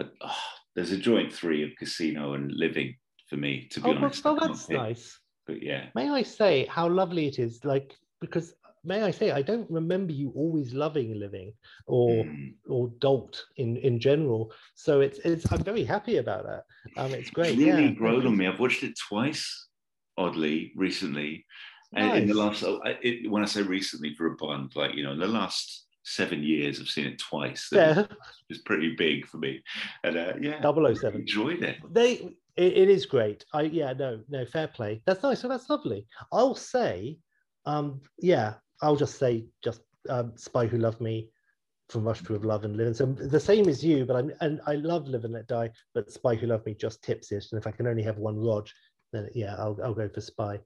oh, 0.00 0.36
there's 0.74 0.92
a 0.92 0.96
joint 0.96 1.32
three 1.32 1.62
of 1.62 1.70
Casino 1.78 2.34
and 2.34 2.50
Living 2.52 2.96
for 3.28 3.36
me. 3.36 3.68
To 3.72 3.80
be 3.80 3.90
oh, 3.90 3.94
honest, 3.94 4.22
oh, 4.24 4.38
that's 4.40 4.68
nice. 4.68 5.18
but 5.46 5.62
yeah. 5.62 5.86
May 5.94 6.10
I 6.10 6.22
say 6.22 6.66
how 6.66 6.88
lovely 6.88 7.26
it 7.26 7.38
is? 7.38 7.64
Like 7.64 7.94
because 8.20 8.54
may 8.84 9.02
I 9.02 9.10
say 9.10 9.30
I 9.30 9.42
don't 9.42 9.70
remember 9.70 10.12
you 10.12 10.32
always 10.34 10.72
loving 10.72 11.18
living 11.18 11.52
or 11.86 12.24
Mm. 12.24 12.54
or 12.68 12.88
Dolt 12.98 13.44
in 13.56 13.76
in 13.76 14.00
general. 14.00 14.52
So 14.74 15.00
it's 15.00 15.18
it's 15.20 15.50
I'm 15.52 15.62
very 15.62 15.84
happy 15.84 16.16
about 16.18 16.44
that. 16.46 16.64
Um, 16.96 17.12
it's 17.14 17.30
great. 17.30 17.50
It's 17.50 17.58
really 17.58 17.86
yeah. 17.86 17.90
grown 17.92 18.26
on 18.26 18.36
me. 18.36 18.46
I've 18.46 18.60
watched 18.60 18.82
it 18.82 18.98
twice, 19.08 19.68
oddly, 20.20 20.72
recently. 20.76 21.44
And 21.94 22.18
in 22.18 22.28
the 22.28 22.34
last, 22.34 22.62
oh, 22.62 22.80
it, 22.84 23.28
when 23.28 23.42
I 23.42 23.46
say 23.46 23.62
recently 23.62 24.14
for 24.14 24.26
a 24.26 24.36
Bond, 24.36 24.76
like, 24.76 24.94
you 24.94 25.02
know, 25.02 25.12
in 25.12 25.18
the 25.18 25.26
last 25.26 25.86
seven 26.04 26.42
years, 26.42 26.80
I've 26.80 26.88
seen 26.88 27.06
it 27.06 27.18
twice. 27.18 27.68
Yeah, 27.72 28.04
was 28.48 28.58
pretty 28.58 28.94
big 28.96 29.26
for 29.26 29.38
me. 29.38 29.60
And 30.04 30.16
uh, 30.16 30.34
yeah, 30.40 30.60
007. 30.62 31.20
enjoyed 31.20 31.64
it. 31.64 31.78
they 31.92 32.36
it, 32.56 32.76
it 32.76 32.88
is 32.88 33.06
great 33.06 33.44
i 33.54 33.62
yeah 33.62 33.92
no 33.92 34.20
no 34.28 34.44
fair 34.44 34.68
play 34.68 35.00
that's 35.06 35.22
nice 35.22 35.40
so 35.40 35.48
that's 35.48 35.70
lovely 35.70 36.06
i'll 36.32 36.54
say 36.54 37.16
um 37.64 38.00
yeah 38.18 38.54
i'll 38.82 38.96
just 38.96 39.18
say 39.18 39.46
just 39.62 39.80
um 40.08 40.32
spy 40.36 40.66
who 40.66 40.78
loved 40.78 41.00
me 41.00 41.30
from 41.88 42.04
rush 42.04 42.22
to 42.22 42.32
with 42.32 42.44
love 42.44 42.64
and 42.64 42.76
live 42.76 42.86
and 42.88 42.96
so 42.96 43.06
the 43.06 43.40
same 43.40 43.68
as 43.68 43.84
you 43.84 44.04
but 44.04 44.16
i'm 44.16 44.32
and 44.40 44.60
i 44.66 44.74
love 44.74 45.08
live 45.08 45.24
and 45.24 45.34
let 45.34 45.46
die 45.48 45.70
but 45.94 46.10
spy 46.10 46.34
who 46.34 46.46
loved 46.46 46.66
me 46.66 46.74
just 46.74 47.02
tips 47.02 47.32
it 47.32 47.44
and 47.50 47.60
if 47.60 47.66
i 47.66 47.70
can 47.70 47.86
only 47.86 48.02
have 48.02 48.18
one 48.18 48.38
rog 48.38 48.68
then 49.12 49.28
yeah 49.34 49.54
i'll, 49.58 49.78
I'll 49.82 49.94
go 49.94 50.08
for 50.08 50.20
spy. 50.20 50.60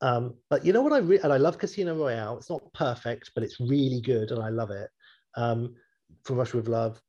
Um 0.00 0.34
but 0.48 0.64
you 0.64 0.72
know 0.72 0.82
what 0.82 0.92
i 0.92 0.98
re- 0.98 1.20
and 1.22 1.32
i 1.32 1.36
love 1.36 1.58
casino 1.58 1.94
royale. 1.94 2.38
It's 2.38 2.50
not 2.50 2.72
perfect 2.72 3.30
but 3.34 3.44
it's 3.44 3.60
really 3.60 4.00
good 4.00 4.30
and 4.30 4.42
i 4.42 4.48
love 4.48 4.70
it. 4.70 4.90
Um 5.36 5.74
from 6.24 6.36
Russia 6.36 6.56
with 6.56 6.68
love. 6.68 7.00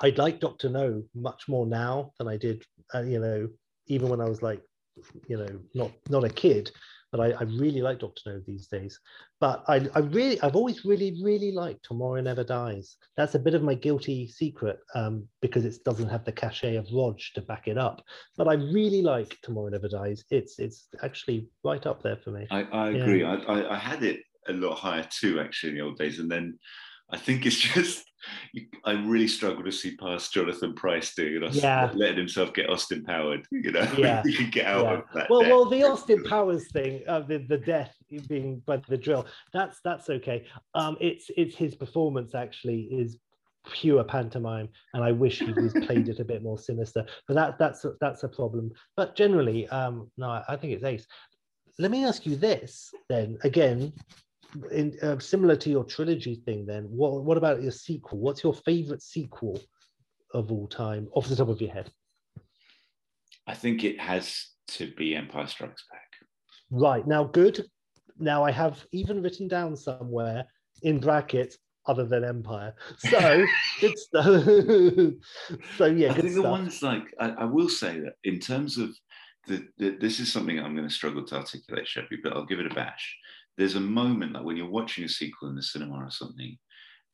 I'd 0.00 0.18
like 0.18 0.40
Doctor 0.40 0.68
No 0.68 1.02
much 1.14 1.48
more 1.48 1.66
now 1.66 2.12
than 2.18 2.28
I 2.28 2.36
did, 2.36 2.64
uh, 2.94 3.02
you 3.02 3.18
know, 3.18 3.48
even 3.86 4.08
when 4.08 4.20
I 4.20 4.28
was 4.28 4.42
like, 4.42 4.62
you 5.28 5.36
know, 5.38 5.58
not 5.74 5.90
not 6.08 6.24
a 6.24 6.28
kid. 6.28 6.70
But 7.12 7.20
I, 7.20 7.30
I 7.32 7.42
really 7.42 7.82
like 7.82 8.00
Doctor 8.00 8.22
No 8.32 8.42
these 8.46 8.66
days. 8.66 8.98
But 9.38 9.62
I, 9.68 9.86
I 9.94 9.98
really, 9.98 10.40
I've 10.40 10.56
always 10.56 10.84
really, 10.84 11.20
really 11.22 11.52
liked 11.52 11.84
Tomorrow 11.84 12.22
Never 12.22 12.42
Dies. 12.42 12.96
That's 13.18 13.34
a 13.34 13.38
bit 13.38 13.54
of 13.54 13.62
my 13.62 13.74
guilty 13.74 14.26
secret 14.26 14.78
um, 14.94 15.28
because 15.42 15.66
it 15.66 15.76
doesn't 15.84 16.08
have 16.08 16.24
the 16.24 16.32
cachet 16.32 16.76
of 16.76 16.88
Rog 16.90 17.20
to 17.34 17.42
back 17.42 17.68
it 17.68 17.76
up. 17.76 18.02
But 18.38 18.48
I 18.48 18.54
really 18.54 19.02
like 19.02 19.36
Tomorrow 19.42 19.68
Never 19.68 19.88
Dies. 19.88 20.24
It's 20.30 20.58
it's 20.58 20.88
actually 21.02 21.48
right 21.62 21.86
up 21.86 22.02
there 22.02 22.16
for 22.16 22.30
me. 22.30 22.46
I, 22.50 22.62
I 22.72 22.90
Yeah. 22.90 23.02
agree. 23.02 23.24
I, 23.24 23.34
I, 23.34 23.74
I 23.74 23.78
had 23.78 24.02
it 24.02 24.20
a 24.48 24.54
lot 24.54 24.76
higher 24.76 25.06
too, 25.10 25.38
actually, 25.38 25.70
in 25.70 25.76
the 25.76 25.82
old 25.82 25.98
days. 25.98 26.18
And 26.18 26.30
then 26.30 26.58
I 27.12 27.18
think 27.18 27.44
it's 27.44 27.56
just, 27.58 28.04
you, 28.52 28.66
I 28.84 28.92
really 28.92 29.28
struggle 29.28 29.62
to 29.64 29.70
see 29.72 29.96
past 29.96 30.32
Jonathan 30.32 30.74
Pryce 30.74 31.14
doing 31.14 31.42
it, 31.42 31.54
Yeah. 31.54 31.90
letting 31.94 32.16
himself 32.16 32.54
get 32.54 32.70
Austin 32.70 33.04
powered. 33.04 33.46
You 33.50 33.70
know, 33.70 33.86
Yeah. 33.98 34.22
you 34.24 34.34
can 34.34 34.50
get 34.50 34.66
out 34.66 34.84
Yeah. 34.84 34.92
of 34.94 35.04
that. 35.14 35.30
well, 35.30 35.40
debt. 35.42 35.50
well, 35.50 35.64
the 35.68 35.82
Austin 35.84 36.24
Powers 36.24 36.70
thing, 36.72 37.02
uh, 37.06 37.20
the 37.20 37.38
the 37.38 37.58
death 37.58 37.94
being 38.28 38.62
by 38.66 38.78
the 38.88 38.96
drill, 38.96 39.26
that's 39.52 39.80
that's 39.84 40.08
okay. 40.08 40.46
Um, 40.74 40.96
it's 41.00 41.30
it's 41.36 41.54
his 41.56 41.74
performance 41.74 42.34
actually 42.34 42.82
is 42.84 43.18
pure 43.72 44.02
pantomime, 44.04 44.68
and 44.94 45.04
I 45.04 45.12
wish 45.12 45.38
he 45.40 45.52
was 45.52 45.72
played 45.86 46.08
it 46.08 46.18
a 46.18 46.24
bit 46.24 46.42
more 46.42 46.58
sinister. 46.58 47.04
But 47.28 47.34
that 47.34 47.58
that's 47.58 47.84
a, 47.84 47.92
that's 48.00 48.22
a 48.22 48.28
problem. 48.28 48.72
But 48.96 49.14
generally, 49.16 49.68
um, 49.68 50.10
no, 50.16 50.30
I, 50.30 50.42
I 50.48 50.56
think 50.56 50.72
it's 50.72 50.84
ace. 50.84 51.06
Let 51.78 51.90
me 51.90 52.04
ask 52.04 52.24
you 52.26 52.36
this 52.36 52.90
then 53.10 53.36
again. 53.44 53.92
In, 54.70 54.96
uh, 55.02 55.18
similar 55.18 55.56
to 55.56 55.70
your 55.70 55.84
trilogy 55.84 56.42
thing, 56.44 56.66
then 56.66 56.84
what 56.84 57.24
what 57.24 57.38
about 57.38 57.62
your 57.62 57.72
sequel? 57.72 58.18
What's 58.18 58.42
your 58.42 58.54
favorite 58.54 59.02
sequel 59.02 59.60
of 60.34 60.52
all 60.52 60.68
time, 60.68 61.08
off 61.12 61.28
the 61.28 61.36
top 61.36 61.48
of 61.48 61.60
your 61.60 61.72
head? 61.72 61.90
I 63.46 63.54
think 63.54 63.84
it 63.84 63.98
has 64.00 64.48
to 64.68 64.92
be 64.94 65.16
Empire 65.16 65.46
Strikes 65.46 65.84
Back. 65.90 66.00
Right 66.70 67.06
now, 67.06 67.24
good. 67.24 67.64
Now 68.18 68.44
I 68.44 68.50
have 68.50 68.84
even 68.92 69.22
written 69.22 69.48
down 69.48 69.76
somewhere 69.76 70.44
in 70.82 71.00
brackets 71.00 71.58
other 71.86 72.04
than 72.04 72.24
Empire. 72.24 72.74
So 72.98 73.44
good 73.80 73.98
stuff. 73.98 74.44
so 75.76 75.86
yeah, 75.86 76.12
I 76.12 76.14
think 76.14 76.34
the 76.34 76.42
ones 76.42 76.82
like 76.82 77.14
I, 77.18 77.30
I 77.30 77.44
will 77.44 77.68
say 77.68 78.00
that 78.00 78.14
in 78.24 78.38
terms 78.38 78.78
of 78.78 78.90
the, 79.46 79.66
the 79.78 79.96
this 80.00 80.20
is 80.20 80.32
something 80.32 80.58
I'm 80.58 80.76
going 80.76 80.88
to 80.88 80.94
struggle 80.94 81.24
to 81.26 81.36
articulate, 81.36 81.86
Sheppy, 81.86 82.18
but 82.22 82.32
I'll 82.32 82.46
give 82.46 82.60
it 82.60 82.70
a 82.70 82.74
bash. 82.74 83.16
There's 83.58 83.76
a 83.76 83.80
moment 83.80 84.32
like 84.32 84.44
when 84.44 84.56
you're 84.56 84.68
watching 84.68 85.04
a 85.04 85.08
sequel 85.08 85.48
in 85.48 85.56
the 85.56 85.62
cinema 85.62 85.94
or 85.94 86.10
something, 86.10 86.56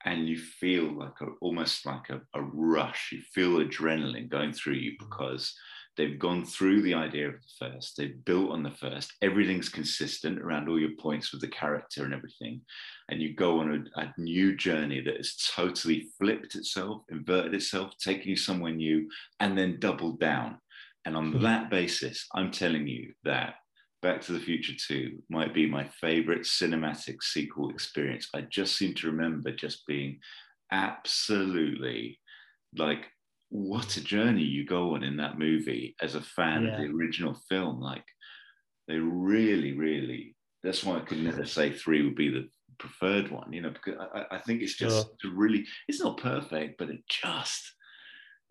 and 0.05 0.29
you 0.29 0.39
feel 0.39 0.97
like 0.97 1.21
a, 1.21 1.27
almost 1.41 1.85
like 1.85 2.09
a, 2.11 2.21
a 2.35 2.43
rush. 2.43 3.11
You 3.13 3.21
feel 3.35 3.59
adrenaline 3.59 4.29
going 4.29 4.53
through 4.53 4.75
you 4.75 4.93
because 4.99 5.53
they've 5.97 6.19
gone 6.19 6.47
through 6.47 6.83
the 6.83 6.95
idea 6.95 7.29
of 7.29 7.35
the 7.35 7.67
first. 7.67 7.97
They've 7.97 8.25
built 8.25 8.53
on 8.53 8.63
the 8.63 8.71
first. 8.71 9.13
Everything's 9.23 9.69
consistent 9.69 10.39
around 10.41 10.69
all 10.69 10.79
your 10.79 10.95
points 11.01 11.33
with 11.33 11.41
the 11.41 11.49
character 11.49 12.05
and 12.05 12.15
everything, 12.15 12.61
and 13.09 13.21
you 13.21 13.35
go 13.35 13.59
on 13.59 13.91
a, 13.97 14.01
a 14.01 14.15
new 14.17 14.57
journey 14.57 15.01
that 15.01 15.17
has 15.17 15.35
totally 15.57 16.09
flipped 16.19 16.55
itself, 16.55 17.03
inverted 17.11 17.55
itself, 17.55 17.93
taken 17.99 18.29
you 18.29 18.37
somewhere 18.37 18.73
new, 18.73 19.09
and 19.41 19.59
then 19.59 19.81
doubled 19.81 20.21
down. 20.21 20.59
And 21.05 21.17
on 21.17 21.33
Hmm. 21.33 21.43
that 21.43 21.71
basis, 21.71 22.27
I'm 22.35 22.51
telling 22.53 22.87
you 22.87 23.15
that 23.25 23.55
Back 24.01 24.21
to 24.23 24.33
the 24.33 24.41
Future 24.41 24.75
2 24.77 25.23
might 25.29 25.53
be 25.53 25.67
my 25.69 25.89
favorite 25.89 26.43
cinematic 26.43 27.23
sequel 27.23 27.71
experience. 27.71 28.29
I 28.33 28.43
just 28.43 28.77
seem 28.77 28.95
to 28.95 29.09
remember 29.09 29.51
just 29.53 29.87
being 29.87 30.21
absolutely 30.71 32.21
like, 32.77 33.07
what 33.49 33.97
a 33.97 34.05
journey 34.05 34.43
you 34.45 34.65
go 34.67 34.95
on 34.95 35.03
in 35.03 35.17
that 35.17 35.39
movie 35.39 35.97
as 36.01 36.15
a 36.15 36.21
fan 36.21 36.65
of 36.67 36.77
the 36.77 36.87
original 36.87 37.35
film. 37.49 37.81
Like, 37.81 38.05
they 38.87 38.97
really, 38.97 39.73
really, 39.77 40.37
that's 40.63 40.85
why 40.85 40.99
I 40.99 41.01
could 41.01 41.19
never 41.19 41.45
say 41.47 41.73
three 41.73 42.03
would 42.05 42.15
be 42.17 42.31
the 42.31 42.49
preferred 42.79 43.31
one, 43.31 43.53
you 43.53 43.63
know, 43.63 43.71
because 43.71 43.97
I, 43.99 44.21
I- 44.21 44.37
I 44.37 44.39
think 44.41 44.63
it's 44.63 44.77
just 44.77 45.09
Sure. 45.23 45.35
really, 45.35 45.67
it's 45.89 46.01
not 46.01 46.19
perfect, 46.19 46.79
but 46.79 46.91
it 46.91 47.01
just, 47.09 47.75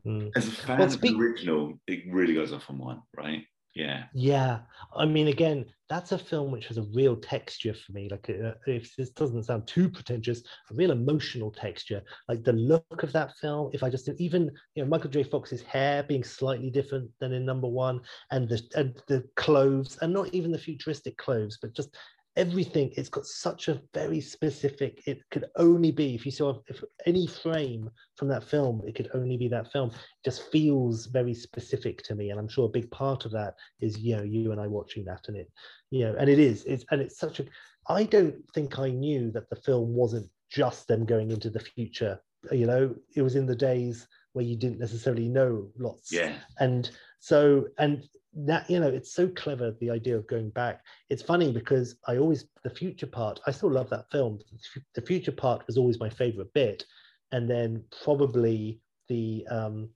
Mm. 0.06 0.32
as 0.36 0.48
a 0.48 0.52
fan 0.52 0.80
Well, 0.80 0.88
of 0.88 1.02
the 1.02 1.16
original, 1.16 1.80
it 1.88 2.04
really 2.12 2.34
goes 2.34 2.54
off 2.54 2.70
on 2.70 2.78
one, 2.78 3.02
right? 3.16 3.44
Yeah. 3.78 4.06
Yeah, 4.16 4.60
I 4.96 5.06
mean, 5.06 5.28
again, 5.28 5.66
that's 5.88 6.12
a 6.12 6.18
film 6.18 6.52
which 6.52 6.66
has 6.66 6.80
a 6.80 6.88
real 6.96 7.16
texture 7.16 7.76
for 7.76 7.92
me. 7.92 8.10
Like, 8.10 8.28
uh, 8.28 8.54
if 8.66 8.96
this 8.96 9.12
doesn't 9.12 9.44
sound 9.44 9.68
too 9.68 9.88
pretentious, 9.88 10.42
a 10.72 10.74
real 10.74 10.90
emotional 10.90 11.52
texture. 11.52 12.02
Like 12.28 12.44
the 12.44 12.54
look 12.54 13.04
of 13.04 13.14
that 13.14 13.38
film. 13.38 13.70
If 13.74 13.84
I 13.84 13.92
just 13.92 14.10
even, 14.18 14.50
you 14.74 14.84
know, 14.84 14.90
Michael 14.90 15.12
J. 15.12 15.22
Fox's 15.22 15.62
hair 15.62 16.02
being 16.02 16.24
slightly 16.24 16.72
different 16.72 17.12
than 17.20 17.34
in 17.34 17.46
number 17.46 17.68
one, 17.68 18.02
and 18.32 18.50
the 18.50 18.60
and 18.76 19.00
the 19.08 19.24
clothes, 19.36 20.00
and 20.02 20.12
not 20.12 20.34
even 20.34 20.52
the 20.52 20.58
futuristic 20.58 21.16
clothes, 21.18 21.60
but 21.62 21.76
just 21.76 21.96
everything. 22.38 22.94
It's 22.96 23.10
got 23.10 23.26
such 23.26 23.68
a 23.68 23.82
very 23.94 24.22
specific. 24.22 25.02
It 25.06 25.20
could 25.32 25.46
only 25.58 25.92
be 25.92 26.16
if 26.16 26.26
you 26.26 26.32
saw 26.32 26.60
if 26.68 26.82
any 27.06 27.28
frame 27.28 27.90
from 28.16 28.30
that 28.30 28.44
film, 28.44 28.82
it 28.88 28.96
could 28.96 29.10
only 29.14 29.36
be 29.36 29.50
that 29.50 29.72
film. 29.72 29.90
It 29.90 30.24
just 30.24 30.50
feels 30.52 31.08
very 31.08 31.34
specific 31.34 32.04
to 32.04 32.16
me, 32.16 32.30
and 32.30 32.40
I'm 32.40 32.48
sure 32.48 32.66
a 32.66 32.70
big 32.80 32.90
part 32.92 33.26
of 33.26 33.32
that 33.32 33.56
is 33.82 33.98
you 34.00 34.16
know 34.16 34.24
you 34.24 34.52
and 34.52 34.62
I 34.62 34.68
watching 34.68 35.04
that 35.06 35.28
and 35.28 35.36
it 35.36 35.52
you 35.92 36.06
know 36.06 36.16
and 36.18 36.30
it 36.30 36.40
is 36.40 36.64
it's 36.66 36.86
and 36.92 37.02
it's 37.02 37.18
such 37.20 37.40
a 37.40 37.46
I 37.90 38.04
don't 38.04 38.36
think 38.54 38.80
I 38.80 38.90
knew 38.90 39.32
that 39.32 39.50
the 39.50 39.56
film 39.56 39.94
wasn't 39.94 40.30
just 40.50 40.88
them 40.88 41.06
going 41.06 41.32
into 41.32 41.50
the 41.50 41.60
future 41.60 42.20
you 42.52 42.66
know 42.66 42.94
it 43.16 43.22
was 43.22 43.36
in 43.36 43.46
the 43.46 43.56
days 43.56 44.08
where 44.34 44.46
you 44.46 44.56
didn't 44.56 44.80
necessarily 44.80 45.28
know 45.28 45.70
lots 45.78 46.12
Yeah. 46.12 46.34
and 46.60 46.90
so 47.20 47.66
and 47.80 48.08
that 48.46 48.70
you 48.70 48.80
know 48.80 48.88
it's 48.88 49.14
so 49.14 49.28
clever 49.30 49.76
the 49.80 49.90
idea 49.90 50.16
of 50.16 50.28
going 50.28 50.50
back. 50.52 50.82
It's 51.10 51.24
funny 51.24 51.52
because 51.52 51.96
i 52.08 52.18
always 52.18 52.46
the 52.64 52.70
future 52.70 53.08
part 53.08 53.40
i 53.48 53.52
still 53.52 53.72
love 53.72 53.90
that 53.90 54.12
film. 54.12 54.40
The 54.94 55.02
future 55.02 55.32
part 55.32 55.66
was 55.68 55.78
always 55.78 56.00
my 56.00 56.10
favorite 56.10 56.54
bit. 56.54 56.84
And 57.32 57.50
then 57.50 57.84
probably 58.04 58.80
the 59.10 59.46
um 59.50 59.90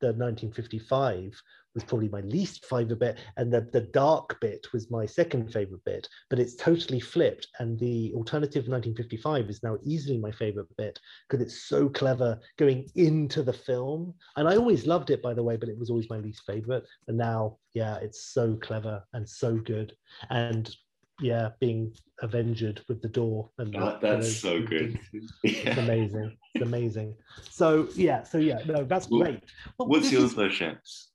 the 0.00 0.08
1955 0.08 1.40
was 1.74 1.84
probably 1.84 2.08
my 2.08 2.20
least 2.20 2.66
favorite 2.66 2.98
bit 2.98 3.18
and 3.36 3.52
the, 3.52 3.62
the 3.72 3.80
dark 3.80 4.38
bit 4.40 4.66
was 4.72 4.90
my 4.90 5.06
second 5.06 5.52
favorite 5.52 5.84
bit 5.84 6.08
but 6.28 6.38
it's 6.38 6.54
totally 6.56 7.00
flipped 7.00 7.46
and 7.60 7.78
the 7.78 8.12
alternative 8.14 8.68
1955 8.68 9.48
is 9.48 9.62
now 9.62 9.78
easily 9.84 10.18
my 10.18 10.30
favorite 10.30 10.66
bit 10.76 10.98
because 11.28 11.44
it's 11.44 11.64
so 11.64 11.88
clever 11.88 12.38
going 12.58 12.86
into 12.94 13.42
the 13.42 13.52
film. 13.52 14.12
And 14.36 14.48
i 14.48 14.56
always 14.56 14.86
loved 14.86 15.10
it 15.10 15.22
by 15.22 15.34
the 15.34 15.42
way 15.42 15.56
but 15.56 15.68
it 15.68 15.78
was 15.78 15.90
always 15.90 16.10
my 16.10 16.18
least 16.18 16.42
favorite 16.46 16.84
and 17.08 17.16
now 17.16 17.58
yeah 17.74 17.96
it's 17.96 18.32
so 18.32 18.56
clever 18.56 19.02
and 19.14 19.28
so 19.28 19.56
good. 19.56 19.94
And 20.30 20.74
yeah 21.22 21.48
being 21.60 21.92
avenged 22.20 22.80
with 22.88 23.00
the 23.00 23.08
door 23.08 23.48
and 23.58 23.74
ah, 23.76 23.92
the- 23.92 23.98
that's 24.06 24.26
the- 24.28 24.32
so 24.48 24.62
good. 24.62 24.98
it's 25.12 25.64
Yeah. 25.64 25.78
amazing 25.80 26.36
it's 26.54 26.62
amazing 26.64 27.14
so 27.50 27.88
yeah 27.94 28.22
so 28.24 28.38
yeah 28.38 28.58
no 28.66 28.84
that's 28.84 29.06
great 29.06 29.40
Well, 29.78 29.88
What's 29.88 30.10
your 30.12 30.24
is- 30.24 30.34
Sheps? 30.34 31.06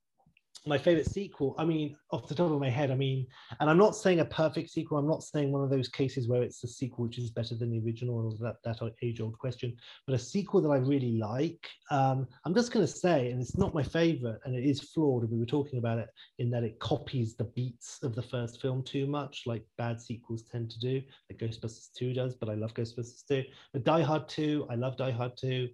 My 0.67 0.77
favorite 0.77 1.09
sequel 1.09 1.55
i 1.57 1.65
mean 1.65 1.95
off 2.11 2.27
the 2.27 2.35
top 2.35 2.51
of 2.51 2.59
my 2.59 2.69
head 2.69 2.91
i 2.91 2.95
mean 2.95 3.25
and 3.59 3.69
i'm 3.69 3.77
not 3.77 3.95
saying 3.95 4.19
a 4.19 4.25
perfect 4.25 4.69
sequel 4.69 4.97
i'm 4.97 5.07
not 5.07 5.23
saying 5.23 5.51
one 5.51 5.63
of 5.63 5.69
those 5.69 5.87
cases 5.87 6.27
where 6.27 6.43
it's 6.43 6.63
a 6.63 6.67
sequel 6.67 7.05
which 7.05 7.17
is 7.17 7.29
better 7.29 7.55
than 7.55 7.71
the 7.71 7.79
original 7.85 8.15
or 8.15 8.31
that, 8.39 8.57
that 8.63 8.91
age 9.01 9.21
old 9.21 9.37
question 9.37 9.75
but 10.05 10.15
a 10.15 10.19
sequel 10.19 10.61
that 10.61 10.69
i 10.69 10.77
really 10.77 11.17
like 11.17 11.67
um, 11.91 12.27
i'm 12.45 12.53
just 12.53 12.71
going 12.71 12.85
to 12.85 12.91
say 12.91 13.31
and 13.31 13.41
it's 13.41 13.57
not 13.57 13.73
my 13.73 13.83
favorite 13.83 14.39
and 14.45 14.55
it 14.55 14.63
is 14.63 14.81
flawed 14.81 15.23
and 15.23 15.31
we 15.31 15.39
were 15.39 15.45
talking 15.45 15.79
about 15.79 15.99
it 15.99 16.09
in 16.39 16.49
that 16.49 16.63
it 16.63 16.79
copies 16.79 17.35
the 17.35 17.45
beats 17.55 17.99
of 18.03 18.15
the 18.15 18.21
first 18.21 18.61
film 18.61 18.83
too 18.83 19.07
much 19.07 19.43
like 19.45 19.63
bad 19.77 20.01
sequels 20.01 20.43
tend 20.43 20.69
to 20.69 20.79
do 20.79 21.01
like 21.29 21.39
ghostbusters 21.39 21.89
2 21.97 22.13
does 22.13 22.35
but 22.35 22.49
i 22.49 22.53
love 22.53 22.73
ghostbusters 22.73 23.25
2 23.27 23.43
but 23.73 23.83
die 23.83 24.01
hard 24.01 24.27
2 24.27 24.67
i 24.69 24.75
love 24.75 24.97
die 24.97 25.11
hard 25.11 25.31
2 25.37 25.67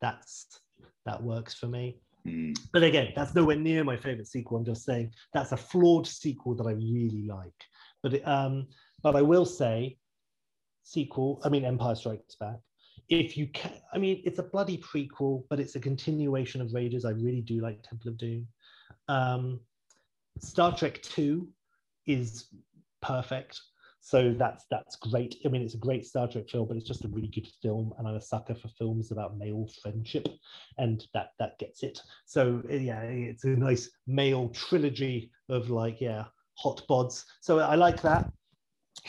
that's 0.00 0.60
that 1.06 1.22
works 1.22 1.54
for 1.54 1.66
me 1.66 1.98
Mm. 2.26 2.58
but 2.72 2.82
again, 2.82 3.12
that's 3.14 3.34
nowhere 3.34 3.56
near 3.56 3.84
my 3.84 3.96
favorite 3.96 4.28
sequel. 4.28 4.56
I'm 4.56 4.64
just 4.64 4.84
saying 4.84 5.12
that's 5.34 5.52
a 5.52 5.56
flawed 5.56 6.06
sequel 6.06 6.54
that 6.54 6.66
I 6.66 6.72
really 6.72 7.26
like. 7.26 7.52
But 8.02 8.26
um, 8.26 8.68
but 9.02 9.14
I 9.14 9.22
will 9.22 9.44
say, 9.44 9.98
sequel. 10.84 11.40
I 11.44 11.48
mean, 11.48 11.64
Empire 11.64 11.94
Strikes 11.94 12.36
Back. 12.36 12.56
If 13.08 13.36
you 13.36 13.48
can, 13.48 13.72
I 13.92 13.98
mean, 13.98 14.22
it's 14.24 14.38
a 14.38 14.44
bloody 14.44 14.78
prequel, 14.78 15.44
but 15.50 15.60
it's 15.60 15.74
a 15.74 15.80
continuation 15.80 16.60
of 16.60 16.72
Raiders. 16.72 17.04
I 17.04 17.10
really 17.10 17.42
do 17.42 17.60
like 17.60 17.82
Temple 17.82 18.10
of 18.10 18.18
Doom. 18.18 18.46
Um, 19.08 19.60
Star 20.38 20.74
Trek 20.74 21.02
Two 21.02 21.48
is 22.06 22.46
perfect. 23.02 23.60
So 24.06 24.34
that's 24.38 24.66
that's 24.70 24.96
great. 24.96 25.36
I 25.46 25.48
mean, 25.48 25.62
it's 25.62 25.72
a 25.72 25.78
great 25.78 26.04
Star 26.04 26.28
Trek 26.28 26.50
film, 26.50 26.68
but 26.68 26.76
it's 26.76 26.86
just 26.86 27.06
a 27.06 27.08
really 27.08 27.28
good 27.28 27.48
film, 27.62 27.94
and 27.96 28.06
I'm 28.06 28.16
a 28.16 28.20
sucker 28.20 28.54
for 28.54 28.68
films 28.68 29.10
about 29.10 29.38
male 29.38 29.66
friendship, 29.80 30.28
and 30.76 31.02
that 31.14 31.30
that 31.38 31.58
gets 31.58 31.82
it. 31.82 32.02
So 32.26 32.62
yeah, 32.68 33.00
it's 33.00 33.44
a 33.44 33.48
nice 33.48 33.88
male 34.06 34.50
trilogy 34.50 35.30
of 35.48 35.70
like 35.70 36.02
yeah 36.02 36.24
hot 36.58 36.82
bods. 36.86 37.24
So 37.40 37.60
I 37.60 37.76
like 37.76 38.02
that. 38.02 38.30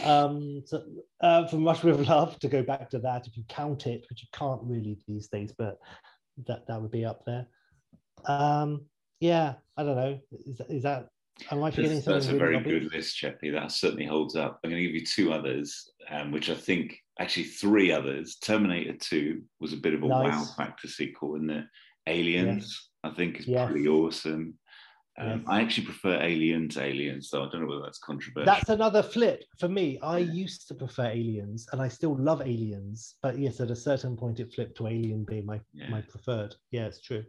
Um, 0.02 0.64
so 0.66 0.86
uh, 1.20 1.46
from 1.48 1.66
Russia 1.66 1.88
with 1.88 2.08
Love 2.08 2.40
to 2.40 2.48
go 2.48 2.64
back 2.64 2.90
to 2.92 3.00
that, 3.00 3.28
if 3.28 3.36
you 3.36 3.44
count 3.50 3.88
it, 3.88 4.06
which 4.10 4.22
you 4.22 4.30
can't 4.32 4.62
really 4.64 4.98
these 5.10 5.28
days, 5.28 5.54
but 5.58 5.78
that 6.48 6.68
that 6.68 6.82
would 6.82 6.92
be 6.92 7.04
up 7.04 7.26
there. 7.26 7.48
Um, 8.24 8.86
yeah, 9.20 9.56
I 9.76 9.84
don't 9.84 9.98
know. 9.98 10.22
Is, 10.46 10.62
is 10.70 10.84
that 10.84 11.10
Am 11.52 11.64
I 11.64 11.72
forgetting 11.72 11.96
that's, 11.98 12.06
that's 12.06 12.28
a 12.28 12.38
very 12.38 12.60
good 12.62 12.92
list, 12.94 13.18
Cheppy. 13.22 13.52
That 13.52 13.72
certainly 13.72 14.06
holds 14.06 14.36
up. 14.36 14.60
I'm 14.64 14.70
going 14.70 14.82
to 14.82 14.88
give 14.88 14.96
you 14.96 15.06
two 15.06 15.34
others, 15.34 15.92
um, 16.10 16.32
which 16.32 16.50
I 16.50 16.56
think 16.56 16.98
actually 17.20 17.44
three 17.44 17.92
others. 17.92 18.38
Terminator 18.38 18.94
2 18.98 19.42
was 19.60 19.74
a 19.74 19.78
bit 19.78 19.94
of 19.94 20.04
a 20.04 20.08
wow 20.08 20.44
factor 20.58 20.88
sequel, 20.88 21.36
and 21.36 21.50
the 21.50 21.64
Aliens, 22.08 22.90
I 23.04 23.10
think, 23.10 23.40
is 23.40 23.48
Yes. 23.48 23.70
pretty 23.70 23.88
awesome. 23.88 24.58
Um, 25.18 25.28
Yes. 25.28 25.40
I 25.48 25.62
actually 25.62 25.86
prefer 25.86 26.22
Alien 26.22 26.68
to 26.70 26.84
Aliens, 26.84 27.30
though. 27.30 27.44
I 27.46 27.50
don't 27.50 27.62
know 27.62 27.68
whether 27.68 27.82
that's 27.84 28.00
controversial. 28.00 28.46
That's 28.54 28.70
another 28.70 29.02
flip 29.04 29.44
for 29.60 29.68
me. 29.70 29.98
I 30.02 30.20
used 30.20 30.68
to 30.70 30.74
prefer 30.74 31.06
Aliens, 31.08 31.68
and 31.72 31.82
I 31.82 31.88
still 31.90 32.18
love 32.18 32.42
Aliens, 32.42 33.16
but 33.22 33.38
yes, 33.38 33.60
at 33.60 33.72
a 33.72 33.76
certain 33.76 34.16
point, 34.18 34.40
it 34.40 34.54
flipped 34.54 34.78
to 34.78 34.88
Alien 34.88 35.24
being 35.26 35.46
my 35.46 35.60
Yeah. 35.74 35.90
my 35.90 36.02
preferred. 36.02 36.56
Yeah, 36.72 36.86
it's 36.88 37.02
true. 37.02 37.26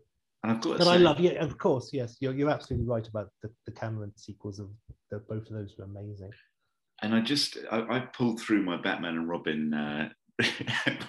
And 0.47 0.57
I've 0.57 0.63
got 0.63 0.79
But 0.79 0.87
I 0.89 0.97
love, 0.97 1.19
yeah, 1.19 1.33
of 1.45 1.59
course, 1.59 1.91
yes, 1.93 2.17
you're 2.21 2.33
you're 2.33 2.51
absolutely 2.51 2.87
right 2.87 3.07
about 3.07 3.31
the, 3.43 3.51
the 3.67 3.73
Cameron 3.73 4.13
sequels 4.17 4.59
of 4.61 4.69
the, 5.11 5.19
both 5.19 5.49
of 5.51 5.57
those 5.57 5.75
were 5.77 5.85
amazing. 5.85 6.31
and 7.03 7.15
I 7.15 7.21
just 7.21 7.59
I, 7.71 7.97
I 7.97 8.01
pulled 8.01 8.41
through 8.41 8.63
my 8.63 8.81
Batman 8.81 9.17
and 9.17 9.29
Robin 9.29 9.75
uh, 9.75 10.09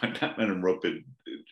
my 0.01 0.09
Batman 0.19 0.49
and 0.51 0.63
Robin 0.63 1.03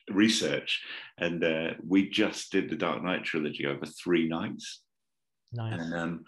research, 0.09 0.81
and 1.19 1.43
uh, 1.43 1.71
we 1.87 2.09
just 2.09 2.51
did 2.51 2.69
the 2.69 2.75
Dark 2.75 3.03
Knight 3.03 3.23
trilogy 3.23 3.65
over 3.67 3.85
three 3.85 4.27
nights, 4.27 4.81
Nice. 5.53 5.79
and 5.79 5.93
um, 5.93 6.23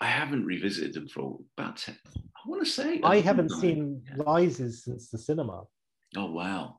I 0.00 0.06
haven't 0.06 0.44
revisited 0.46 0.94
them 0.94 1.08
for 1.08 1.38
about 1.58 1.76
10, 1.78 1.96
I 2.16 2.48
want 2.48 2.64
to 2.64 2.70
say 2.70 3.00
I 3.02 3.20
haven't 3.20 3.50
seen 3.50 4.02
time. 4.08 4.22
Rises 4.26 4.84
since 4.84 5.10
the 5.10 5.18
cinema. 5.18 5.64
Oh 6.16 6.30
wow, 6.30 6.78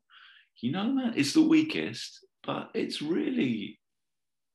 you 0.62 0.72
know 0.72 0.86
man, 0.86 1.14
it's 1.18 1.34
the 1.34 1.42
weakest, 1.42 2.26
but 2.44 2.70
it's 2.74 3.02
really, 3.02 3.80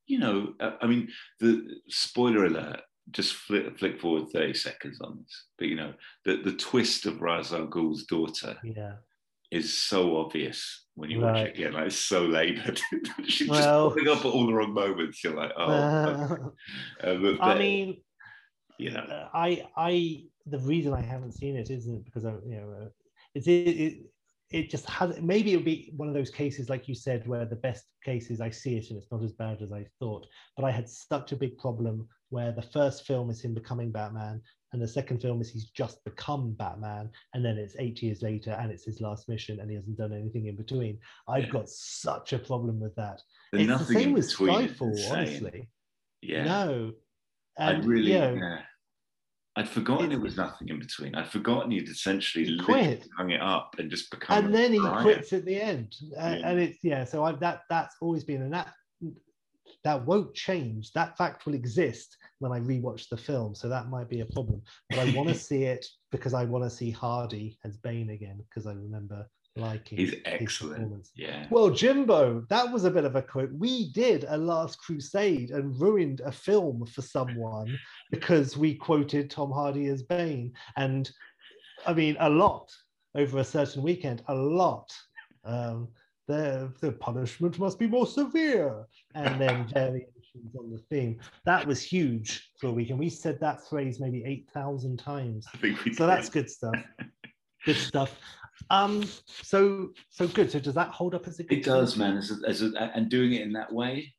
you 0.06 0.18
know, 0.18 0.54
uh, 0.60 0.72
I 0.80 0.86
mean, 0.86 1.08
the 1.40 1.80
spoiler 1.88 2.44
alert. 2.46 2.80
Just 3.12 3.34
flick, 3.34 3.78
flick 3.78 4.00
forward 4.00 4.30
thirty 4.32 4.52
seconds 4.54 5.00
on 5.00 5.18
this, 5.22 5.44
but 5.58 5.68
you 5.68 5.76
know, 5.76 5.94
the 6.24 6.42
the 6.42 6.52
twist 6.54 7.06
of 7.06 7.20
Ra's 7.22 7.52
al 7.52 7.66
Ghul's 7.68 8.04
daughter 8.04 8.56
Yeah. 8.64 8.94
is 9.52 9.80
so 9.80 10.16
obvious 10.16 10.86
when 10.96 11.10
you 11.10 11.20
watch 11.20 11.36
it 11.36 11.54
again. 11.54 11.74
Like 11.74 11.86
it's 11.86 11.96
so 11.96 12.24
laboured. 12.26 12.80
She's 13.28 13.48
Well- 13.48 13.90
just 13.90 13.96
popping 13.96 14.08
up 14.12 14.24
at 14.24 14.32
all 14.32 14.46
the 14.46 14.54
wrong 14.54 14.74
moments. 14.74 15.22
You're 15.22 15.36
like, 15.36 15.52
oh. 15.56 15.70
okay. 17.04 17.36
Uh, 17.38 17.40
I 17.40 17.56
mean, 17.56 18.02
you 18.76 18.90
know, 18.90 19.00
uh, 19.00 19.28
I 19.32 19.64
I 19.76 20.24
the 20.46 20.58
reason 20.58 20.92
I 20.92 21.00
haven't 21.00 21.32
seen 21.32 21.54
it 21.56 21.70
isn't 21.70 22.04
because 22.06 22.24
I 22.24 22.32
you 22.44 22.56
know 22.60 22.74
uh, 22.82 22.88
it's 23.36 23.46
it, 23.46 23.52
it 23.52 23.98
it 24.50 24.70
just 24.70 24.88
has 24.88 25.20
maybe 25.20 25.52
it 25.52 25.56
would 25.56 25.64
be 25.64 25.92
one 25.96 26.08
of 26.08 26.14
those 26.14 26.30
cases 26.30 26.68
like 26.68 26.86
you 26.86 26.94
said 26.94 27.26
where 27.26 27.44
the 27.44 27.56
best 27.56 27.84
cases 28.04 28.40
I 28.40 28.50
see 28.50 28.76
it 28.76 28.90
and 28.90 28.98
it's 28.98 29.10
not 29.10 29.22
as 29.24 29.32
bad 29.32 29.60
as 29.60 29.72
I 29.72 29.86
thought 29.98 30.26
but 30.56 30.64
I 30.64 30.70
had 30.70 30.88
such 30.88 31.32
a 31.32 31.36
big 31.36 31.58
problem 31.58 32.06
where 32.28 32.52
the 32.52 32.62
first 32.62 33.06
film 33.06 33.28
is 33.30 33.40
him 33.40 33.54
becoming 33.54 33.90
Batman 33.90 34.40
and 34.72 34.80
the 34.80 34.86
second 34.86 35.20
film 35.20 35.40
is 35.40 35.50
he's 35.50 35.70
just 35.70 36.02
become 36.04 36.52
Batman 36.52 37.10
and 37.34 37.44
then 37.44 37.56
it's 37.58 37.74
eight 37.78 38.00
years 38.02 38.22
later 38.22 38.52
and 38.60 38.70
it's 38.70 38.84
his 38.84 39.00
last 39.00 39.28
mission 39.28 39.58
and 39.58 39.68
he 39.68 39.74
hasn't 39.76 39.98
done 39.98 40.12
anything 40.12 40.46
in 40.46 40.56
between 40.56 40.98
I've 41.28 41.44
Yeah. 41.46 41.50
got 41.50 41.68
such 41.68 42.32
a 42.32 42.38
problem 42.38 42.78
with 42.78 42.94
that 42.94 43.20
the 43.52 43.58
it's 43.58 43.66
the 43.66 43.72
nothing 43.72 43.96
same 43.98 44.08
in 44.08 44.14
with 44.14 44.30
Skyfall 44.32 45.10
honestly 45.10 45.68
Yeah, 46.22 46.44
no 46.44 46.92
I 47.58 47.72
and 47.72 47.84
really. 47.84 48.12
you 48.12 48.18
know, 48.18 48.34
yeah. 48.34 48.58
I'd 49.58 49.68
forgotten 49.68 50.12
it 50.12 50.20
was 50.20 50.36
nothing 50.36 50.68
in 50.68 50.78
between. 50.78 51.14
I'd 51.14 51.28
forgotten 51.30 51.70
he'd 51.70 51.88
essentially 51.88 52.44
He 52.44 52.58
quit. 52.58 53.06
hung 53.16 53.30
it 53.30 53.40
up 53.40 53.74
and 53.78 53.90
just 53.90 54.10
become. 54.10 54.44
and 54.44 54.54
then 54.54 54.72
he 54.72 54.80
quits 54.80 55.32
at 55.32 55.44
the 55.46 55.58
end 55.60 55.94
and, 56.18 56.40
Yeah. 56.40 56.48
and 56.50 56.60
it's 56.60 56.78
yeah 56.82 57.04
so 57.04 57.24
i 57.24 57.32
that 57.32 57.62
that's 57.70 57.96
always 58.02 58.22
been 58.24 58.42
and 58.42 58.52
that 58.52 58.68
that 59.84 60.04
won't 60.04 60.34
change 60.34 60.92
that 60.92 61.16
fact 61.16 61.46
will 61.46 61.54
exist 61.54 62.16
when 62.40 62.52
i 62.52 62.60
rewatch 62.60 63.08
the 63.08 63.16
film 63.16 63.54
so 63.54 63.68
that 63.68 63.88
might 63.88 64.08
be 64.08 64.20
a 64.20 64.26
problem 64.26 64.60
but 64.90 64.98
i 64.98 65.12
want 65.14 65.28
to 65.28 65.34
see 65.50 65.64
it 65.64 65.86
because 66.10 66.34
i 66.34 66.44
want 66.44 66.62
to 66.64 66.70
see 66.70 66.90
hardy 66.90 67.58
as 67.64 67.76
bane 67.78 68.10
again 68.10 68.38
because 68.48 68.66
i 68.66 68.72
remember 68.72 69.26
liking 69.56 69.98
He's 69.98 70.14
excellent. 70.24 71.08
Yeah. 71.16 71.46
well 71.50 71.70
jimbo 71.70 72.44
that 72.48 72.70
was 72.70 72.84
a 72.84 72.90
bit 72.90 73.04
of 73.04 73.16
a 73.16 73.22
quote 73.22 73.52
we 73.52 73.90
did 73.92 74.24
a 74.28 74.36
last 74.36 74.78
crusade 74.80 75.50
and 75.50 75.80
ruined 75.80 76.20
a 76.20 76.32
film 76.32 76.86
for 76.86 77.02
someone 77.02 77.76
because 78.10 78.56
we 78.56 78.74
quoted 78.74 79.30
tom 79.30 79.50
hardy 79.50 79.86
as 79.86 80.02
bane. 80.02 80.52
And 80.76 81.10
i 81.86 81.92
mean 81.92 82.16
a 82.20 82.28
lot 82.28 82.70
over 83.16 83.38
a 83.38 83.44
certain 83.44 83.82
weekend 83.82 84.22
a 84.28 84.34
lot. 84.34 84.92
Um, 85.44 85.88
the, 86.28 86.72
the 86.80 86.92
punishment 86.92 87.58
must 87.58 87.78
be 87.78 87.86
more 87.86 88.06
severe. 88.06 88.86
And 89.14 89.40
then 89.40 89.66
variations 89.74 90.54
on 90.58 90.70
the 90.70 90.78
theme. 90.90 91.18
That 91.44 91.66
was 91.66 91.80
huge 91.82 92.50
for 92.60 92.68
a 92.68 92.72
weekend. 92.72 92.98
We 92.98 93.08
said 93.08 93.40
that 93.40 93.66
phrase 93.68 94.00
maybe 94.00 94.24
8000 94.24 94.98
times. 94.98 95.46
I 95.54 95.56
think 95.58 95.84
we 95.84 95.94
so 95.94 96.06
that's 96.06 96.28
good 96.28 96.50
stuff. 96.50 96.74
Good 97.64 97.76
stuff 97.76 98.16
um 98.70 99.04
so 99.26 99.90
so 100.10 100.26
good 100.28 100.50
so 100.50 100.58
does 100.58 100.74
that 100.74 100.88
hold 100.88 101.14
up 101.14 101.26
as 101.26 101.38
a 101.38 101.44
good 101.44 101.58
It 101.58 101.64
does, 101.64 101.96
man. 101.96 102.16
As 102.16 102.30
a, 102.30 102.48
as 102.48 102.62
a, 102.62 102.72
and 102.94 103.08
doing 103.08 103.32
it 103.34 103.42
in 103.42 103.52
that 103.52 103.72
way 103.72 104.14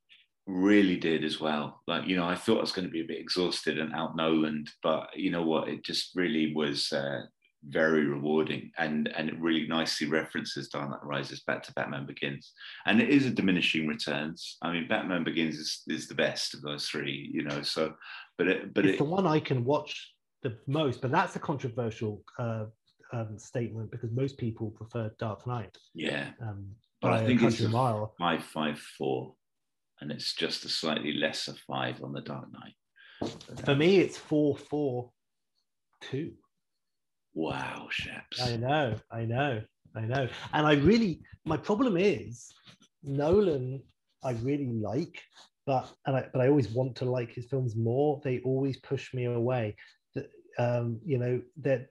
really 0.48 0.96
did 0.96 1.24
as 1.24 1.40
well. 1.40 1.82
Like, 1.88 2.08
you 2.08 2.16
know, 2.16 2.26
I 2.26 2.36
thought 2.36 2.60
I 2.60 2.62
was 2.62 2.72
going 2.72 2.88
to 2.88 2.92
be 2.92 3.02
a 3.02 3.08
bit 3.08 3.20
exhausted 3.20 3.78
and 3.78 3.94
out 3.94 4.16
Noland, 4.16 4.72
but 4.82 5.10
you 5.14 5.30
know 5.30 5.44
what? 5.44 5.68
It 5.68 5.84
just 5.84 6.16
really 6.16 6.54
was 6.56 6.92
uh, 6.94 7.24
very 7.66 8.06
rewarding 8.06 8.72
and 8.78 9.10
and 9.18 9.30
it 9.30 9.40
really 9.40 9.68
nicely 9.68 10.08
references 10.08 10.70
Dark 10.70 10.90
Knight 10.90 11.04
Rises 11.04 11.42
back 11.42 11.64
to 11.64 11.74
Batman 11.74 12.06
Begins. 12.06 12.54
And 12.86 13.02
it 13.02 13.10
is 13.10 13.26
a 13.26 13.30
diminishing 13.30 13.88
returns. 13.88 14.58
I 14.62 14.72
mean, 14.72 14.88
Batman 14.88 15.24
Begins 15.24 15.58
is, 15.58 15.82
is 15.88 16.08
the 16.08 16.16
best 16.16 16.54
of 16.54 16.62
those 16.62 16.88
three, 16.88 17.30
you 17.34 17.44
know. 17.44 17.62
So, 17.62 17.94
but 18.38 18.48
it, 18.48 18.74
but 18.74 18.86
it's 18.86 18.96
it, 18.96 19.00
the 19.00 19.04
one 19.04 19.28
I 19.28 19.40
can 19.40 19.66
watch 19.66 20.14
the 20.44 20.58
most, 20.66 21.02
but 21.02 21.12
that's 21.12 21.36
a 21.36 21.40
controversial 21.40 22.24
uh, 22.40 22.66
um, 23.14 23.38
statement 23.38 23.90
because 23.92 24.12
most 24.12 24.38
people 24.38 24.72
prefer 24.72 25.12
Dark 25.20 25.46
Knight 25.48 25.76
yeah, 25.94 26.32
um, 26.42 26.66
But 27.02 27.14
I 27.14 27.26
think 27.26 27.42
a 27.42 27.48
it's 27.48 27.60
the- 27.60 27.70
mile. 27.70 28.14
five 28.20 28.44
five 28.44 28.80
four, 28.80 29.34
and 30.02 30.12
it's 30.12 30.34
just 30.36 30.66
a 30.66 30.70
slightly 30.70 31.14
lesser 31.14 31.54
five 31.68 32.02
on 32.04 32.12
the 32.14 32.22
Dark 32.22 32.48
Knight. 32.52 32.76
For 33.66 33.76
me, 33.76 33.98
it's 34.00 34.18
four 34.18 34.56
four 34.58 35.12
two. 36.02 36.34
wow, 37.34 37.88
Sheps. 37.92 38.42
I 38.42 38.58
know, 38.58 38.96
I 39.12 39.26
know, 39.26 39.62
I 39.96 40.02
know, 40.02 40.28
and 40.54 40.68
I 40.68 40.74
really 40.74 41.22
my 41.46 41.58
problem 41.58 41.98
is 41.98 42.52
Nolan. 43.04 43.82
I 44.24 44.32
really 44.42 44.72
like, 44.74 45.22
but 45.66 45.90
and 46.06 46.16
I 46.18 46.26
but 46.34 46.42
I 46.42 46.48
always 46.50 46.70
want 46.70 46.96
to 46.98 47.06
like 47.06 47.32
his 47.32 47.46
films 47.46 47.76
more. 47.76 48.20
They 48.24 48.40
always 48.40 48.78
push 48.78 49.14
me 49.14 49.26
away. 49.26 49.76
That 50.16 50.30
um, 50.60 51.00
you 51.06 51.18
know 51.18 51.42
that 51.62 51.88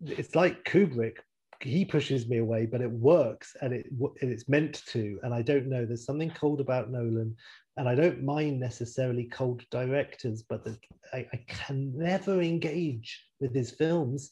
it's 0.00 0.34
like 0.34 0.64
Kubrick. 0.64 1.16
he 1.60 1.84
pushes 1.84 2.28
me 2.28 2.38
away, 2.38 2.66
but 2.66 2.80
it 2.80 2.90
works 2.90 3.56
and 3.60 3.72
it 3.72 3.86
and 3.90 4.30
it's 4.30 4.48
meant 4.48 4.82
to. 4.86 5.18
And 5.22 5.34
I 5.34 5.42
don't 5.42 5.68
know. 5.68 5.84
There's 5.84 6.04
something 6.04 6.30
cold 6.30 6.60
about 6.60 6.90
Nolan, 6.90 7.36
and 7.76 7.88
I 7.88 7.94
don't 7.94 8.24
mind 8.24 8.60
necessarily 8.60 9.24
cold 9.24 9.62
directors, 9.70 10.42
but 10.42 10.64
the, 10.64 10.78
I, 11.12 11.26
I, 11.32 11.44
can 11.46 11.96
never 11.96 12.40
engage 12.40 13.24
with 13.40 13.54
his 13.54 13.70
films. 13.70 14.30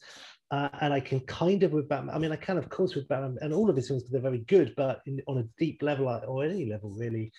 Uh, 0.51 0.69
and 0.81 0.93
I 0.93 0.99
can 0.99 1.19
kind 1.21 1.63
of 1.63 1.73
with 1.73 1.89
Batman. 1.89 2.15
I 2.15 2.19
mean, 2.19 2.31
I 2.31 2.35
can 2.35 2.57
of 2.57 2.69
course 2.69 2.93
with 2.93 3.07
Batman 3.07 3.37
and 3.41 3.51
all 3.51 3.69
of 3.69 3.75
his 3.75 3.87
films 3.87 4.03
because 4.03 4.11
they're 4.11 4.21
very 4.21 4.45
good, 4.47 4.73
but 4.77 5.01
in, 5.07 5.19
on 5.27 5.39
a 5.39 5.47
deep 5.57 5.81
level 5.81 6.07
or 6.07 6.45
any 6.45 6.67
level 6.67 6.91
really, 6.91 7.31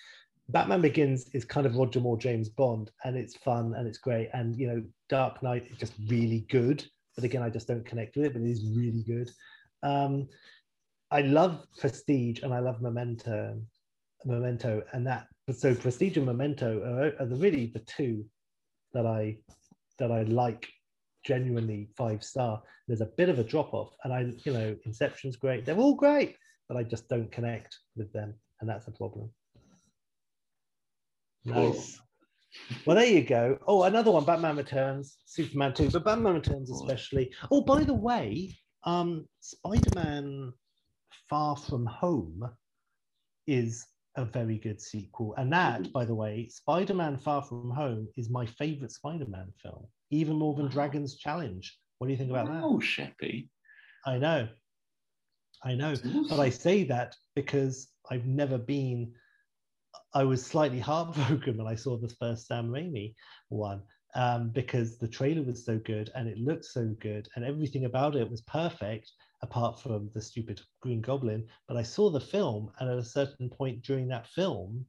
Batman 0.49 0.81
Begins 0.81 1.29
is 1.33 1.43
kind 1.43 1.65
of 1.65 1.75
Roger 1.75 1.99
Moore 1.99 2.17
James 2.17 2.49
Bond, 2.49 2.91
and 3.03 3.17
it's 3.17 3.35
fun 3.37 3.73
and 3.75 3.87
it's 3.87 3.97
great. 3.97 4.29
And 4.33 4.57
you 4.57 4.67
know, 4.67 4.83
Dark 5.09 5.43
Knight 5.43 5.67
is 5.69 5.77
just 5.77 5.93
really 6.07 6.45
good. 6.49 6.85
But 7.17 7.25
again, 7.25 7.41
I 7.41 7.49
just 7.49 7.67
don't 7.67 7.85
connect 7.85 8.15
with 8.15 8.27
it, 8.27 8.33
but 8.33 8.43
it 8.43 8.49
is 8.49 8.63
really 8.63 9.03
good. 9.03 9.29
Um, 9.81 10.29
I 11.09 11.21
love 11.21 11.65
Prestige 11.77 12.43
and 12.43 12.53
I 12.53 12.59
love 12.59 12.79
Memento, 12.79 13.59
Memento, 14.23 14.83
and 14.93 15.05
that. 15.07 15.27
So 15.51 15.73
Prestige 15.73 16.17
and 16.17 16.27
Memento 16.27 16.79
are, 16.83 17.21
are 17.21 17.25
the, 17.25 17.35
really 17.35 17.71
the 17.73 17.79
two 17.79 18.23
that 18.93 19.07
I 19.07 19.37
that 19.97 20.11
I 20.11 20.23
like 20.23 20.67
genuinely 21.25 21.89
five 21.97 22.23
star. 22.23 22.61
There's 22.87 23.01
a 23.01 23.05
bit 23.17 23.29
of 23.29 23.39
a 23.39 23.43
drop 23.43 23.73
off, 23.73 23.95
and 24.03 24.13
I, 24.13 24.31
you 24.45 24.53
know, 24.53 24.75
Inception's 24.85 25.37
great. 25.37 25.65
They're 25.65 25.75
all 25.75 25.95
great, 25.95 26.35
but 26.69 26.77
I 26.77 26.83
just 26.83 27.09
don't 27.09 27.31
connect 27.31 27.79
with 27.95 28.13
them, 28.13 28.35
and 28.61 28.69
that's 28.69 28.87
a 28.87 28.91
problem. 28.91 29.31
Nice. 31.45 31.99
Well, 32.85 32.95
there 32.95 33.05
you 33.05 33.23
go. 33.23 33.57
Oh, 33.67 33.83
another 33.83 34.11
one, 34.11 34.25
Batman 34.25 34.57
Returns, 34.57 35.17
Superman 35.25 35.73
2, 35.73 35.91
but 35.91 36.05
Batman 36.05 36.33
Returns 36.35 36.71
especially. 36.71 37.33
Oh, 37.51 37.61
by 37.61 37.83
the 37.83 37.93
way, 37.93 38.57
um, 38.83 39.25
Spider-Man 39.41 40.53
Far 41.29 41.55
From 41.55 41.85
Home 41.85 42.49
is 43.47 43.85
a 44.15 44.25
very 44.25 44.57
good 44.57 44.81
sequel. 44.81 45.33
And 45.37 45.51
that, 45.53 45.91
by 45.93 46.05
the 46.05 46.15
way, 46.15 46.47
Spider-Man 46.49 47.17
Far 47.17 47.43
From 47.43 47.69
Home 47.71 48.07
is 48.17 48.29
my 48.29 48.45
favorite 48.45 48.91
Spider-Man 48.91 49.53
film, 49.61 49.85
even 50.09 50.35
more 50.35 50.55
than 50.55 50.67
Dragon's 50.67 51.17
Challenge. 51.17 51.77
What 51.97 52.07
do 52.07 52.11
you 52.11 52.17
think 52.17 52.31
about 52.31 52.47
that? 52.47 52.63
Oh, 52.63 52.79
Sheppy. 52.79 53.49
I 54.05 54.17
know. 54.17 54.47
I 55.63 55.75
know. 55.75 55.95
But 56.29 56.39
I 56.39 56.49
say 56.49 56.83
that 56.85 57.15
because 57.35 57.89
I've 58.09 58.25
never 58.25 58.57
been 58.57 59.13
I 60.17 60.23
was 60.23 60.43
slightly 60.43 60.79
heartbroken 60.91 61.57
when 61.57 61.67
I 61.67 61.75
saw 61.75 61.95
the 61.95 62.09
first 62.19 62.47
Sam 62.47 62.69
Raimi 62.69 63.13
one 63.49 63.83
um, 64.15 64.49
because 64.49 64.97
the 64.97 65.07
trailer 65.07 65.43
was 65.43 65.63
so 65.63 65.77
good 65.77 66.09
and 66.15 66.27
it 66.27 66.39
looked 66.39 66.65
so 66.65 66.87
good 66.99 67.27
and 67.35 67.45
everything 67.45 67.85
about 67.85 68.15
it 68.15 68.27
was 68.27 68.41
perfect 68.41 69.11
apart 69.43 69.79
from 69.79 70.09
the 70.15 70.21
stupid 70.21 70.59
Green 70.81 71.01
Goblin. 71.01 71.45
But 71.67 71.77
I 71.77 71.83
saw 71.83 72.09
the 72.09 72.19
film 72.19 72.71
and 72.79 72.89
at 72.89 72.97
a 72.97 73.03
certain 73.03 73.47
point 73.47 73.83
during 73.83 74.07
that 74.07 74.25
film, 74.25 74.83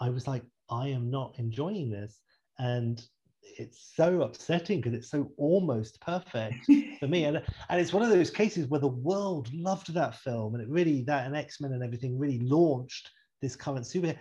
I 0.00 0.10
was 0.10 0.26
like, 0.26 0.42
I 0.68 0.88
am 0.88 1.08
not 1.12 1.36
enjoying 1.38 1.88
this. 1.88 2.18
And 2.58 3.00
it's 3.40 3.92
so 3.94 4.22
upsetting 4.22 4.80
because 4.80 4.94
it's 4.94 5.12
so 5.12 5.30
almost 5.36 6.00
perfect 6.00 6.56
for 6.98 7.06
me. 7.06 7.24
And, 7.26 7.40
and 7.70 7.80
it's 7.80 7.92
one 7.92 8.02
of 8.02 8.10
those 8.10 8.30
cases 8.30 8.66
where 8.66 8.80
the 8.80 8.88
world 8.88 9.48
loved 9.54 9.94
that 9.94 10.16
film 10.16 10.56
and 10.56 10.62
it 10.62 10.68
really, 10.68 11.02
that 11.02 11.24
and 11.24 11.36
X-Men 11.36 11.72
and 11.72 11.84
everything 11.84 12.18
really 12.18 12.40
launched 12.40 13.10
this 13.42 13.56
current 13.56 13.86
super 13.86 14.14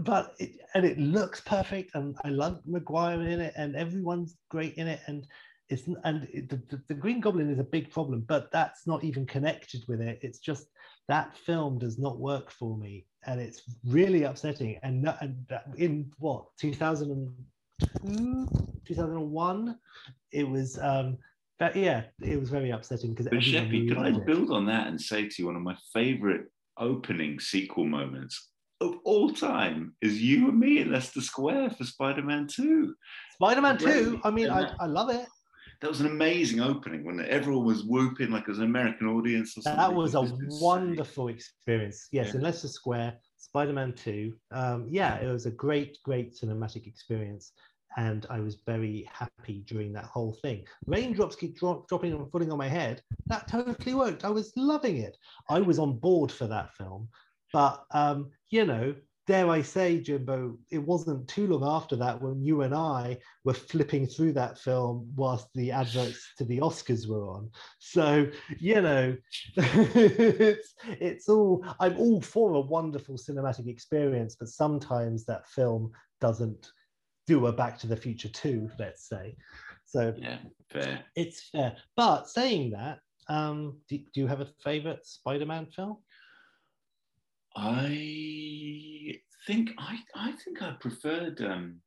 but 0.00 0.34
it, 0.38 0.52
and 0.74 0.84
it 0.84 0.98
looks 0.98 1.40
perfect, 1.40 1.94
and 1.94 2.16
I 2.24 2.28
love 2.28 2.60
Maguire 2.66 3.22
in 3.22 3.40
it, 3.40 3.54
and 3.56 3.76
everyone's 3.76 4.36
great 4.48 4.74
in 4.74 4.86
it, 4.88 5.00
and 5.06 5.26
it's 5.68 5.86
and 6.04 6.26
it, 6.32 6.48
the, 6.48 6.80
the 6.88 6.94
Green 6.94 7.20
Goblin 7.20 7.50
is 7.50 7.58
a 7.58 7.64
big 7.64 7.90
problem, 7.90 8.24
but 8.26 8.50
that's 8.50 8.86
not 8.86 9.04
even 9.04 9.26
connected 9.26 9.82
with 9.88 10.00
it. 10.00 10.18
It's 10.22 10.38
just 10.38 10.68
that 11.08 11.36
film 11.36 11.78
does 11.78 11.98
not 11.98 12.18
work 12.18 12.50
for 12.50 12.76
me, 12.76 13.06
and 13.26 13.40
it's 13.40 13.62
really 13.86 14.24
upsetting. 14.24 14.78
And, 14.82 15.12
and 15.20 15.46
in 15.76 16.10
what 16.18 16.46
2002, 16.58 18.48
2001, 18.86 19.78
it 20.32 20.48
was. 20.48 20.78
um 20.78 21.18
but 21.58 21.74
yeah, 21.74 22.04
it 22.22 22.38
was 22.38 22.50
very 22.50 22.70
upsetting 22.70 23.10
because. 23.10 23.26
But 23.26 23.40
Sheppy, 23.40 23.88
can 23.88 23.98
I 23.98 24.12
build 24.12 24.52
on 24.52 24.66
that 24.66 24.86
and 24.86 25.00
say 25.00 25.28
to 25.28 25.34
you 25.38 25.46
one 25.46 25.56
of 25.56 25.62
my 25.62 25.76
favourite 25.92 26.42
opening 26.78 27.40
sequel 27.40 27.84
moments 27.84 28.50
of 28.80 28.96
all 29.04 29.30
time 29.30 29.94
is 30.00 30.22
you 30.22 30.48
and 30.48 30.58
me 30.58 30.80
in 30.80 30.92
Leicester 30.92 31.20
Square 31.20 31.70
for 31.70 31.84
Spider 31.84 32.22
Man 32.22 32.46
2. 32.46 32.94
Spider 33.34 33.60
Man 33.60 33.78
2, 33.78 34.20
I 34.24 34.30
mean, 34.30 34.50
I, 34.50 34.72
I 34.78 34.86
love 34.86 35.10
it. 35.10 35.26
That 35.80 35.90
was 35.90 36.00
an 36.00 36.06
amazing 36.06 36.60
opening 36.60 37.04
when 37.04 37.24
everyone 37.24 37.64
was 37.64 37.84
whooping 37.84 38.30
like 38.30 38.42
it 38.42 38.48
was 38.48 38.58
an 38.58 38.64
American 38.64 39.06
audience. 39.08 39.56
Or 39.56 39.62
something. 39.62 39.78
That 39.78 39.94
was 39.94 40.14
a 40.14 40.28
wonderful 40.60 41.28
experience. 41.28 42.08
Yes, 42.10 42.28
yeah. 42.28 42.34
in 42.34 42.40
Leicester 42.42 42.68
Square, 42.68 43.18
Spider 43.36 43.72
Man 43.72 43.92
2. 43.92 44.32
Um, 44.50 44.86
yeah, 44.88 45.16
it 45.16 45.30
was 45.30 45.46
a 45.46 45.52
great, 45.52 45.98
great 46.04 46.36
cinematic 46.36 46.86
experience. 46.86 47.52
And 47.96 48.26
I 48.28 48.40
was 48.40 48.58
very 48.66 49.08
happy 49.12 49.64
during 49.66 49.92
that 49.94 50.04
whole 50.04 50.36
thing. 50.42 50.64
Raindrops 50.86 51.36
keep 51.36 51.56
dro- 51.56 51.84
dropping 51.88 52.12
and 52.12 52.30
falling 52.30 52.52
on 52.52 52.58
my 52.58 52.68
head. 52.68 53.02
That 53.26 53.48
totally 53.48 53.94
worked. 53.94 54.24
I 54.24 54.30
was 54.30 54.52
loving 54.56 54.98
it. 54.98 55.16
I 55.48 55.60
was 55.60 55.78
on 55.78 55.98
board 55.98 56.30
for 56.30 56.46
that 56.46 56.74
film. 56.76 57.08
But 57.52 57.84
um, 57.92 58.30
you 58.50 58.64
know, 58.64 58.94
dare 59.28 59.50
I 59.50 59.60
say, 59.60 60.00
Jimbo, 60.00 60.56
it 60.70 60.78
wasn't 60.78 61.28
too 61.28 61.46
long 61.46 61.62
after 61.62 61.96
that 61.96 62.20
when 62.20 62.42
you 62.42 62.62
and 62.62 62.74
I 62.74 63.18
were 63.44 63.52
flipping 63.52 64.06
through 64.06 64.32
that 64.32 64.58
film 64.58 65.12
whilst 65.14 65.48
the 65.54 65.70
adverts 65.70 66.32
to 66.38 66.44
the 66.46 66.60
Oscars 66.60 67.06
were 67.06 67.28
on. 67.28 67.50
So, 67.78 68.26
you 68.58 68.80
know, 68.80 69.14
it's, 69.56 70.74
it's 70.86 71.28
all, 71.28 71.62
I'm 71.78 71.98
all 71.98 72.22
for 72.22 72.54
a 72.54 72.60
wonderful 72.60 73.16
cinematic 73.16 73.68
experience, 73.68 74.34
but 74.34 74.48
sometimes 74.48 75.26
that 75.26 75.46
film 75.46 75.92
doesn't 76.22 76.72
do 77.26 77.46
a 77.48 77.52
Back 77.52 77.78
to 77.80 77.86
the 77.86 77.96
Future 77.96 78.30
2, 78.30 78.70
let's 78.78 79.06
say. 79.06 79.36
So, 79.84 80.14
yeah, 80.16 80.38
fair. 80.70 81.04
It's 81.14 81.50
fair. 81.50 81.76
But 81.96 82.30
saying 82.30 82.70
that, 82.70 83.00
um, 83.28 83.76
do, 83.90 83.98
do 83.98 84.20
you 84.20 84.26
have 84.26 84.40
a 84.40 84.48
favorite 84.64 85.06
Spider 85.06 85.44
Man 85.44 85.66
film? 85.66 85.98
I 87.56 89.14
think 89.46 89.70
I 89.78 89.98
I 90.14 90.32
think 90.32 90.62
I 90.62 90.72
preferred 90.80 91.40
um, 91.40 91.80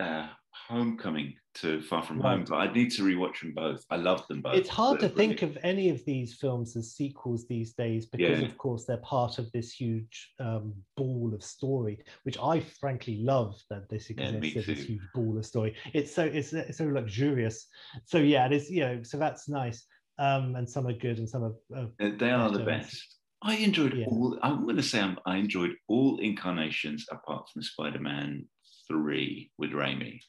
uh, 0.00 0.28
Homecoming 0.68 1.34
to 1.54 1.80
Far 1.80 2.02
From 2.02 2.20
right. 2.20 2.32
Home, 2.32 2.44
but 2.48 2.56
I 2.56 2.72
need 2.72 2.90
to 2.92 3.02
rewatch 3.02 3.40
them 3.40 3.52
both. 3.54 3.84
I 3.90 3.96
love 3.96 4.26
them 4.28 4.42
both. 4.42 4.54
It's 4.54 4.68
hard 4.68 5.00
to 5.00 5.08
think 5.08 5.42
of 5.42 5.56
any 5.62 5.90
of 5.90 6.04
these 6.04 6.34
films 6.34 6.76
as 6.76 6.94
sequels 6.94 7.46
these 7.46 7.72
days 7.74 8.06
because, 8.06 8.40
yeah. 8.40 8.46
of 8.46 8.58
course, 8.58 8.84
they're 8.84 8.96
part 8.98 9.38
of 9.38 9.50
this 9.52 9.72
huge 9.72 10.32
um, 10.40 10.74
ball 10.96 11.32
of 11.34 11.42
story, 11.42 12.04
which 12.24 12.38
I 12.38 12.60
frankly 12.60 13.18
love 13.18 13.60
that 13.70 13.88
this 13.88 14.10
exists 14.10 14.56
yeah, 14.56 14.62
this 14.66 14.84
huge 14.84 15.00
ball 15.14 15.38
of 15.38 15.46
story. 15.46 15.76
It's 15.94 16.14
so 16.14 16.24
it's, 16.24 16.52
it's 16.52 16.78
so 16.78 16.86
luxurious. 16.86 17.66
So 18.04 18.18
yeah, 18.18 18.46
it 18.46 18.52
is. 18.52 18.70
You 18.70 18.80
know, 18.80 19.02
so 19.02 19.18
that's 19.18 19.48
nice. 19.48 19.86
Um, 20.18 20.56
and 20.56 20.68
some 20.68 20.86
are 20.86 20.94
good 20.94 21.18
and 21.18 21.28
some 21.28 21.44
are. 21.44 21.54
are 21.76 22.10
they 22.10 22.30
are 22.30 22.50
the 22.50 22.64
best. 22.64 23.15
I 23.42 23.56
enjoyed 23.56 23.94
yeah. 23.94 24.06
all. 24.06 24.38
I'm 24.42 24.64
going 24.64 24.76
to 24.76 24.82
say 24.82 25.00
I'm, 25.00 25.18
i 25.26 25.36
enjoyed 25.36 25.74
all 25.88 26.18
incarnations 26.18 27.06
apart 27.10 27.48
from 27.52 27.62
Spider-Man 27.62 28.46
Three 28.88 29.50
with 29.58 29.70
Raimi, 29.70 30.20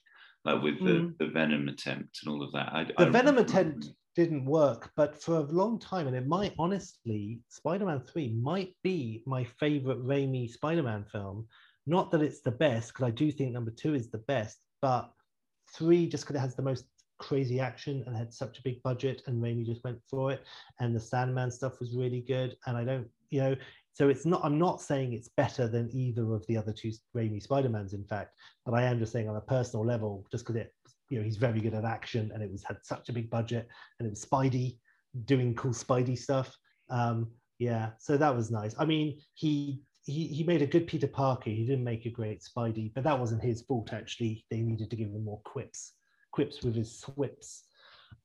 like 0.45 0.61
with 0.61 0.79
the, 0.79 0.91
mm. 0.91 1.17
the 1.19 1.27
Venom 1.27 1.67
attempt 1.67 2.19
and 2.23 2.33
all 2.33 2.43
of 2.43 2.51
that. 2.53 2.73
I, 2.73 2.83
the 2.85 2.93
I 2.97 3.09
Venom 3.09 3.37
attempt 3.37 3.87
didn't 4.15 4.45
work, 4.45 4.91
but 4.95 5.21
for 5.21 5.35
a 5.35 5.41
long 5.41 5.79
time, 5.79 6.07
and 6.07 6.15
it 6.15 6.27
might 6.27 6.53
honestly, 6.57 7.39
Spider-Man 7.49 8.01
Three 8.01 8.33
might 8.33 8.75
be 8.83 9.23
my 9.25 9.43
favorite 9.59 10.03
Raimi 10.03 10.49
Spider-Man 10.49 11.05
film. 11.11 11.47
Not 11.85 12.11
that 12.11 12.21
it's 12.21 12.41
the 12.41 12.51
best, 12.51 12.89
because 12.89 13.07
I 13.07 13.11
do 13.11 13.31
think 13.31 13.53
number 13.53 13.71
two 13.71 13.93
is 13.93 14.09
the 14.09 14.17
best, 14.17 14.57
but 14.81 15.11
three 15.73 16.07
just 16.07 16.23
because 16.23 16.35
it 16.35 16.39
has 16.39 16.55
the 16.55 16.61
most 16.61 16.85
crazy 17.19 17.59
action 17.59 18.03
and 18.05 18.15
had 18.15 18.33
such 18.33 18.59
a 18.59 18.63
big 18.63 18.81
budget 18.83 19.23
and 19.27 19.41
Raimi 19.41 19.65
just 19.65 19.83
went 19.83 19.99
for 20.09 20.31
it. 20.31 20.43
And 20.79 20.95
the 20.95 20.99
Sandman 20.99 21.51
stuff 21.51 21.79
was 21.79 21.95
really 21.95 22.21
good. 22.21 22.55
And 22.65 22.77
I 22.77 22.83
don't 22.83 23.07
you 23.29 23.41
know 23.41 23.55
so 23.93 24.09
it's 24.09 24.25
not 24.25 24.41
I'm 24.43 24.59
not 24.59 24.81
saying 24.81 25.13
it's 25.13 25.29
better 25.29 25.67
than 25.67 25.89
either 25.91 26.33
of 26.33 26.45
the 26.47 26.57
other 26.57 26.71
two 26.71 26.91
Raimi 27.15 27.41
Spider-Mans 27.41 27.93
in 27.93 28.03
fact 28.03 28.35
but 28.65 28.73
I 28.73 28.83
am 28.83 28.99
just 28.99 29.11
saying 29.11 29.29
on 29.29 29.35
a 29.35 29.41
personal 29.41 29.85
level 29.85 30.25
just 30.31 30.45
because 30.45 30.61
it 30.61 30.73
you 31.09 31.17
know 31.17 31.23
he's 31.23 31.37
very 31.37 31.59
good 31.59 31.73
at 31.73 31.85
action 31.85 32.31
and 32.33 32.43
it 32.43 32.51
was 32.51 32.63
had 32.63 32.77
such 32.83 33.09
a 33.09 33.13
big 33.13 33.29
budget 33.29 33.67
and 33.99 34.07
it 34.07 34.09
was 34.09 34.25
Spidey 34.25 34.77
doing 35.25 35.55
cool 35.55 35.71
Spidey 35.71 36.17
stuff. 36.17 36.55
Um 36.89 37.31
yeah 37.59 37.91
so 37.97 38.17
that 38.17 38.35
was 38.35 38.51
nice. 38.51 38.75
I 38.77 38.85
mean 38.85 39.19
he 39.33 39.81
he, 40.05 40.25
he 40.27 40.43
made 40.45 40.61
a 40.61 40.67
good 40.67 40.87
Peter 40.87 41.07
Parker. 41.07 41.49
He 41.49 41.65
didn't 41.65 41.83
make 41.83 42.05
a 42.05 42.09
great 42.09 42.41
Spidey, 42.41 42.93
but 42.95 43.03
that 43.03 43.19
wasn't 43.19 43.43
his 43.43 43.63
fault. 43.63 43.91
Actually, 43.91 44.45
they 44.49 44.61
needed 44.61 44.89
to 44.89 44.95
give 44.95 45.09
him 45.09 45.25
more 45.25 45.41
quips 45.43 45.96
quips 46.37 46.61
with 46.61 46.75
his 46.75 46.99
swips. 46.99 47.63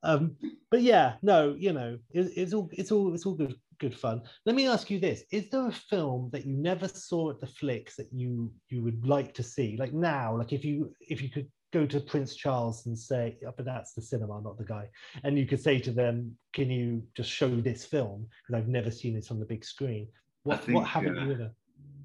Um, 0.03 0.37
but 0.71 0.83
yeah, 0.83 1.15
no, 1.23 1.57
you 1.59 1.73
know, 1.73 1.99
it, 2.11 2.31
it's 2.37 2.53
all 2.53 2.69
it's 2.73 2.93
all 2.93 3.15
it's 3.15 3.25
all 3.25 3.35
good 3.35 3.55
good 3.79 3.95
fun. 3.95 4.21
Let 4.45 4.55
me 4.55 4.69
ask 4.69 4.91
you 4.91 4.99
this: 5.01 5.25
Is 5.33 5.49
there 5.49 5.67
a 5.67 5.73
film 5.73 6.29
that 6.33 6.45
you 6.45 6.55
never 6.55 6.89
saw 6.89 7.31
at 7.31 7.41
the 7.41 7.47
flicks 7.47 7.97
that 7.97 8.11
you 8.13 8.53
you 8.69 8.83
would 8.83 9.07
like 9.07 9.33
to 9.35 9.43
see? 9.43 9.79
Like 9.79 9.95
now, 9.95 10.37
like 10.37 10.53
if 10.53 10.63
you 10.63 10.95
if 11.01 11.23
you 11.23 11.31
could 11.31 11.49
go 11.73 11.87
to 11.87 12.01
Prince 12.01 12.37
Charles 12.37 12.85
and 12.85 12.99
say, 12.99 13.39
oh, 13.47 13.55
but 13.57 13.65
that's 13.65 13.95
the 13.95 14.03
cinema, 14.03 14.43
not 14.43 14.59
the 14.59 14.65
guy. 14.77 14.91
And 15.25 15.39
you 15.39 15.47
could 15.47 15.63
say 15.69 15.79
to 15.79 15.91
them, 15.91 16.37
can 16.53 16.71
you 16.71 17.03
just 17.17 17.31
show 17.31 17.49
this 17.49 17.87
film? 17.87 18.27
Because 18.27 18.61
I've 18.61 18.69
never 18.69 18.91
seen 18.91 19.17
it 19.17 19.31
on 19.31 19.41
the 19.41 19.47
big 19.47 19.65
screen. 19.65 20.07
What, 20.43 20.63
think, 20.63 20.77
what 20.77 20.87
haven't 20.87 21.19
uh, 21.19 21.25
you 21.25 21.33
ever? 21.33 21.51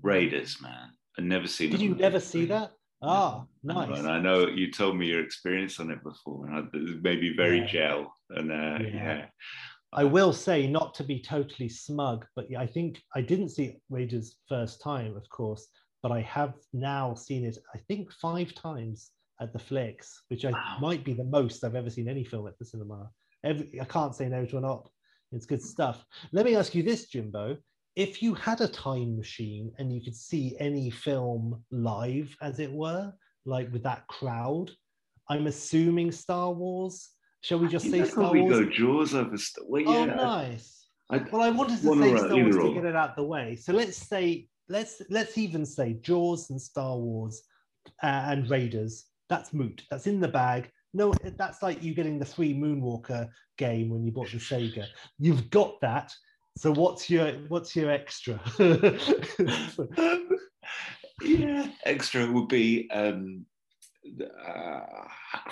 Raiders, 0.03 0.61
man. 0.61 0.91
I've 1.17 1.25
never 1.25 1.47
seen 1.47 1.71
Did 1.71 1.81
you 1.81 1.95
never 1.95 2.21
see 2.21 2.45
that? 2.45 2.76
Ah, 3.01 3.45
nice. 3.63 3.97
And 3.97 4.07
I 4.07 4.19
know 4.19 4.47
you 4.47 4.71
told 4.71 4.97
me 4.97 5.07
your 5.07 5.23
experience 5.23 5.79
on 5.79 5.91
it 5.91 6.03
before, 6.03 6.47
and 6.47 6.55
I, 6.55 6.59
it 6.73 7.03
made 7.03 7.21
me 7.21 7.33
very 7.35 7.59
yeah. 7.59 7.67
gel. 7.67 8.13
And 8.31 8.51
uh, 8.51 8.79
yeah. 8.81 8.87
yeah. 8.93 9.25
I 9.93 10.03
will 10.03 10.33
say, 10.33 10.67
not 10.67 10.93
to 10.95 11.03
be 11.03 11.21
totally 11.21 11.69
smug, 11.69 12.25
but 12.35 12.47
I 12.57 12.65
think 12.65 13.01
I 13.15 13.21
didn't 13.21 13.49
see 13.49 13.77
Raiders 13.89 14.35
first 14.49 14.81
time, 14.81 15.15
of 15.15 15.27
course, 15.29 15.67
but 16.03 16.11
I 16.11 16.21
have 16.21 16.53
now 16.73 17.13
seen 17.13 17.45
it, 17.45 17.57
I 17.73 17.79
think, 17.87 18.11
five 18.11 18.53
times 18.53 19.11
at 19.39 19.53
the 19.53 19.59
flicks, 19.59 20.23
which 20.29 20.43
I, 20.43 20.51
wow. 20.51 20.77
might 20.81 21.05
be 21.05 21.13
the 21.13 21.23
most 21.23 21.63
I've 21.63 21.75
ever 21.75 21.89
seen 21.89 22.09
any 22.09 22.23
film 22.23 22.47
at 22.47 22.57
the 22.59 22.65
cinema. 22.65 23.09
Every, 23.43 23.79
I 23.79 23.85
can't 23.85 24.15
say 24.15 24.27
no 24.27 24.45
to 24.45 24.57
an 24.57 24.65
op. 24.65 24.89
It's 25.31 25.45
good 25.45 25.61
stuff. 25.61 26.03
Let 26.31 26.45
me 26.45 26.55
ask 26.55 26.73
you 26.73 26.83
this, 26.83 27.07
Jimbo. 27.07 27.57
If 27.97 28.21
you 28.21 28.35
had 28.35 28.61
a 28.61 28.67
time 28.67 29.17
machine 29.17 29.71
and 29.79 29.91
you 29.91 30.01
could 30.01 30.15
see 30.15 30.55
any 30.59 30.91
film 30.91 31.63
live, 31.71 32.33
as 32.43 32.59
it 32.59 32.71
were, 32.71 33.11
like 33.45 33.73
with 33.73 33.81
that 33.83 34.05
crowd, 34.07 34.69
I'm 35.29 35.47
assuming 35.47 36.11
Star 36.11 36.51
Wars. 36.51 37.09
Shall 37.41 37.57
we 37.57 37.67
just 37.67 37.89
say 37.89 38.05
Star 38.05 38.31
Wars? 38.33 38.59
We 38.59 38.65
go 38.65 38.69
Jaws 38.69 39.15
over 39.15 39.35
Star 39.35 39.65
well, 39.67 39.83
oh, 39.87 40.05
yeah. 40.05 40.13
Oh, 40.13 40.25
nice. 40.25 40.85
I, 41.09 41.17
well, 41.31 41.41
I 41.41 41.49
wanted 41.49 41.81
to 41.81 41.87
say 41.87 42.17
Star 42.17 42.35
Wars 42.35 42.55
to 42.55 42.73
get 42.75 42.85
it 42.85 42.95
out 42.95 43.15
the 43.15 43.23
way. 43.23 43.55
So 43.55 43.73
let's 43.73 43.97
say 43.97 44.47
let's 44.69 45.01
let's 45.09 45.35
even 45.35 45.65
say 45.65 45.93
Jaws 46.01 46.51
and 46.51 46.61
Star 46.61 46.95
Wars 46.95 47.41
uh, 48.03 48.25
and 48.27 48.47
Raiders 48.47 49.05
that's 49.29 49.53
moot. 49.53 49.83
That's 49.89 50.07
in 50.07 50.19
the 50.19 50.27
bag. 50.27 50.69
No, 50.93 51.13
that's 51.37 51.61
like 51.61 51.83
you 51.83 51.93
getting 51.93 52.19
the 52.19 52.25
free 52.25 52.53
Moonwalker 52.53 53.29
game 53.57 53.89
when 53.89 54.05
you 54.05 54.11
bought 54.11 54.31
the 54.31 54.37
Sega. 54.37 54.85
You've 55.19 55.49
got 55.49 55.79
that. 55.81 56.13
So 56.57 56.73
what's 56.73 57.09
your 57.09 57.31
what's 57.49 57.75
your 57.75 57.91
extra? 57.91 58.39
yeah, 61.21 61.67
extra 61.85 62.31
would 62.31 62.47
be 62.47 62.89
um, 62.91 63.45
uh, 64.21 64.81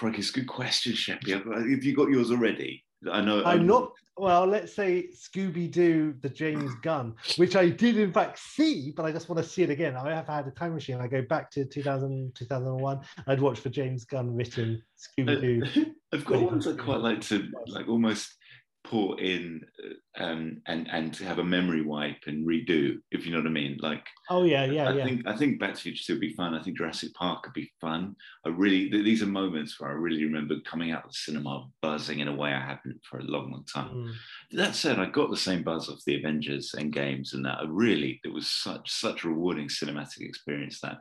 it's 0.03 0.29
a 0.31 0.33
good 0.33 0.47
question, 0.47 0.93
Sheppy. 0.93 1.31
Have 1.31 1.83
you 1.83 1.95
got 1.95 2.09
yours 2.09 2.31
already? 2.31 2.83
I 3.11 3.21
know. 3.21 3.43
I'm 3.43 3.61
um, 3.61 3.67
not. 3.67 3.91
Well, 4.17 4.47
let's 4.47 4.73
say 4.73 5.09
Scooby 5.13 5.69
Doo, 5.69 6.15
the 6.21 6.29
James 6.29 6.71
Gunn, 6.81 7.15
which 7.35 7.57
I 7.57 7.69
did 7.69 7.97
in 7.97 8.13
fact 8.13 8.39
see, 8.39 8.93
but 8.95 9.05
I 9.05 9.11
just 9.11 9.27
want 9.27 9.43
to 9.43 9.49
see 9.49 9.61
it 9.63 9.69
again. 9.69 9.97
I 9.97 10.15
have 10.15 10.27
had 10.27 10.47
a 10.47 10.51
time 10.51 10.73
machine. 10.73 11.01
I 11.01 11.07
go 11.07 11.21
back 11.21 11.51
to 11.51 11.65
2000, 11.65 12.33
2001. 12.33 13.01
I'd 13.27 13.41
watch 13.41 13.61
the 13.61 13.69
James 13.69 14.05
Gunn 14.05 14.33
written 14.33 14.81
Scooby 14.97 15.41
Doo. 15.41 15.85
I've 16.13 16.25
got 16.25 16.41
ones 16.41 16.65
I 16.65 16.73
quite 16.73 17.01
like 17.01 17.21
to 17.21 17.51
like 17.67 17.89
almost 17.89 18.33
put 18.89 19.19
in 19.19 19.61
uh, 19.83 20.23
um, 20.23 20.61
and 20.67 20.87
and 20.91 21.13
to 21.15 21.25
have 21.25 21.39
a 21.39 21.43
memory 21.43 21.81
wipe 21.81 22.23
and 22.27 22.47
redo, 22.47 22.97
if 23.11 23.25
you 23.25 23.31
know 23.31 23.39
what 23.39 23.47
I 23.47 23.51
mean. 23.51 23.77
Like, 23.81 24.05
oh 24.29 24.43
yeah, 24.43 24.65
yeah, 24.65 24.89
I 24.89 24.93
yeah. 24.93 25.03
think 25.03 25.27
I 25.27 25.35
think 25.35 25.59
Back 25.59 25.71
to 25.71 25.75
the 25.75 25.81
Future 25.81 26.13
would 26.13 26.21
be 26.21 26.33
fun. 26.33 26.53
I 26.53 26.61
think 26.61 26.77
Jurassic 26.77 27.13
Park 27.13 27.43
could 27.43 27.53
be 27.53 27.71
fun. 27.81 28.15
I 28.45 28.49
really 28.49 28.89
these 28.89 29.21
are 29.21 29.27
moments 29.27 29.79
where 29.79 29.89
I 29.89 29.93
really 29.93 30.23
remember 30.23 30.55
coming 30.65 30.91
out 30.91 31.05
of 31.05 31.11
the 31.11 31.17
cinema 31.17 31.67
buzzing 31.81 32.19
in 32.19 32.27
a 32.27 32.35
way 32.35 32.53
I 32.53 32.61
haven't 32.61 33.01
for 33.09 33.19
a 33.19 33.23
long, 33.23 33.51
long 33.51 33.65
time. 33.65 33.93
Mm. 33.93 34.13
That 34.51 34.75
said, 34.75 34.99
I 34.99 35.07
got 35.07 35.29
the 35.29 35.37
same 35.37 35.63
buzz 35.63 35.89
of 35.89 35.99
the 36.05 36.17
Avengers 36.17 36.75
and 36.77 36.93
games, 36.93 37.33
and 37.33 37.43
that 37.45 37.59
I 37.59 37.65
really 37.67 38.21
it 38.23 38.33
was 38.33 38.49
such 38.49 38.91
such 38.91 39.23
a 39.23 39.29
rewarding 39.29 39.67
cinematic 39.67 40.21
experience. 40.21 40.79
That, 40.81 40.99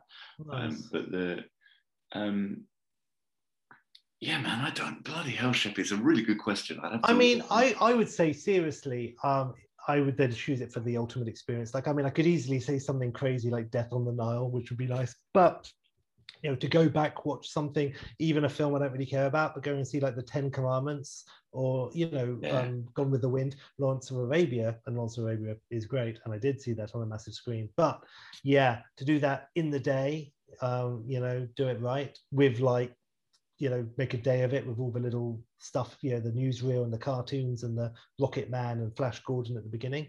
um, 0.51 0.69
nice. 0.69 0.73
um, 0.73 0.89
but 0.91 1.11
the 1.11 1.45
um, 2.13 2.65
yeah, 4.21 4.41
man, 4.41 4.65
I 4.65 4.71
don't 4.71 5.05
bloody 5.05 5.33
hell, 5.33 5.53
Shep. 5.53 5.79
It's 5.79 5.91
a 5.91 5.97
really 5.97 6.23
good 6.23 6.39
question. 6.39 6.81
I 7.05 7.13
mean, 7.13 7.43
I 7.51 7.75
I 7.81 7.95
would 7.95 8.09
say 8.09 8.33
seriously, 8.33 9.17
um, 9.23 9.55
I 9.87 10.01
would 10.01 10.17
then 10.17 10.33
choose 10.33 10.61
it 10.61 10.73
for 10.73 10.81
the 10.81 10.97
ultimate 10.97 11.29
experience. 11.29 11.75
Like, 11.75 11.89
I 11.89 11.93
mean, 11.93 12.07
I 12.07 12.11
could 12.11 12.27
easily 12.27 12.61
say 12.61 12.79
something 12.79 13.13
crazy 13.13 13.51
like 13.51 13.71
Death 13.71 13.93
on 13.93 14.05
the 14.05 14.13
Nile, 14.13 14.51
which 14.51 14.71
would 14.71 14.79
be 14.79 14.87
nice, 14.87 15.15
but 15.33 15.71
you 16.43 16.51
know, 16.51 16.57
to 16.57 16.69
go 16.69 16.91
back, 16.91 17.25
watch 17.25 17.49
something, 17.49 17.95
even 18.19 18.45
a 18.45 18.49
film 18.49 18.75
I 18.75 18.79
don't 18.79 18.93
really 18.93 19.07
care 19.07 19.27
about, 19.27 19.55
but 19.55 19.63
go 19.63 19.75
and 19.75 19.87
see 19.87 19.99
like 19.99 20.15
the 20.15 20.23
Ten 20.23 20.51
Commandments 20.51 21.25
or 21.53 21.91
you 21.95 22.11
know, 22.11 22.39
yeah. 22.43 22.61
um, 22.61 22.85
Gone 22.95 23.11
with 23.11 23.23
the 23.23 23.29
Wind, 23.29 23.57
Lawrence 23.79 24.11
of 24.11 24.19
Arabia, 24.19 24.77
and 24.87 24.97
Lawrence 24.97 25.17
of 25.17 25.25
Arabia 25.25 25.57
is 25.71 25.87
great, 25.87 26.19
and 26.25 26.35
I 26.35 26.39
did 26.39 26.61
see 26.61 26.75
that 26.75 26.95
on 26.95 27.03
a 27.03 27.07
massive 27.07 27.35
screen. 27.35 27.69
But 27.77 28.01
yeah, 28.43 28.81
to 28.99 29.05
do 29.05 29.19
that 29.21 29.49
in 29.55 29.71
the 29.71 29.81
day, 29.81 30.33
um, 30.61 31.05
you 31.07 31.21
know, 31.21 31.49
do 31.57 31.69
it 31.69 31.81
right 31.81 32.17
with 32.31 32.61
like 32.61 32.95
you 33.65 33.71
know 33.71 33.87
make 33.97 34.13
a 34.13 34.19
day 34.19 34.43
of 34.43 34.53
it 34.53 34.67
with 34.67 34.79
all 34.79 34.91
the 34.91 35.01
little 35.01 35.41
stuff 35.57 35.97
you 36.03 36.11
know 36.11 36.21
the 36.21 36.31
newsreel 36.31 36.85
and 36.85 36.93
the 36.93 36.99
cartoons 36.99 37.63
and 37.63 37.79
the 37.79 37.91
rocket 38.21 38.51
man 38.51 38.81
and 38.81 38.95
flash 38.95 39.21
gordon 39.21 39.57
at 39.57 39.63
the 39.63 39.71
beginning 39.71 40.07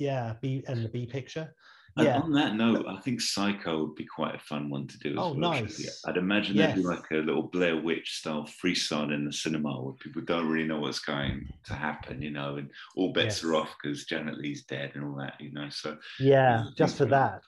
yeah 0.00 0.34
b 0.42 0.64
and 0.66 0.84
the 0.84 0.88
b 0.88 1.06
picture 1.06 1.54
and 1.98 2.06
yeah. 2.06 2.20
on 2.20 2.32
that 2.32 2.54
note, 2.54 2.86
I 2.88 2.98
think 3.00 3.20
Psycho 3.20 3.84
would 3.84 3.96
be 3.96 4.06
quite 4.06 4.34
a 4.34 4.38
fun 4.38 4.70
one 4.70 4.86
to 4.86 4.98
do. 4.98 5.10
As 5.10 5.18
oh, 5.18 5.32
well, 5.32 5.34
nice! 5.34 6.02
I'd 6.06 6.16
imagine 6.16 6.56
yes. 6.56 6.68
there'd 6.68 6.76
be 6.76 6.88
like 6.88 7.04
a 7.10 7.16
little 7.16 7.42
Blair 7.42 7.76
Witch 7.76 8.16
style 8.16 8.48
freestyle 8.64 9.12
in 9.12 9.26
the 9.26 9.32
cinema 9.32 9.78
where 9.78 9.92
people 9.96 10.22
don't 10.22 10.48
really 10.48 10.66
know 10.66 10.80
what's 10.80 11.00
going 11.00 11.46
to 11.66 11.74
happen, 11.74 12.22
you 12.22 12.30
know, 12.30 12.56
and 12.56 12.70
all 12.96 13.12
bets 13.12 13.42
yes. 13.42 13.44
are 13.44 13.56
off 13.56 13.76
because 13.82 14.06
Janet 14.06 14.38
Leigh's 14.38 14.64
dead 14.64 14.92
and 14.94 15.04
all 15.04 15.16
that, 15.16 15.34
you 15.38 15.52
know. 15.52 15.68
So 15.68 15.98
yeah, 16.18 16.64
just 16.78 16.96
for 16.96 17.04
that, 17.04 17.42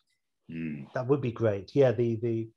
mm. 0.52 0.92
that 0.92 1.06
would 1.06 1.22
be 1.22 1.32
great. 1.32 1.74
Yeah, 1.74 1.92
the 1.92 2.16
the 2.16 2.48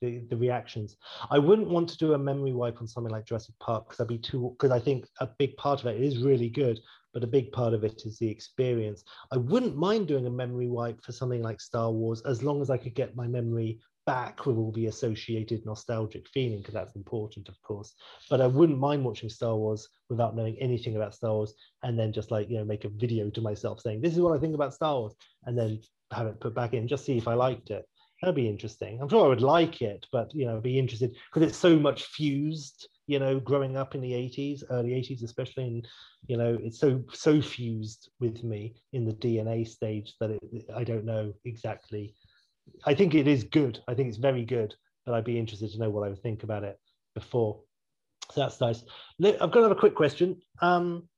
the, 0.00 0.20
the 0.30 0.36
reactions. 0.36 0.96
I 1.30 1.38
wouldn't 1.38 1.68
want 1.68 1.88
to 1.90 1.98
do 1.98 2.14
a 2.14 2.18
memory 2.18 2.52
wipe 2.52 2.80
on 2.80 2.88
something 2.88 3.12
like 3.12 3.26
Jurassic 3.26 3.54
Park 3.60 3.88
because 3.88 4.00
I'd 4.00 4.08
be 4.08 4.18
too 4.18 4.54
because 4.58 4.70
I 4.70 4.78
think 4.78 5.06
a 5.20 5.26
big 5.26 5.56
part 5.56 5.80
of 5.80 5.86
it 5.86 6.00
is 6.00 6.22
really 6.22 6.48
good, 6.48 6.80
but 7.12 7.24
a 7.24 7.28
big 7.28 7.52
part 7.52 7.74
of 7.74 7.84
it 7.84 8.02
is 8.04 8.18
the 8.18 8.28
experience. 8.28 9.04
I 9.32 9.36
wouldn't 9.36 9.76
mind 9.76 10.08
doing 10.08 10.26
a 10.26 10.30
memory 10.30 10.68
wipe 10.68 11.02
for 11.02 11.12
something 11.12 11.42
like 11.42 11.60
Star 11.60 11.90
Wars 11.90 12.22
as 12.22 12.42
long 12.42 12.62
as 12.62 12.70
I 12.70 12.78
could 12.78 12.94
get 12.94 13.16
my 13.16 13.26
memory 13.26 13.80
back 14.06 14.46
with 14.46 14.56
all 14.56 14.72
the 14.72 14.86
associated 14.86 15.64
nostalgic 15.66 16.26
feeling 16.28 16.58
because 16.58 16.74
that's 16.74 16.96
important 16.96 17.48
of 17.48 17.62
course 17.62 17.94
but 18.30 18.40
i 18.40 18.46
wouldn't 18.46 18.78
mind 18.78 19.04
watching 19.04 19.28
star 19.28 19.54
wars 19.56 19.88
without 20.08 20.34
knowing 20.34 20.56
anything 20.58 20.96
about 20.96 21.14
star 21.14 21.32
wars 21.32 21.54
and 21.82 21.98
then 21.98 22.10
just 22.12 22.30
like 22.30 22.48
you 22.48 22.56
know 22.56 22.64
make 22.64 22.84
a 22.84 22.88
video 22.88 23.28
to 23.28 23.42
myself 23.42 23.78
saying 23.80 24.00
this 24.00 24.14
is 24.14 24.20
what 24.20 24.34
i 24.34 24.40
think 24.40 24.54
about 24.54 24.72
star 24.72 25.00
wars 25.00 25.14
and 25.44 25.56
then 25.56 25.78
have 26.12 26.26
it 26.26 26.40
put 26.40 26.54
back 26.54 26.72
in 26.72 26.88
just 26.88 27.04
see 27.04 27.18
if 27.18 27.28
i 27.28 27.34
liked 27.34 27.70
it 27.70 27.86
that'd 28.20 28.34
be 28.34 28.48
interesting. 28.48 29.00
I'm 29.00 29.08
sure 29.08 29.24
I 29.24 29.28
would 29.28 29.42
like 29.42 29.82
it, 29.82 30.06
but 30.12 30.34
you 30.34 30.46
know, 30.46 30.60
be 30.60 30.78
interested 30.78 31.16
because 31.32 31.48
it's 31.48 31.58
so 31.58 31.78
much 31.78 32.04
fused. 32.04 32.88
You 33.06 33.18
know, 33.18 33.40
growing 33.40 33.76
up 33.76 33.94
in 33.94 34.00
the 34.00 34.12
80s, 34.12 34.62
early 34.70 34.90
80s, 34.90 35.24
especially, 35.24 35.64
and 35.64 35.88
you 36.28 36.36
know, 36.36 36.56
it's 36.62 36.78
so 36.78 37.02
so 37.12 37.40
fused 37.40 38.10
with 38.20 38.44
me 38.44 38.74
in 38.92 39.04
the 39.04 39.14
DNA 39.14 39.66
stage 39.66 40.14
that 40.20 40.30
it, 40.30 40.40
I 40.74 40.84
don't 40.84 41.04
know 41.04 41.32
exactly. 41.44 42.14
I 42.84 42.94
think 42.94 43.14
it 43.14 43.26
is 43.26 43.44
good. 43.44 43.80
I 43.88 43.94
think 43.94 44.08
it's 44.08 44.18
very 44.18 44.44
good, 44.44 44.74
but 45.04 45.14
I'd 45.14 45.24
be 45.24 45.38
interested 45.38 45.70
to 45.72 45.78
know 45.78 45.90
what 45.90 46.06
I 46.06 46.10
would 46.10 46.22
think 46.22 46.44
about 46.44 46.62
it 46.62 46.78
before. 47.14 47.60
So 48.32 48.40
that's 48.42 48.60
nice. 48.60 48.84
I've 49.24 49.50
got 49.50 49.58
another 49.58 49.74
quick 49.74 49.96
question. 49.96 50.40
Um, 50.62 51.08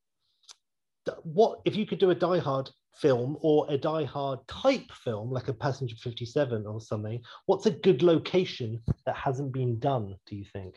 what 1.23 1.59
if 1.65 1.75
you 1.75 1.85
could 1.85 1.99
do 1.99 2.09
a 2.09 2.15
Die 2.15 2.39
Hard 2.39 2.71
film 2.95 3.37
or 3.41 3.65
a 3.69 3.77
Die 3.77 4.03
Hard 4.05 4.39
type 4.47 4.91
film, 5.03 5.31
like 5.31 5.47
a 5.47 5.53
Passenger 5.53 5.95
57 5.95 6.65
or 6.65 6.81
something, 6.81 7.21
what's 7.45 7.65
a 7.65 7.71
good 7.71 8.03
location 8.03 8.81
that 9.05 9.15
hasn't 9.15 9.51
been 9.51 9.79
done, 9.79 10.15
do 10.25 10.35
you 10.35 10.45
think? 10.53 10.75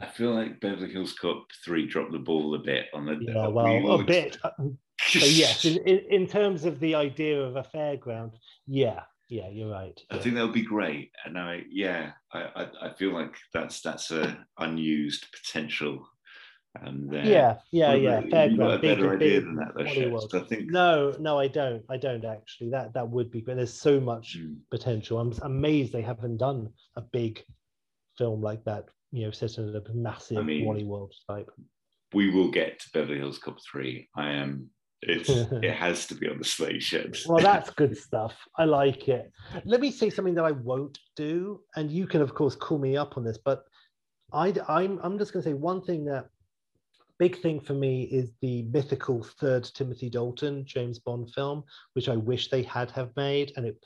I 0.00 0.06
feel 0.06 0.32
like 0.32 0.60
Beverly 0.60 0.92
Hills 0.92 1.12
Cop 1.12 1.46
3 1.64 1.86
dropped 1.88 2.12
the 2.12 2.18
ball 2.18 2.54
a 2.54 2.58
bit 2.58 2.86
on 2.94 3.06
the. 3.06 3.18
Yeah, 3.20 3.48
well, 3.48 4.00
a 4.00 4.04
bit. 4.04 4.38
Uh, 4.44 4.50
so 5.00 5.26
yes, 5.26 5.64
in, 5.64 5.78
in, 5.78 6.26
terms 6.26 6.64
of 6.64 6.78
the 6.78 6.94
idea 6.94 7.40
of 7.40 7.56
a 7.56 7.62
fairground, 7.62 8.34
yeah, 8.66 9.00
yeah, 9.28 9.48
you're 9.48 9.70
right. 9.70 10.00
I 10.10 10.18
think 10.18 10.36
that 10.36 10.44
would 10.44 10.54
be 10.54 10.62
great, 10.62 11.10
and 11.24 11.36
I, 11.36 11.62
yeah, 11.68 12.12
I, 12.32 12.42
I, 12.54 12.68
I 12.82 12.94
feel 12.94 13.12
like 13.12 13.34
that's 13.52 13.80
that's 13.80 14.10
a 14.12 14.46
unused 14.58 15.26
potential 15.32 16.06
and 16.74 17.14
uh, 17.14 17.18
yeah, 17.18 17.56
yeah, 17.70 17.94
yeah. 17.94 18.20
Fair 18.30 18.50
got 18.56 18.74
a 18.74 18.78
better 18.78 19.10
big, 19.10 19.22
idea 19.22 19.40
than 19.40 19.56
that, 19.56 19.72
though, 19.74 20.38
I 20.38 20.42
think. 20.44 20.70
No, 20.70 21.14
no, 21.18 21.38
I 21.38 21.48
don't. 21.48 21.82
I 21.88 21.96
don't 21.96 22.24
actually. 22.24 22.70
That 22.70 22.92
that 22.94 23.08
would 23.08 23.30
be, 23.30 23.40
but 23.40 23.56
there's 23.56 23.72
so 23.72 24.00
much 24.00 24.38
mm. 24.38 24.56
potential. 24.70 25.18
I'm 25.18 25.32
amazed 25.42 25.92
they 25.92 26.02
haven't 26.02 26.36
done 26.36 26.68
a 26.96 27.00
big 27.00 27.42
film 28.16 28.42
like 28.42 28.64
that. 28.64 28.86
You 29.12 29.24
know, 29.24 29.30
set 29.30 29.56
in 29.58 29.74
a 29.74 29.94
massive 29.94 30.38
I 30.38 30.42
mean, 30.42 30.66
Wally 30.66 30.84
World 30.84 31.14
type. 31.28 31.50
We 32.12 32.30
will 32.30 32.50
get 32.50 32.80
to 32.80 32.90
Beverly 32.92 33.18
Hills 33.18 33.38
Cop 33.38 33.58
three. 33.62 34.08
I 34.14 34.30
am. 34.30 34.70
It's 35.00 35.28
it 35.62 35.72
has 35.72 36.06
to 36.08 36.14
be 36.14 36.28
on 36.28 36.38
the 36.38 36.44
slate 36.44 36.82
ships. 36.82 37.26
well, 37.26 37.38
that's 37.42 37.70
good 37.70 37.96
stuff. 37.96 38.34
I 38.56 38.64
like 38.64 39.08
it. 39.08 39.32
Let 39.64 39.80
me 39.80 39.90
say 39.90 40.10
something 40.10 40.34
that 40.34 40.44
I 40.44 40.52
won't 40.52 40.98
do, 41.16 41.60
and 41.76 41.90
you 41.90 42.06
can 42.06 42.20
of 42.20 42.34
course 42.34 42.54
call 42.54 42.78
me 42.78 42.96
up 42.96 43.16
on 43.16 43.24
this, 43.24 43.38
but 43.42 43.64
I, 44.32 44.54
I'm 44.68 45.00
I'm 45.02 45.18
just 45.18 45.32
going 45.32 45.42
to 45.42 45.48
say 45.48 45.54
one 45.54 45.82
thing 45.82 46.04
that 46.04 46.28
big 47.18 47.40
thing 47.40 47.60
for 47.60 47.74
me 47.74 48.04
is 48.04 48.32
the 48.40 48.62
mythical 48.62 49.22
third 49.22 49.64
Timothy 49.64 50.08
Dalton 50.08 50.64
James 50.64 50.98
Bond 50.98 51.32
film, 51.34 51.64
which 51.94 52.08
I 52.08 52.16
wish 52.16 52.48
they 52.48 52.62
had 52.62 52.90
have 52.92 53.14
made, 53.16 53.52
and 53.56 53.66
it 53.66 53.78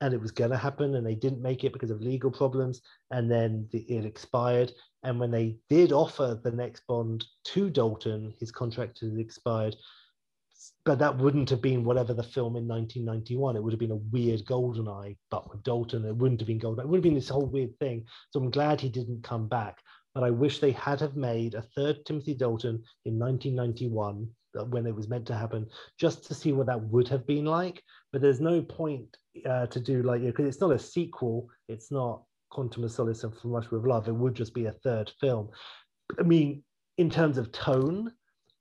and 0.00 0.14
it 0.14 0.20
was 0.20 0.30
going 0.30 0.50
to 0.50 0.56
happen 0.56 0.94
and 0.94 1.06
they 1.06 1.14
didn't 1.14 1.42
make 1.42 1.64
it 1.64 1.72
because 1.72 1.90
of 1.90 2.00
legal 2.00 2.30
problems 2.30 2.82
and 3.10 3.30
then 3.30 3.66
the, 3.72 3.80
it 3.80 4.04
expired. 4.04 4.72
And 5.02 5.18
when 5.18 5.30
they 5.30 5.56
did 5.68 5.92
offer 5.92 6.40
the 6.42 6.52
next 6.52 6.86
bond 6.86 7.24
to 7.46 7.70
dalton 7.70 8.34
his 8.38 8.50
contract 8.50 9.00
had 9.00 9.18
expired 9.18 9.76
but 10.84 10.98
that 10.98 11.16
wouldn't 11.18 11.50
have 11.50 11.62
been 11.62 11.84
whatever 11.84 12.14
the 12.14 12.22
film 12.22 12.56
in 12.56 12.66
1991 12.66 13.56
it 13.56 13.62
would 13.62 13.72
have 13.72 13.80
been 13.80 13.92
a 13.92 13.96
weird 13.96 14.44
golden 14.44 14.88
eye 14.88 15.16
but 15.30 15.48
with 15.50 15.62
dalton 15.62 16.04
it 16.04 16.16
wouldn't 16.16 16.40
have 16.40 16.48
been 16.48 16.58
golden 16.58 16.84
it 16.84 16.88
would 16.88 16.98
have 16.98 17.02
been 17.02 17.14
this 17.14 17.28
whole 17.28 17.46
weird 17.46 17.76
thing. 17.78 18.04
So 18.30 18.40
i'm 18.40 18.50
glad 18.50 18.80
he 18.80 18.88
didn't 18.88 19.22
come 19.22 19.48
back 19.48 19.78
but 20.18 20.26
i 20.26 20.30
wish 20.30 20.58
they 20.58 20.72
had 20.72 20.98
have 21.00 21.14
made 21.16 21.54
a 21.54 21.62
third 21.76 22.04
timothy 22.04 22.34
dalton 22.34 22.82
in 23.04 23.16
1991 23.16 24.28
when 24.70 24.86
it 24.86 24.94
was 24.94 25.08
meant 25.08 25.26
to 25.26 25.34
happen 25.34 25.64
just 26.00 26.26
to 26.26 26.34
see 26.34 26.52
what 26.52 26.66
that 26.66 26.82
would 26.82 27.06
have 27.06 27.24
been 27.26 27.44
like 27.44 27.82
but 28.12 28.22
there's 28.22 28.40
no 28.40 28.62
point 28.62 29.16
uh, 29.46 29.66
to 29.66 29.80
do 29.80 30.02
like 30.02 30.22
because 30.22 30.46
it's 30.46 30.60
not 30.60 30.72
a 30.72 30.78
sequel. 30.78 31.48
It's 31.68 31.90
not 31.90 32.22
Quantum 32.50 32.84
of 32.84 32.92
Solace 32.92 33.24
and 33.24 33.36
From 33.36 33.50
Russia 33.50 33.68
with 33.72 33.86
Love. 33.86 34.08
It 34.08 34.14
would 34.14 34.34
just 34.34 34.54
be 34.54 34.66
a 34.66 34.72
third 34.72 35.12
film. 35.20 35.50
I 36.18 36.22
mean, 36.22 36.62
in 36.96 37.10
terms 37.10 37.38
of 37.38 37.52
tone, 37.52 38.12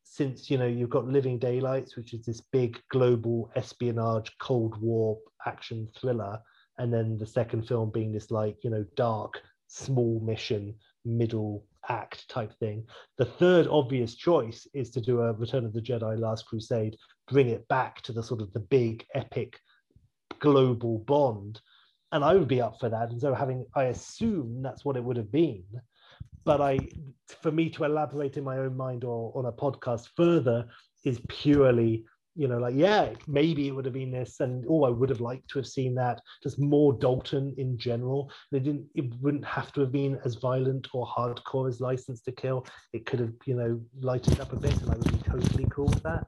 since 0.03 0.49
you 0.49 0.57
know 0.57 0.67
you've 0.67 0.89
got 0.89 1.07
Living 1.07 1.39
Daylights, 1.39 1.95
which 1.95 2.13
is 2.13 2.25
this 2.25 2.41
big 2.41 2.79
global 2.91 3.51
espionage 3.55 4.31
Cold 4.39 4.79
War 4.81 5.17
action 5.45 5.87
thriller, 5.97 6.39
and 6.77 6.93
then 6.93 7.17
the 7.17 7.27
second 7.27 7.67
film 7.67 7.91
being 7.91 8.11
this 8.11 8.31
like 8.31 8.57
you 8.63 8.69
know 8.69 8.85
dark 8.95 9.41
small 9.67 10.19
mission 10.21 10.73
middle 11.07 11.65
act 11.89 12.29
type 12.29 12.53
thing. 12.59 12.85
The 13.17 13.25
third 13.25 13.67
obvious 13.67 14.15
choice 14.15 14.67
is 14.73 14.89
to 14.91 15.01
do 15.01 15.21
a 15.21 15.33
Return 15.33 15.65
of 15.65 15.73
the 15.73 15.81
Jedi 15.81 16.19
Last 16.19 16.45
Crusade, 16.45 16.97
bring 17.29 17.47
it 17.49 17.67
back 17.67 18.01
to 18.03 18.13
the 18.13 18.23
sort 18.23 18.41
of 18.41 18.51
the 18.53 18.59
big 18.59 19.05
epic 19.13 19.59
global 20.39 20.99
bond. 20.99 21.61
And 22.11 22.23
I 22.23 22.35
would 22.35 22.47
be 22.47 22.61
up 22.61 22.79
for 22.79 22.89
that. 22.89 23.09
And 23.09 23.19
so 23.19 23.33
having 23.33 23.65
I 23.75 23.85
assume 23.85 24.61
that's 24.61 24.85
what 24.85 24.97
it 24.97 25.03
would 25.03 25.17
have 25.17 25.31
been. 25.31 25.65
But 26.45 26.61
I 26.61 26.79
for 27.41 27.51
me 27.51 27.69
to 27.71 27.83
elaborate 27.83 28.37
in 28.37 28.43
my 28.43 28.57
own 28.57 28.77
mind 28.77 29.03
or 29.03 29.33
on 29.35 29.45
a 29.45 29.51
podcast 29.51 30.07
further 30.15 30.67
is 31.03 31.19
purely 31.27 32.05
you 32.37 32.47
know, 32.47 32.59
like, 32.59 32.75
yeah, 32.75 33.09
maybe 33.27 33.67
it 33.67 33.71
would 33.71 33.85
have 33.85 33.95
been 33.95 34.11
this, 34.11 34.39
and 34.41 34.63
oh, 34.69 34.83
I 34.83 34.89
would 34.89 35.09
have 35.09 35.21
liked 35.21 35.49
to 35.49 35.59
have 35.59 35.67
seen 35.67 35.95
that. 35.95 36.21
Just 36.43 36.59
more 36.59 36.93
Dalton 36.93 37.55
in 37.57 37.77
general. 37.79 38.31
They 38.51 38.59
didn't. 38.59 38.85
It 38.93 39.11
wouldn't 39.21 39.45
have 39.45 39.73
to 39.73 39.81
have 39.81 39.91
been 39.91 40.19
as 40.23 40.35
violent 40.35 40.87
or 40.93 41.07
hardcore 41.07 41.67
as 41.67 41.81
License 41.81 42.21
to 42.21 42.31
Kill. 42.31 42.65
It 42.93 43.07
could 43.07 43.19
have, 43.19 43.33
you 43.45 43.55
know, 43.55 43.81
lightened 43.99 44.39
up 44.39 44.53
a 44.53 44.55
bit, 44.55 44.79
and 44.81 44.91
I 44.91 44.95
would 44.95 45.11
be 45.11 45.29
totally 45.29 45.65
cool 45.71 45.87
with 45.87 46.03
that. 46.03 46.27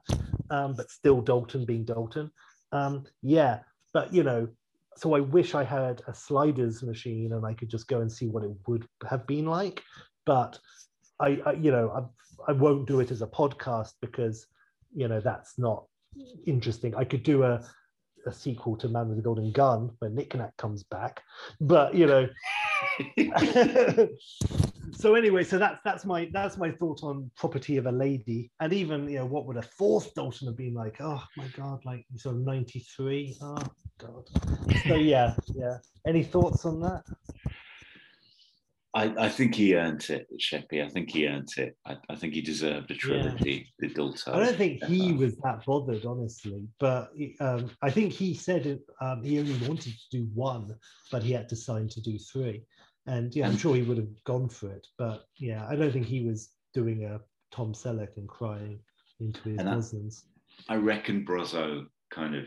Um, 0.50 0.74
but 0.74 0.90
still, 0.90 1.20
Dalton 1.20 1.64
being 1.64 1.84
Dalton. 1.84 2.30
Um, 2.72 3.04
yeah, 3.22 3.60
but 3.92 4.12
you 4.12 4.24
know, 4.24 4.48
so 4.96 5.14
I 5.14 5.20
wish 5.20 5.54
I 5.54 5.62
had 5.62 6.02
a 6.08 6.14
sliders 6.14 6.82
machine 6.82 7.32
and 7.32 7.46
I 7.46 7.54
could 7.54 7.70
just 7.70 7.88
go 7.88 8.00
and 8.00 8.10
see 8.10 8.26
what 8.26 8.44
it 8.44 8.50
would 8.66 8.86
have 9.08 9.26
been 9.26 9.46
like. 9.46 9.82
But 10.26 10.58
I, 11.20 11.40
I 11.46 11.52
you 11.52 11.70
know, 11.70 11.90
I, 11.90 12.50
I 12.50 12.52
won't 12.52 12.88
do 12.88 13.00
it 13.00 13.10
as 13.10 13.22
a 13.22 13.26
podcast 13.26 13.92
because 14.00 14.46
you 14.94 15.06
know 15.06 15.20
that's 15.20 15.56
not 15.56 15.84
interesting. 16.46 16.94
I 16.94 17.04
could 17.04 17.22
do 17.22 17.42
a, 17.44 17.62
a 18.26 18.32
sequel 18.32 18.76
to 18.76 18.88
Man 18.88 19.08
with 19.08 19.16
the 19.16 19.22
Golden 19.22 19.52
Gun 19.52 19.90
when 19.98 20.14
Nick 20.14 20.34
Nack 20.34 20.56
comes 20.56 20.82
back, 20.84 21.22
but 21.60 21.94
you 21.94 22.06
know. 22.06 22.28
so 24.92 25.14
anyway, 25.14 25.44
so 25.44 25.58
that's 25.58 25.78
that's 25.84 26.04
my 26.04 26.30
that's 26.32 26.56
my 26.56 26.70
thought 26.70 27.02
on 27.02 27.30
property 27.36 27.76
of 27.76 27.86
a 27.86 27.92
lady, 27.92 28.50
and 28.60 28.72
even 28.72 29.08
you 29.08 29.18
know 29.18 29.26
what 29.26 29.46
would 29.46 29.56
a 29.56 29.62
fourth 29.62 30.14
Dalton 30.14 30.48
have 30.48 30.56
been 30.56 30.74
like? 30.74 30.96
Oh 31.00 31.22
my 31.36 31.46
god, 31.56 31.84
like 31.84 32.04
sort 32.16 32.36
of 32.36 32.42
ninety 32.42 32.80
three. 32.80 33.36
Oh 33.42 33.62
god. 33.98 34.28
So 34.86 34.94
yeah, 34.94 35.34
yeah. 35.54 35.78
Any 36.06 36.22
thoughts 36.22 36.64
on 36.64 36.80
that? 36.80 37.04
I, 38.92 39.26
I 39.26 39.28
think 39.28 39.54
he 39.54 39.76
earned 39.76 40.04
it, 40.10 40.26
Sheppy. 40.40 40.84
I 40.84 40.88
think 40.88 41.10
he 41.10 41.28
earned 41.28 41.50
it. 41.56 41.76
I, 41.86 41.96
I 42.08 42.16
think 42.16 42.34
he 42.34 42.40
deserved 42.40 42.90
a 42.90 42.94
trilogy. 42.94 43.68
Yeah. 43.80 43.88
The 43.88 43.94
Dalton. 43.94 44.34
I 44.34 44.44
don't 44.44 44.56
think 44.56 44.82
he 44.84 45.12
was 45.12 45.36
that 45.44 45.64
bothered, 45.64 46.04
honestly. 46.04 46.66
But 46.80 47.12
um, 47.40 47.70
I 47.82 47.90
think 47.90 48.12
he 48.12 48.34
said 48.34 48.80
um, 49.00 49.22
he 49.22 49.38
only 49.38 49.54
wanted 49.68 49.92
to 49.92 50.10
do 50.10 50.28
one, 50.34 50.74
but 51.12 51.22
he 51.22 51.32
had 51.32 51.48
to 51.50 51.56
sign 51.56 51.88
to 51.88 52.00
do 52.00 52.18
three. 52.18 52.64
And 53.06 53.34
yeah, 53.34 53.46
I'm 53.46 53.56
sure 53.56 53.76
he 53.76 53.82
would 53.82 53.96
have 53.96 54.24
gone 54.24 54.48
for 54.48 54.70
it. 54.70 54.86
But 54.98 55.24
yeah, 55.38 55.66
I 55.68 55.76
don't 55.76 55.92
think 55.92 56.06
he 56.06 56.24
was 56.24 56.50
doing 56.74 57.04
a 57.04 57.20
Tom 57.52 57.72
Selleck 57.72 58.16
and 58.16 58.28
crying 58.28 58.80
into 59.20 59.50
his 59.50 59.62
bosoms. 59.62 60.24
I 60.68 60.76
reckon 60.76 61.24
Brozo 61.24 61.86
kind 62.10 62.34
of 62.34 62.46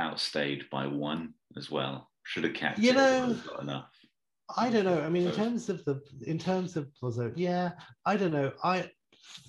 outstayed 0.00 0.64
by 0.70 0.88
one 0.88 1.34
as 1.56 1.70
well. 1.70 2.10
Should 2.24 2.44
have 2.44 2.54
kept 2.54 2.78
you. 2.78 2.94
Know, 2.94 3.36
enough. 3.60 3.84
I 4.56 4.70
don't 4.70 4.84
know. 4.84 5.00
I 5.00 5.08
mean, 5.08 5.26
in 5.26 5.32
terms 5.32 5.68
of 5.68 5.84
the 5.84 6.00
in 6.26 6.38
terms 6.38 6.76
of 6.76 6.88
Brozo, 7.02 7.32
yeah, 7.36 7.72
I 8.04 8.16
don't 8.16 8.32
know. 8.32 8.52
I 8.62 8.90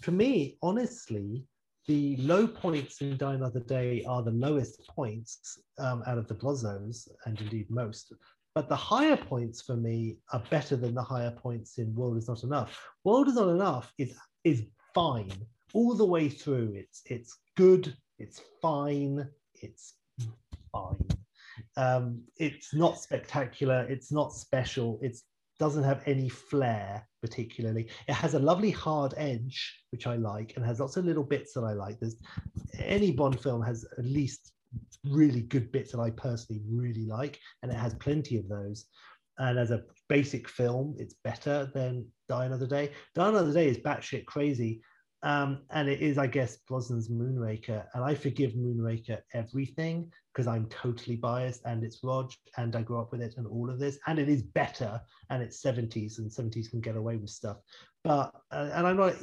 for 0.01 0.11
me, 0.11 0.57
honestly, 0.61 1.45
the 1.87 2.15
low 2.17 2.47
points 2.47 3.01
in 3.01 3.17
Die 3.17 3.33
Another 3.33 3.59
Day 3.59 4.03
are 4.07 4.23
the 4.23 4.31
lowest 4.31 4.87
points 4.87 5.59
um, 5.77 6.03
out 6.07 6.17
of 6.17 6.27
the 6.27 6.35
Brozos, 6.35 7.07
and 7.25 7.39
indeed 7.39 7.69
most. 7.69 8.13
But 8.55 8.69
the 8.69 8.75
higher 8.75 9.17
points 9.17 9.61
for 9.61 9.75
me 9.75 10.17
are 10.31 10.41
better 10.49 10.77
than 10.77 10.95
the 10.95 11.03
higher 11.03 11.31
points 11.31 11.77
in 11.77 11.93
World 11.93 12.17
is 12.17 12.29
Not 12.29 12.43
Enough. 12.43 12.79
World 13.03 13.27
is 13.27 13.35
Not 13.35 13.49
Enough 13.49 13.91
is 13.97 14.15
is 14.43 14.63
fine 14.93 15.33
all 15.73 15.93
the 15.93 16.05
way 16.05 16.29
through. 16.29 16.73
It's 16.75 17.01
it's 17.05 17.37
good. 17.57 17.95
It's 18.17 18.41
fine. 18.61 19.27
It's 19.61 19.95
fine. 20.71 21.14
Um, 21.77 22.21
it's 22.37 22.73
not 22.73 22.99
spectacular. 22.99 23.85
It's 23.89 24.11
not 24.11 24.33
special. 24.33 24.99
It 25.01 25.17
doesn't 25.59 25.83
have 25.83 26.01
any 26.05 26.29
flair 26.29 27.07
particularly. 27.21 27.89
It 28.07 28.13
has 28.13 28.33
a 28.33 28.39
lovely 28.39 28.71
hard 28.71 29.13
edge, 29.17 29.83
which 29.91 30.07
I 30.07 30.15
like, 30.15 30.53
and 30.55 30.65
has 30.65 30.79
lots 30.79 30.97
of 30.97 31.05
little 31.05 31.23
bits 31.23 31.53
that 31.53 31.63
I 31.63 31.73
like. 31.73 31.99
There's 31.99 32.17
any 32.79 33.11
Bond 33.11 33.41
film 33.41 33.61
has 33.63 33.85
at 33.97 34.05
least 34.05 34.51
really 35.09 35.41
good 35.41 35.71
bits 35.71 35.91
that 35.91 35.99
I 35.99 36.09
personally 36.11 36.61
really 36.69 37.05
like, 37.05 37.39
and 37.61 37.71
it 37.71 37.77
has 37.77 37.93
plenty 37.95 38.37
of 38.37 38.47
those. 38.47 38.85
And 39.37 39.59
as 39.59 39.71
a 39.71 39.83
basic 40.07 40.47
film, 40.47 40.95
it's 40.97 41.15
better 41.23 41.69
than 41.73 42.05
Die 42.29 42.45
Another 42.45 42.67
Day. 42.67 42.91
Die 43.15 43.27
Another 43.27 43.53
Day 43.53 43.67
is 43.67 43.77
batshit 43.77 44.25
crazy, 44.25 44.81
um, 45.25 45.63
and 45.71 45.89
it 45.89 46.01
is, 46.01 46.19
I 46.19 46.27
guess, 46.27 46.59
Brosnan's 46.69 47.09
Moonraker. 47.09 47.83
And 47.95 48.03
I 48.03 48.13
forgive 48.13 48.51
Moonraker 48.51 49.17
everything 49.33 50.11
because 50.31 50.45
I'm 50.45 50.67
totally 50.67 51.15
biased 51.15 51.61
and 51.65 51.83
it's 51.83 52.03
Rog 52.03 52.31
and 52.57 52.75
I 52.75 52.83
grew 52.83 52.99
up 52.99 53.11
with 53.11 53.23
it 53.23 53.33
and 53.37 53.47
all 53.47 53.71
of 53.71 53.79
this. 53.79 53.97
And 54.05 54.19
it 54.19 54.29
is 54.29 54.43
better 54.43 55.01
and 55.31 55.41
it's 55.41 55.63
70s 55.63 56.19
and 56.19 56.29
70s 56.29 56.69
can 56.69 56.79
get 56.79 56.95
away 56.95 57.17
with 57.17 57.31
stuff. 57.31 57.57
But, 58.03 58.35
uh, 58.51 58.69
and 58.73 58.85
I'm 58.85 58.97
not, 58.97 59.15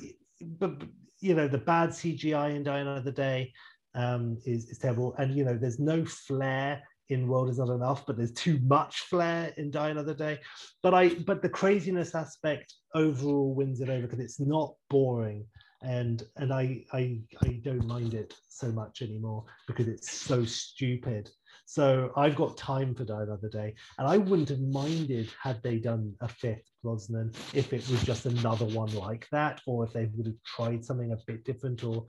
but, 0.58 0.82
you 1.20 1.36
know, 1.36 1.46
the 1.46 1.58
bad 1.58 1.90
CGI 1.90 2.56
in 2.56 2.64
Die 2.64 2.78
Another 2.78 3.12
Day 3.12 3.52
um, 3.94 4.38
is, 4.44 4.70
is 4.70 4.78
terrible. 4.78 5.14
And, 5.18 5.32
you 5.36 5.44
know, 5.44 5.56
there's 5.56 5.78
no 5.78 6.04
flair 6.04 6.82
in 7.10 7.28
World 7.28 7.48
is 7.48 7.58
Not 7.58 7.68
Enough, 7.68 8.06
but 8.06 8.16
there's 8.16 8.32
too 8.32 8.58
much 8.64 9.02
flair 9.02 9.54
in 9.56 9.70
Die 9.70 9.88
Another 9.90 10.14
Day. 10.14 10.40
But 10.82 10.94
I, 10.94 11.10
but 11.10 11.42
the 11.42 11.48
craziness 11.48 12.16
aspect 12.16 12.74
overall 12.92 13.54
wins 13.54 13.80
it 13.80 13.88
over 13.88 14.08
because 14.08 14.18
it's 14.18 14.40
not 14.40 14.74
boring 14.90 15.46
and 15.82 16.22
and 16.36 16.52
I, 16.52 16.84
I 16.92 17.20
I 17.42 17.60
don't 17.64 17.86
mind 17.86 18.14
it 18.14 18.34
so 18.48 18.68
much 18.72 19.02
anymore 19.02 19.44
because 19.66 19.88
it's 19.88 20.10
so 20.10 20.44
stupid. 20.44 21.30
So 21.66 22.12
I've 22.16 22.36
got 22.36 22.56
time 22.56 22.94
for 22.94 23.04
Die 23.04 23.22
Another 23.22 23.48
Day, 23.48 23.74
and 23.98 24.06
I 24.06 24.18
wouldn't 24.18 24.48
have 24.48 24.60
minded 24.60 25.30
had 25.40 25.62
they 25.62 25.78
done 25.78 26.14
a 26.20 26.28
fifth 26.28 26.68
Brosnan 26.82 27.32
if 27.54 27.72
it 27.72 27.88
was 27.88 28.02
just 28.02 28.26
another 28.26 28.66
one 28.66 28.94
like 28.94 29.26
that, 29.32 29.60
or 29.66 29.84
if 29.84 29.92
they 29.92 30.08
would 30.14 30.26
have 30.26 30.42
tried 30.44 30.84
something 30.84 31.12
a 31.12 31.18
bit 31.26 31.44
different, 31.44 31.82
or 31.84 32.06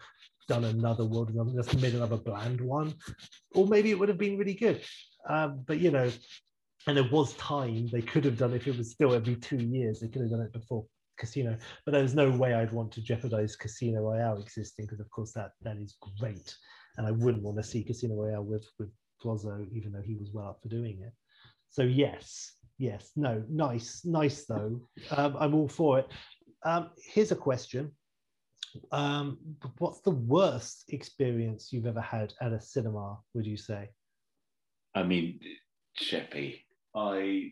done 0.48 0.66
another 0.66 1.06
world, 1.06 1.32
just 1.56 1.80
made 1.80 1.96
another 1.96 2.18
bland 2.18 2.60
one, 2.62 2.94
or 3.56 3.68
maybe 3.68 3.92
it 3.92 4.00
would 4.00 4.10
have 4.10 4.18
been 4.18 4.38
really 4.38 4.56
good. 4.56 4.82
Um, 5.30 5.64
but 5.66 5.80
you 5.80 5.92
know, 5.92 6.12
and 6.86 6.98
there 6.98 7.10
was 7.12 7.34
time 7.36 7.88
they 7.88 8.02
could 8.02 8.26
have 8.26 8.38
done 8.38 8.54
if 8.54 8.68
it 8.68 8.78
was 8.78 8.92
still 8.92 9.14
every 9.14 9.36
two 9.36 9.58
years. 9.58 10.00
They 10.00 10.10
could 10.10 10.24
have 10.24 10.32
done 10.32 10.42
it 10.42 10.52
before 10.52 10.86
casino 11.18 11.58
but 11.86 11.92
there's 11.92 12.16
no 12.16 12.30
way 12.32 12.54
i'd 12.54 12.72
want 12.72 12.92
to 12.92 13.02
jeopardize 13.02 13.56
casino 13.56 14.02
royale 14.02 14.40
existing 14.40 14.86
because 14.86 15.00
of 15.00 15.10
course 15.10 15.32
that 15.34 15.52
that 15.62 15.78
is 15.78 15.96
great. 16.20 16.56
And 16.98 17.08
i 17.08 17.12
wouldn't 17.12 17.44
want 17.44 17.58
to 17.58 17.64
see 17.64 17.84
casino 17.84 18.16
royale 18.16 18.44
with 18.44 18.66
with 18.80 18.90
Brozo, 19.24 19.66
even 19.72 19.94
though 19.94 20.02
he 20.02 20.16
was 20.16 20.32
well 20.34 20.50
up 20.50 20.60
for 20.62 20.70
doing 20.70 21.02
it. 21.02 21.14
So 21.70 21.84
yes 21.84 22.54
yes 22.78 23.12
no 23.16 23.44
nice 23.50 24.04
nice 24.06 24.46
though. 24.46 24.82
Um, 25.12 25.38
i'm 25.40 25.54
all 25.56 25.68
for 25.68 26.00
it. 26.00 26.08
Um, 26.66 26.90
here's 26.98 27.32
a 27.32 27.36
question. 27.36 27.92
Um, 28.92 29.38
what's 29.78 30.02
the 30.02 30.12
worst 30.12 30.86
experience 30.90 31.72
you've 31.72 31.86
ever 31.86 32.02
had 32.02 32.34
at 32.42 32.54
a 32.54 32.60
cinema 32.60 33.20
would 33.34 33.46
you 33.46 33.58
say? 33.58 33.90
I 34.96 35.04
mean 35.04 35.40
Sheppy, 36.00 36.62
i 36.96 37.52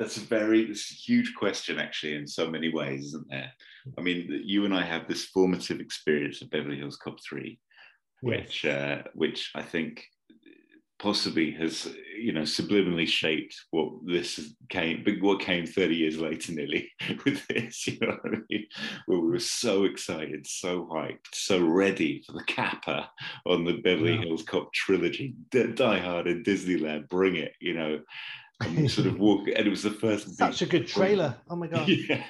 that's 0.00 0.16
a 0.16 0.20
very 0.20 0.64
that's 0.64 0.90
a 0.90 0.94
huge 0.94 1.34
question 1.34 1.78
actually 1.78 2.14
in 2.14 2.26
so 2.26 2.50
many 2.50 2.72
ways 2.72 3.04
isn't 3.04 3.28
there 3.28 3.52
i 3.98 4.00
mean 4.00 4.42
you 4.44 4.64
and 4.64 4.74
i 4.74 4.82
have 4.82 5.06
this 5.06 5.26
formative 5.26 5.78
experience 5.78 6.40
of 6.40 6.50
beverly 6.50 6.78
hills 6.78 6.96
cop 6.96 7.22
3 7.22 7.58
which 8.22 8.64
yes. 8.64 8.74
uh, 8.74 9.02
which 9.14 9.50
i 9.54 9.62
think 9.62 10.02
possibly 10.98 11.50
has 11.50 11.88
you 12.18 12.32
know 12.32 12.42
subliminally 12.42 13.08
shaped 13.08 13.54
what 13.70 13.90
this 14.04 14.54
came 14.68 15.02
but 15.02 15.14
what 15.20 15.40
came 15.40 15.66
30 15.66 15.96
years 15.96 16.18
later 16.18 16.52
nearly 16.52 16.90
with 17.24 17.46
this 17.48 17.86
you 17.86 17.98
know 18.00 18.18
what 18.20 18.34
I 18.34 18.38
mean 18.50 18.66
where 19.06 19.18
we 19.18 19.30
were 19.30 19.38
so 19.38 19.84
excited 19.84 20.46
so 20.46 20.86
hyped 20.92 21.32
so 21.32 21.58
ready 21.58 22.22
for 22.26 22.32
the 22.32 22.44
capper 22.44 23.06
on 23.46 23.64
the 23.64 23.78
Beverly 23.78 24.14
yeah. 24.14 24.20
Hills 24.20 24.42
Cop 24.42 24.72
trilogy 24.74 25.34
Die 25.50 25.98
Hard 25.98 26.26
in 26.26 26.42
Disneyland 26.42 27.08
bring 27.08 27.36
it 27.36 27.54
you 27.60 27.72
know 27.74 27.94
and 27.94 28.04
sort 28.88 29.06
of 29.06 29.18
walk 29.18 29.48
and 29.48 29.66
it 29.66 29.70
was 29.70 29.82
the 29.82 29.90
first 29.90 30.36
such 30.36 30.62
a 30.62 30.66
good 30.66 30.86
trailer 30.86 31.34
oh 31.48 31.56
my 31.56 31.66
god 31.66 31.88
yeah 32.08 32.22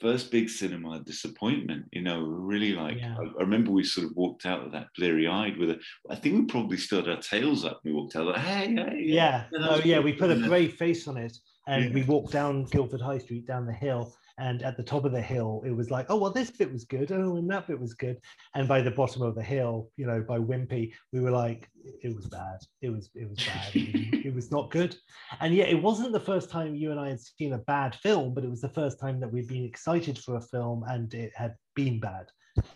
first 0.00 0.30
big 0.30 0.48
cinema 0.48 1.00
disappointment. 1.00 1.86
You 1.92 2.02
know, 2.02 2.20
really 2.20 2.74
like 2.74 2.98
yeah. 2.98 3.16
I, 3.18 3.22
I, 3.22 3.40
remember 3.40 3.70
we 3.70 3.84
sort 3.84 4.06
of 4.06 4.16
walked 4.16 4.46
out 4.46 4.64
of 4.64 4.72
that 4.72 4.88
bleary 4.96 5.26
eyed 5.26 5.56
with 5.56 5.70
a. 5.70 5.80
I 6.10 6.16
think 6.16 6.34
we 6.34 6.44
probably 6.44 6.76
still 6.76 7.00
had 7.00 7.08
our 7.08 7.20
tails 7.20 7.64
up. 7.64 7.80
we 7.84 7.92
walked 7.92 8.16
out 8.16 8.26
like, 8.26 8.38
hey, 8.38 8.74
hey, 8.74 9.02
yeah, 9.02 9.44
oh, 9.54 9.58
yeah. 9.58 9.68
oh 9.70 9.80
yeah, 9.84 9.98
we 9.98 10.12
put 10.12 10.30
a 10.30 10.36
brave 10.36 10.74
face 10.74 11.08
on 11.08 11.16
it, 11.16 11.36
and 11.66 11.86
yeah. 11.86 11.94
we 11.94 12.02
walked 12.02 12.32
down 12.32 12.64
Guildford 12.64 13.00
High 13.00 13.18
Street 13.18 13.46
down 13.46 13.66
the 13.66 13.72
hill, 13.72 14.14
and 14.38 14.62
at 14.62 14.76
the 14.76 14.82
top 14.82 15.04
of 15.04 15.12
the 15.12 15.20
hill 15.20 15.62
it 15.66 15.70
was 15.70 15.90
like 15.90 16.06
oh 16.08 16.16
well 16.16 16.30
this 16.30 16.50
bit 16.50 16.72
was 16.72 16.84
good. 16.84 17.10
Oh 17.12 17.36
and 17.36 17.50
that 17.50 17.66
bit 17.66 17.80
was 17.80 17.94
good. 17.94 18.18
And 18.54 18.68
by 18.68 18.80
the 18.80 18.90
bottom 18.90 19.22
of 19.22 19.34
the 19.34 19.42
hill 19.42 19.90
you 19.96 20.06
know 20.06 20.22
by 20.26 20.38
wimpy 20.38 20.92
we 21.12 21.20
were 21.20 21.30
like 21.30 21.68
it 22.02 22.14
was 22.14 22.26
bad. 22.26 22.58
It 22.82 22.90
was 22.90 23.10
it 23.14 23.28
was 23.28 23.38
bad. 23.38 23.70
It 23.74 24.34
was 24.34 24.50
not 24.50 24.70
good. 24.70 24.96
And 25.40 25.54
yet 25.54 25.68
it 25.68 25.80
wasn't 25.80 26.12
the 26.12 26.20
first 26.20 26.50
time 26.50 26.74
you 26.74 26.90
and 26.90 27.00
i 27.00 27.08
had 27.08 27.20
seen 27.20 27.52
a 27.52 27.58
bad 27.58 27.94
film 27.96 28.34
but 28.34 28.44
it 28.44 28.50
was 28.50 28.60
the 28.60 28.68
first 28.68 28.98
time 28.98 29.20
that 29.20 29.32
we'd 29.32 29.48
been 29.48 29.64
excited 29.64 30.18
for 30.18 30.36
a 30.36 30.40
film 30.40 30.84
and 30.88 31.12
it 31.14 31.32
had 31.34 31.54
been 31.74 32.00
bad. 32.00 32.26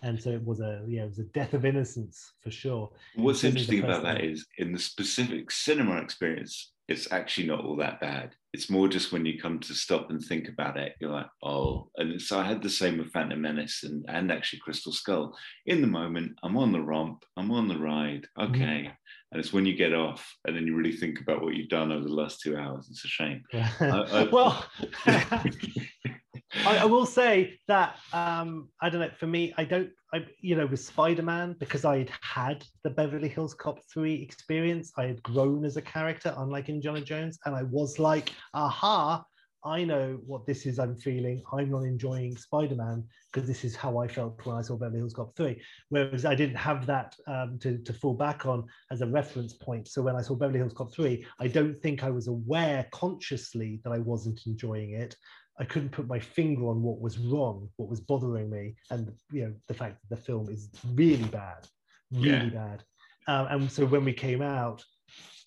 And 0.03 0.23
so 0.23 0.31
it 0.31 0.45
was 0.45 0.61
a 0.61 0.85
yeah 0.87 1.05
it 1.05 1.09
was 1.09 1.19
a 1.19 1.25
death 1.25 1.55
of 1.55 1.65
innocence 1.65 2.35
for 2.43 2.51
sure. 2.51 2.91
What's 3.17 3.45
interesting 3.45 3.83
about 3.83 4.03
that 4.03 4.23
is 4.23 4.47
in 4.59 4.73
the 4.73 4.79
specific 4.79 5.51
cinema 5.51 5.97
experience 5.97 6.73
it's 6.91 7.13
actually 7.13 7.47
not 7.47 7.65
all 7.65 7.77
that 7.77 8.01
bad. 8.01 8.35
It's 8.53 8.69
more 8.69 8.89
just 8.89 9.13
when 9.13 9.25
you 9.25 9.41
come 9.41 9.61
to 9.61 9.75
stop 9.75 10.11
and 10.11 10.21
think 10.21 10.49
about 10.49 10.77
it, 10.77 10.97
you're 11.01 11.13
like, 11.13 11.29
oh. 11.45 11.89
And 11.97 12.21
so 12.21 12.41
I 12.41 12.43
had 12.43 12.61
the 12.61 12.69
same 12.69 12.99
with 12.99 13.13
Phantom 13.13 13.41
Menace 13.41 13.85
and, 13.85 14.05
and 14.09 14.33
actually 14.33 14.59
Crystal 14.59 14.93
Skull. 14.93 15.37
In 15.67 15.83
the 15.83 15.87
moment, 15.87 16.33
I'm 16.43 16.57
on 16.57 16.73
the 16.73 16.81
romp, 16.81 17.25
I'm 17.37 17.53
on 17.53 17.69
the 17.69 17.79
ride, 17.79 18.27
mm-hmm. 18.37 18.53
okay. 18.53 18.83
Mm-hmm. 18.83 18.93
And 19.33 19.41
it's 19.41 19.53
when 19.53 19.67
you 19.67 19.77
get 19.77 19.95
off 19.95 20.29
and 20.45 20.57
then 20.57 20.67
you 20.67 20.75
really 20.75 20.97
think 20.97 21.21
about 21.21 21.43
what 21.43 21.55
you've 21.55 21.69
done 21.69 21.93
over 21.93 22.03
the 22.03 22.13
last 22.13 22.41
two 22.41 22.57
hours. 22.57 22.89
It's 22.91 23.05
a 23.05 23.09
shame. 23.09 23.45
I, 23.55 23.69
I, 23.81 24.23
well, 24.33 24.67
I, 26.67 26.79
I, 26.79 26.85
will 26.85 27.07
say 27.07 27.59
that 27.69 27.97
um, 28.13 28.69
I 28.81 28.91
don't 28.91 29.01
know. 29.01 29.11
For 29.19 29.27
me, 29.27 29.55
I 29.57 29.65
don't. 29.65 29.91
I 30.13 30.27
you 30.41 30.57
know 30.57 30.67
with 30.67 30.81
Spider 30.81 31.23
Man 31.23 31.55
because 31.61 31.85
I 31.85 31.99
had 31.99 32.11
had 32.23 32.65
the 32.83 32.91
Beverly 32.91 33.29
Hills 33.29 33.55
Cop 33.55 33.79
three 33.93 34.15
experience. 34.23 34.93
I 34.97 35.05
had 35.05 35.23
grown 35.23 35.65
as 35.65 35.77
a 35.77 35.83
character, 35.83 36.35
unlike 36.37 36.69
in 36.69 36.77
Indiana 36.77 37.01
Jones, 37.01 37.39
and 37.45 37.55
I 37.55 37.63
was 37.63 37.99
like, 37.99 38.33
aha. 38.55 39.25
I 39.63 39.85
know 39.85 40.19
what 40.27 40.47
this 40.47 40.65
is 40.65 40.79
I'm 40.79 40.97
feeling. 40.97 41.43
I'm 41.53 41.71
not 41.71 41.83
enjoying 41.83 42.35
Spider 42.35 42.77
Man 42.77 43.05
because 43.31 43.47
this 43.47 43.63
is 43.63 43.77
how 43.77 43.99
I 43.99 44.09
felt 44.09 44.41
when 44.45 44.57
I 44.57 44.63
saw 44.63 44.77
Beverly 44.77 45.01
Hills 45.01 45.13
Cop 45.13 45.37
3. 45.37 45.61
Whereas 45.91 46.25
I 46.25 46.35
didn't 46.35 46.57
have 46.57 46.87
that 46.87 47.15
um, 47.27 47.59
to, 47.61 47.77
to 47.77 47.93
fall 47.93 48.15
back 48.15 48.47
on 48.47 48.65
as 48.91 49.03
a 49.03 49.07
reference 49.07 49.53
point. 49.53 49.87
So 49.87 50.01
when 50.01 50.17
I 50.17 50.23
saw 50.23 50.35
Beverly 50.35 50.61
Hills 50.61 50.73
Cop 50.73 50.95
3, 50.95 51.25
I 51.39 51.47
don't 51.47 51.77
think 51.77 52.03
I 52.03 52.11
was 52.11 52.27
aware 52.27 52.87
consciously 52.91 53.81
that 53.85 53.93
I 53.93 53.99
wasn't 53.99 54.41
enjoying 54.47 54.93
it. 54.93 55.15
I 55.59 55.65
couldn't 55.65 55.91
put 55.91 56.07
my 56.07 56.19
finger 56.19 56.69
on 56.69 56.83
what 56.83 57.01
was 57.01 57.19
wrong, 57.19 57.69
what 57.77 57.91
was 57.91 58.01
bothering 58.01 58.49
me, 58.49 58.75
and 58.91 59.13
you 59.31 59.45
know 59.45 59.55
the 59.69 59.75
fact 59.75 59.99
that 60.01 60.17
the 60.17 60.23
film 60.23 60.49
is 60.49 60.71
really 60.95 61.25
bad, 61.25 61.67
really 62.13 62.31
yeah. 62.31 62.49
bad. 62.49 62.85
Um, 63.27 63.47
and 63.51 63.71
so 63.71 63.85
when 63.85 64.05
we 64.05 64.13
came 64.13 64.43
out, 64.43 64.85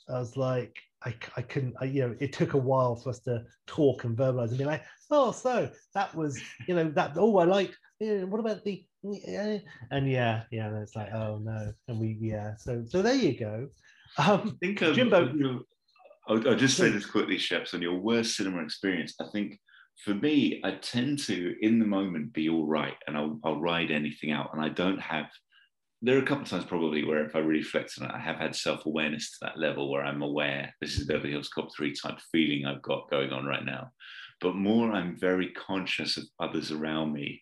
I 0.09 0.19
was 0.19 0.37
like, 0.37 0.77
I, 1.05 1.15
I 1.35 1.41
couldn't, 1.41 1.75
I, 1.81 1.85
you 1.85 2.07
know, 2.07 2.15
it 2.19 2.33
took 2.33 2.53
a 2.53 2.57
while 2.57 2.95
for 2.95 3.09
us 3.09 3.19
to 3.21 3.43
talk 3.67 4.03
and 4.03 4.17
verbalize 4.17 4.49
and 4.49 4.57
be 4.57 4.65
like, 4.65 4.83
oh, 5.11 5.31
so 5.31 5.69
that 5.93 6.13
was, 6.15 6.41
you 6.67 6.75
know, 6.75 6.89
that, 6.91 7.13
oh, 7.17 7.37
I 7.37 7.45
liked, 7.45 7.77
yeah, 7.99 8.23
what 8.23 8.39
about 8.39 8.63
the, 8.63 8.85
yeah. 9.03 9.57
and 9.91 10.09
yeah, 10.09 10.43
yeah, 10.51 10.67
and 10.67 10.77
it's 10.77 10.95
like, 10.95 11.11
oh 11.13 11.39
no, 11.43 11.73
and 11.87 11.99
we, 11.99 12.17
yeah, 12.21 12.55
so, 12.57 12.83
so 12.87 13.01
there 13.01 13.15
you 13.15 13.37
go. 13.37 13.67
Um, 14.17 14.57
I 14.61 14.65
think 14.65 14.81
um, 14.83 14.93
Jimbo. 14.93 15.63
I'll, 16.27 16.47
I'll, 16.47 16.55
just 16.55 16.77
say 16.77 16.89
this 16.89 17.05
quickly, 17.05 17.37
Sheps, 17.37 17.73
on 17.73 17.81
your 17.81 17.97
worst 17.97 18.37
cinema 18.37 18.63
experience. 18.63 19.13
I 19.19 19.25
think 19.33 19.59
for 19.97 20.13
me, 20.13 20.61
I 20.63 20.71
tend 20.71 21.19
to, 21.19 21.55
in 21.61 21.79
the 21.79 21.85
moment, 21.85 22.33
be 22.33 22.49
all 22.49 22.65
right 22.65 22.95
and 23.07 23.15
I'll, 23.15 23.39
I'll 23.43 23.59
ride 23.59 23.91
anything 23.91 24.31
out. 24.31 24.49
And 24.53 24.61
I 24.61 24.69
don't 24.69 24.99
have, 24.99 25.27
there 26.01 26.17
are 26.17 26.21
a 26.21 26.25
couple 26.25 26.43
of 26.43 26.49
times 26.49 26.65
probably 26.65 27.03
where 27.03 27.23
if 27.23 27.35
I 27.35 27.39
reflect 27.39 27.93
on 27.99 28.07
it, 28.07 28.13
I 28.13 28.19
have 28.19 28.37
had 28.37 28.55
self 28.55 28.85
awareness 28.85 29.31
to 29.31 29.37
that 29.41 29.57
level 29.57 29.89
where 29.89 30.03
I'm 30.03 30.21
aware 30.21 30.73
this 30.81 30.97
is 30.97 31.07
Beverly 31.07 31.31
Hills 31.31 31.49
Cop 31.49 31.69
3 31.75 31.93
type 31.93 32.19
feeling 32.31 32.65
I've 32.65 32.81
got 32.81 33.09
going 33.09 33.31
on 33.31 33.45
right 33.45 33.65
now. 33.65 33.91
But 34.41 34.55
more, 34.55 34.91
I'm 34.91 35.17
very 35.17 35.51
conscious 35.51 36.17
of 36.17 36.25
others 36.39 36.71
around 36.71 37.13
me. 37.13 37.41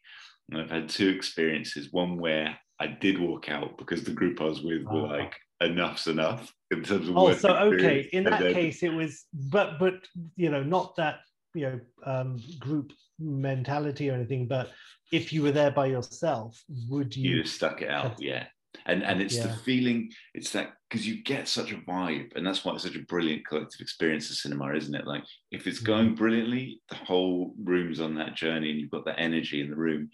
And 0.52 0.62
I've 0.62 0.70
had 0.70 0.89
two 0.89 1.10
experiences 1.10 1.88
one 1.91 2.18
where 2.18 2.58
I 2.80 2.88
did 2.88 3.20
walk 3.20 3.49
out 3.49 3.78
because 3.78 4.04
the 4.04 4.12
group 4.12 4.41
I 4.41 4.45
was 4.45 4.62
with 4.62 4.84
were 4.84 5.08
like, 5.08 5.34
enough's 5.62 6.08
enough 6.08 6.54
in 6.72 6.84
terms 6.84 7.08
of. 7.08 7.18
Oh, 7.18 7.34
so 7.34 7.56
okay. 7.56 8.10
In 8.12 8.26
that 8.26 8.41
case, 8.41 8.84
it 8.84 8.93
was, 8.93 9.26
but 9.34 9.80
but 9.80 9.95
you 10.36 10.49
know, 10.49 10.64
not 10.64 10.95
that 10.97 11.20
you 11.54 11.62
know 11.62 11.80
um, 12.06 12.39
group 12.60 12.91
mentality 13.20 14.10
or 14.10 14.14
anything, 14.14 14.47
but 14.47 14.72
if 15.12 15.34
you 15.34 15.43
were 15.43 15.52
there 15.52 15.72
by 15.72 15.88
yourself, 15.88 16.62
would 16.89 17.16
you? 17.16 17.38
You 17.38 17.43
stuck 17.43 17.82
it 17.82 17.89
out, 17.89 18.22
yeah. 18.22 18.45
And 18.86 19.04
and 19.04 19.22
it's 19.22 19.36
yeah. 19.36 19.47
the 19.47 19.54
feeling, 19.54 20.12
it's 20.34 20.52
that 20.52 20.72
because 20.89 21.06
you 21.06 21.24
get 21.24 21.47
such 21.47 21.72
a 21.72 21.78
vibe, 21.78 22.36
and 22.36 22.47
that's 22.47 22.64
why 22.64 22.74
it's 22.74 22.84
such 22.84 22.95
a 22.95 23.06
brilliant 23.06 23.45
collective 23.45 23.82
experience 23.82 24.30
of 24.30 24.38
cinema, 24.38 24.74
isn't 24.74 24.95
it? 24.95 25.06
Like 25.06 25.24
if 25.52 25.68
it's 25.68 25.80
going 25.80 26.08
mm-hmm. 26.08 26.16
brilliantly, 26.16 26.80
the 26.89 26.95
whole 26.95 27.54
room's 27.62 27.99
on 27.99 28.16
that 28.16 28.36
journey, 28.36 28.72
and 28.72 28.80
you've 28.80 28.91
got 28.91 29.06
that 29.06 29.20
energy 29.20 29.62
in 29.62 29.70
the 29.70 29.76
room. 29.76 30.10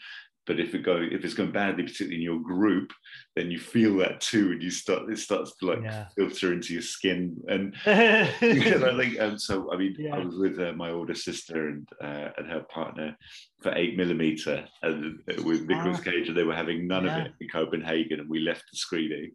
But 0.48 0.60
if 0.60 0.74
it 0.74 0.84
go 0.84 0.98
if 0.98 1.26
it's 1.26 1.34
going 1.34 1.52
badly, 1.52 1.84
particularly 1.84 2.16
in 2.16 2.22
your 2.22 2.40
group, 2.40 2.92
then 3.36 3.52
you 3.52 3.60
feel 3.60 3.98
that 3.98 4.22
too, 4.22 4.52
and 4.54 4.64
you 4.64 4.72
start 4.72 5.12
it 5.12 5.20
starts 5.20 5.56
to 5.58 5.66
like 5.68 5.84
yeah. 5.84 6.08
filter 6.16 6.54
into 6.54 6.74
your 6.74 6.82
skin. 6.82 7.36
And 7.48 7.76
I 7.86 8.28
think 8.40 9.20
um, 9.20 9.38
so. 9.38 9.72
I 9.72 9.78
mean, 9.78 9.96
yeah. 10.00 10.16
I 10.16 10.20
was 10.20 10.38
with 10.38 10.60
uh, 10.60 10.72
my 10.74 10.92
older 10.92 11.16
sister 11.16 11.68
and 11.68 11.88
uh, 12.02 12.30
and 12.38 12.50
her 12.50 12.62
partner 12.70 13.16
for 13.62 13.76
eight 13.76 13.98
millimeter, 13.98 14.66
and 14.82 15.20
with 15.44 15.68
Nicolas. 15.68 15.98
Cage, 16.00 16.30
and 16.30 16.38
they 16.38 16.44
were 16.44 16.56
having 16.56 16.88
none 16.88 17.06
yeah. 17.06 17.18
of 17.18 17.26
it 17.26 17.34
in 17.42 17.50
Copenhagen, 17.50 18.22
and 18.22 18.30
we 18.30 18.40
left 18.40 18.64
the 18.72 18.78
screening. 18.78 19.32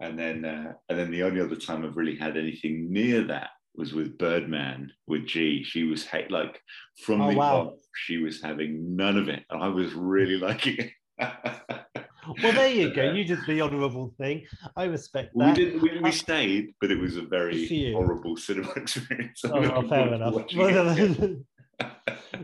And 0.00 0.18
then 0.18 0.44
uh, 0.44 0.72
and 0.88 0.98
then 0.98 1.10
the 1.10 1.24
only 1.24 1.40
other 1.40 1.56
time 1.56 1.84
I've 1.84 1.96
really 1.96 2.16
had 2.16 2.36
anything 2.36 2.92
near 2.92 3.22
that 3.24 3.50
was 3.74 3.92
with 3.92 4.18
Birdman 4.18 4.92
with 5.06 5.26
G. 5.26 5.64
She 5.64 5.84
was 5.84 6.06
like 6.30 6.60
from 7.04 7.22
oh, 7.22 7.30
the 7.30 7.36
wow. 7.36 7.74
She 7.94 8.18
was 8.18 8.42
having 8.42 8.96
none 8.96 9.16
of 9.16 9.28
it, 9.28 9.44
and 9.50 9.62
I 9.62 9.68
was 9.68 9.92
really 9.94 10.36
liking 10.36 10.76
it. 10.78 10.90
well, 12.42 12.52
there 12.52 12.68
you 12.68 12.92
go. 12.94 13.12
You 13.14 13.24
did 13.24 13.38
the 13.46 13.60
honourable 13.60 14.14
thing. 14.18 14.46
I 14.76 14.84
respect 14.84 15.32
that. 15.36 15.56
We. 15.56 15.76
We, 15.78 16.00
we 16.00 16.12
stayed, 16.12 16.74
but 16.80 16.90
it 16.90 16.98
was 16.98 17.16
a 17.16 17.22
very 17.22 17.92
horrible 17.92 18.36
cinema 18.36 18.72
experience. 18.76 19.42
Oh, 19.44 19.60
well, 19.60 19.88
fair 19.88 20.14
enough. 20.14 20.34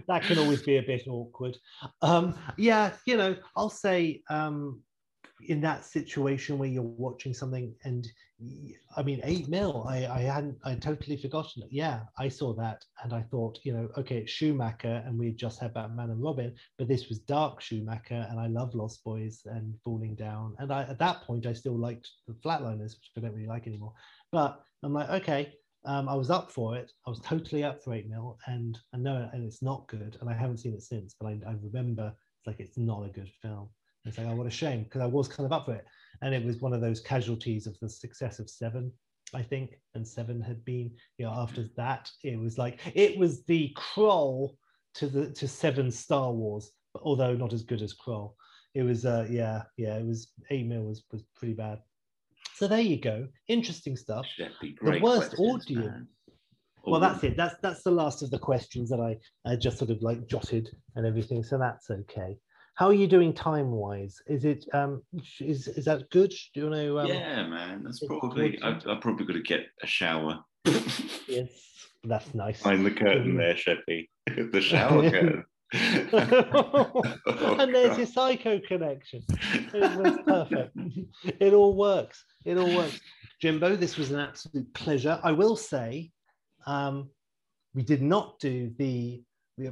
that 0.08 0.22
can 0.22 0.38
always 0.38 0.62
be 0.62 0.76
a 0.78 0.82
bit 0.82 1.06
awkward. 1.08 1.56
Um, 2.02 2.34
yeah, 2.56 2.92
you 3.06 3.16
know, 3.16 3.36
I'll 3.56 3.70
say 3.70 4.22
um, 4.28 4.82
in 5.46 5.60
that 5.60 5.84
situation 5.84 6.58
where 6.58 6.68
you're 6.68 6.82
watching 6.82 7.32
something 7.32 7.74
and 7.84 8.06
I 8.96 9.02
mean, 9.02 9.20
eight 9.24 9.48
mil. 9.48 9.84
I, 9.88 10.06
I 10.06 10.20
hadn't, 10.20 10.58
I 10.64 10.74
totally 10.76 11.16
forgotten 11.16 11.62
it. 11.64 11.70
Yeah, 11.72 12.02
I 12.18 12.28
saw 12.28 12.54
that 12.54 12.84
and 13.02 13.12
I 13.12 13.22
thought, 13.22 13.58
you 13.64 13.72
know, 13.72 13.88
okay, 13.96 14.18
it's 14.18 14.30
Schumacher 14.30 15.02
and 15.04 15.18
we 15.18 15.32
just 15.32 15.60
had 15.60 15.74
Batman 15.74 16.10
and 16.10 16.22
Robin, 16.22 16.54
but 16.78 16.86
this 16.86 17.08
was 17.08 17.18
dark 17.18 17.60
Schumacher 17.60 18.26
and 18.30 18.38
I 18.38 18.46
love 18.46 18.74
Lost 18.74 19.02
Boys 19.02 19.42
and 19.46 19.74
Falling 19.84 20.14
Down. 20.14 20.54
And 20.58 20.72
I, 20.72 20.82
at 20.82 21.00
that 21.00 21.22
point, 21.22 21.46
I 21.46 21.52
still 21.52 21.76
liked 21.76 22.08
the 22.28 22.34
Flatliners, 22.34 22.94
which 22.94 23.10
I 23.16 23.20
don't 23.20 23.34
really 23.34 23.48
like 23.48 23.66
anymore. 23.66 23.92
But 24.30 24.60
I'm 24.84 24.92
like, 24.92 25.10
okay, 25.10 25.52
um, 25.84 26.08
I 26.08 26.14
was 26.14 26.30
up 26.30 26.50
for 26.50 26.76
it. 26.76 26.92
I 27.06 27.10
was 27.10 27.20
totally 27.20 27.64
up 27.64 27.82
for 27.82 27.94
eight 27.94 28.08
mil, 28.08 28.38
and 28.46 28.78
I 28.94 28.98
know, 28.98 29.28
and 29.32 29.44
it's 29.44 29.62
not 29.62 29.88
good. 29.88 30.16
And 30.20 30.28
I 30.28 30.34
haven't 30.34 30.58
seen 30.58 30.74
it 30.74 30.82
since, 30.82 31.14
but 31.18 31.26
I, 31.26 31.40
I 31.46 31.54
remember 31.62 32.12
it's 32.38 32.46
like 32.46 32.60
it's 32.60 32.76
not 32.76 33.06
a 33.06 33.08
good 33.08 33.30
film. 33.40 33.68
It's 34.08 34.18
like, 34.18 34.26
oh, 34.28 34.34
what 34.34 34.46
a 34.46 34.50
shame, 34.50 34.84
because 34.84 35.00
I 35.00 35.06
was 35.06 35.28
kind 35.28 35.46
of 35.46 35.52
up 35.52 35.66
for 35.66 35.74
it. 35.74 35.84
And 36.22 36.34
it 36.34 36.44
was 36.44 36.60
one 36.60 36.72
of 36.72 36.80
those 36.80 37.00
casualties 37.00 37.66
of 37.66 37.78
the 37.80 37.88
success 37.88 38.38
of 38.38 38.50
Seven, 38.50 38.92
I 39.34 39.42
think. 39.42 39.78
And 39.94 40.06
Seven 40.06 40.40
had 40.40 40.64
been, 40.64 40.90
you 41.18 41.26
know, 41.26 41.32
after 41.32 41.68
that, 41.76 42.10
it 42.22 42.38
was 42.38 42.58
like, 42.58 42.80
it 42.94 43.18
was 43.18 43.44
the 43.44 43.72
crawl 43.76 44.56
to 44.94 45.06
the 45.06 45.30
to 45.32 45.46
Seven 45.46 45.90
Star 45.90 46.32
Wars, 46.32 46.72
although 47.02 47.34
not 47.34 47.52
as 47.52 47.62
good 47.62 47.82
as 47.82 47.94
Krull. 47.94 48.34
It 48.74 48.82
was, 48.82 49.06
uh, 49.06 49.26
yeah, 49.30 49.62
yeah, 49.76 49.96
it 49.96 50.06
was, 50.06 50.32
8 50.50 50.66
mil 50.66 50.82
was, 50.82 51.04
was 51.12 51.22
pretty 51.36 51.54
bad. 51.54 51.80
So 52.54 52.66
there 52.66 52.80
you 52.80 53.00
go. 53.00 53.28
Interesting 53.46 53.96
stuff. 53.96 54.26
The 54.82 55.00
worst 55.00 55.34
audio. 55.38 56.02
Well, 56.84 57.00
that's 57.00 57.22
it. 57.22 57.36
That's 57.36 57.54
that's 57.62 57.82
the 57.82 57.90
last 57.90 58.22
of 58.22 58.30
the 58.30 58.38
questions 58.38 58.88
that 58.90 59.00
I, 59.00 59.16
I 59.48 59.56
just 59.56 59.78
sort 59.78 59.90
of 59.90 60.02
like 60.02 60.26
jotted 60.26 60.70
and 60.96 61.06
everything. 61.06 61.42
So 61.42 61.58
that's 61.58 61.90
okay. 61.90 62.36
How 62.78 62.86
are 62.86 62.94
you 62.94 63.08
doing 63.08 63.32
time 63.32 63.72
wise? 63.72 64.22
Is 64.28 64.44
it 64.44 64.64
um 64.72 65.02
is 65.40 65.66
is 65.66 65.86
that 65.86 66.08
good? 66.10 66.30
Do 66.30 66.60
you 66.60 66.70
want 66.70 66.76
to? 66.76 67.00
Um, 67.00 67.06
yeah, 67.08 67.44
man. 67.44 67.82
That's 67.82 67.98
probably. 68.06 68.56
I, 68.62 68.78
I'm 68.86 69.00
probably 69.00 69.26
going 69.26 69.42
to 69.42 69.42
get 69.42 69.66
a 69.82 69.86
shower. 69.86 70.38
yes, 71.26 71.50
that's 72.04 72.32
nice. 72.34 72.62
Find 72.62 72.86
the 72.86 72.92
curtain 72.92 73.36
there, 73.36 73.54
Sheppy. 73.54 74.08
the 74.52 74.60
shower 74.62 75.10
curtain. 75.10 75.44
oh, 75.74 77.56
and 77.58 77.74
there's 77.74 77.88
God. 77.88 77.98
your 77.98 78.06
psycho 78.06 78.60
connection. 78.60 79.24
It 79.74 79.98
was 79.98 80.18
perfect. 80.24 80.76
it 81.40 81.52
all 81.52 81.74
works. 81.74 82.24
It 82.44 82.58
all 82.58 82.76
works. 82.76 83.00
Jimbo, 83.42 83.74
this 83.74 83.96
was 83.96 84.12
an 84.12 84.20
absolute 84.20 84.72
pleasure. 84.74 85.18
I 85.24 85.32
will 85.32 85.56
say, 85.56 86.12
um, 86.64 87.10
we 87.74 87.82
did 87.82 88.02
not 88.02 88.38
do 88.38 88.70
the. 88.78 89.24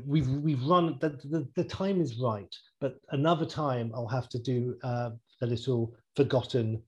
We've 0.04 0.28
we've 0.28 0.64
run 0.64 0.98
the, 1.00 1.10
the, 1.10 1.48
the 1.54 1.64
time 1.64 2.00
is 2.00 2.18
right, 2.18 2.54
but 2.80 2.96
another 3.10 3.46
time 3.46 3.92
I'll 3.94 4.08
have 4.08 4.28
to 4.30 4.38
do 4.38 4.76
uh, 4.82 5.10
the 5.40 5.46
little 5.46 5.94
forgotten 6.16 6.82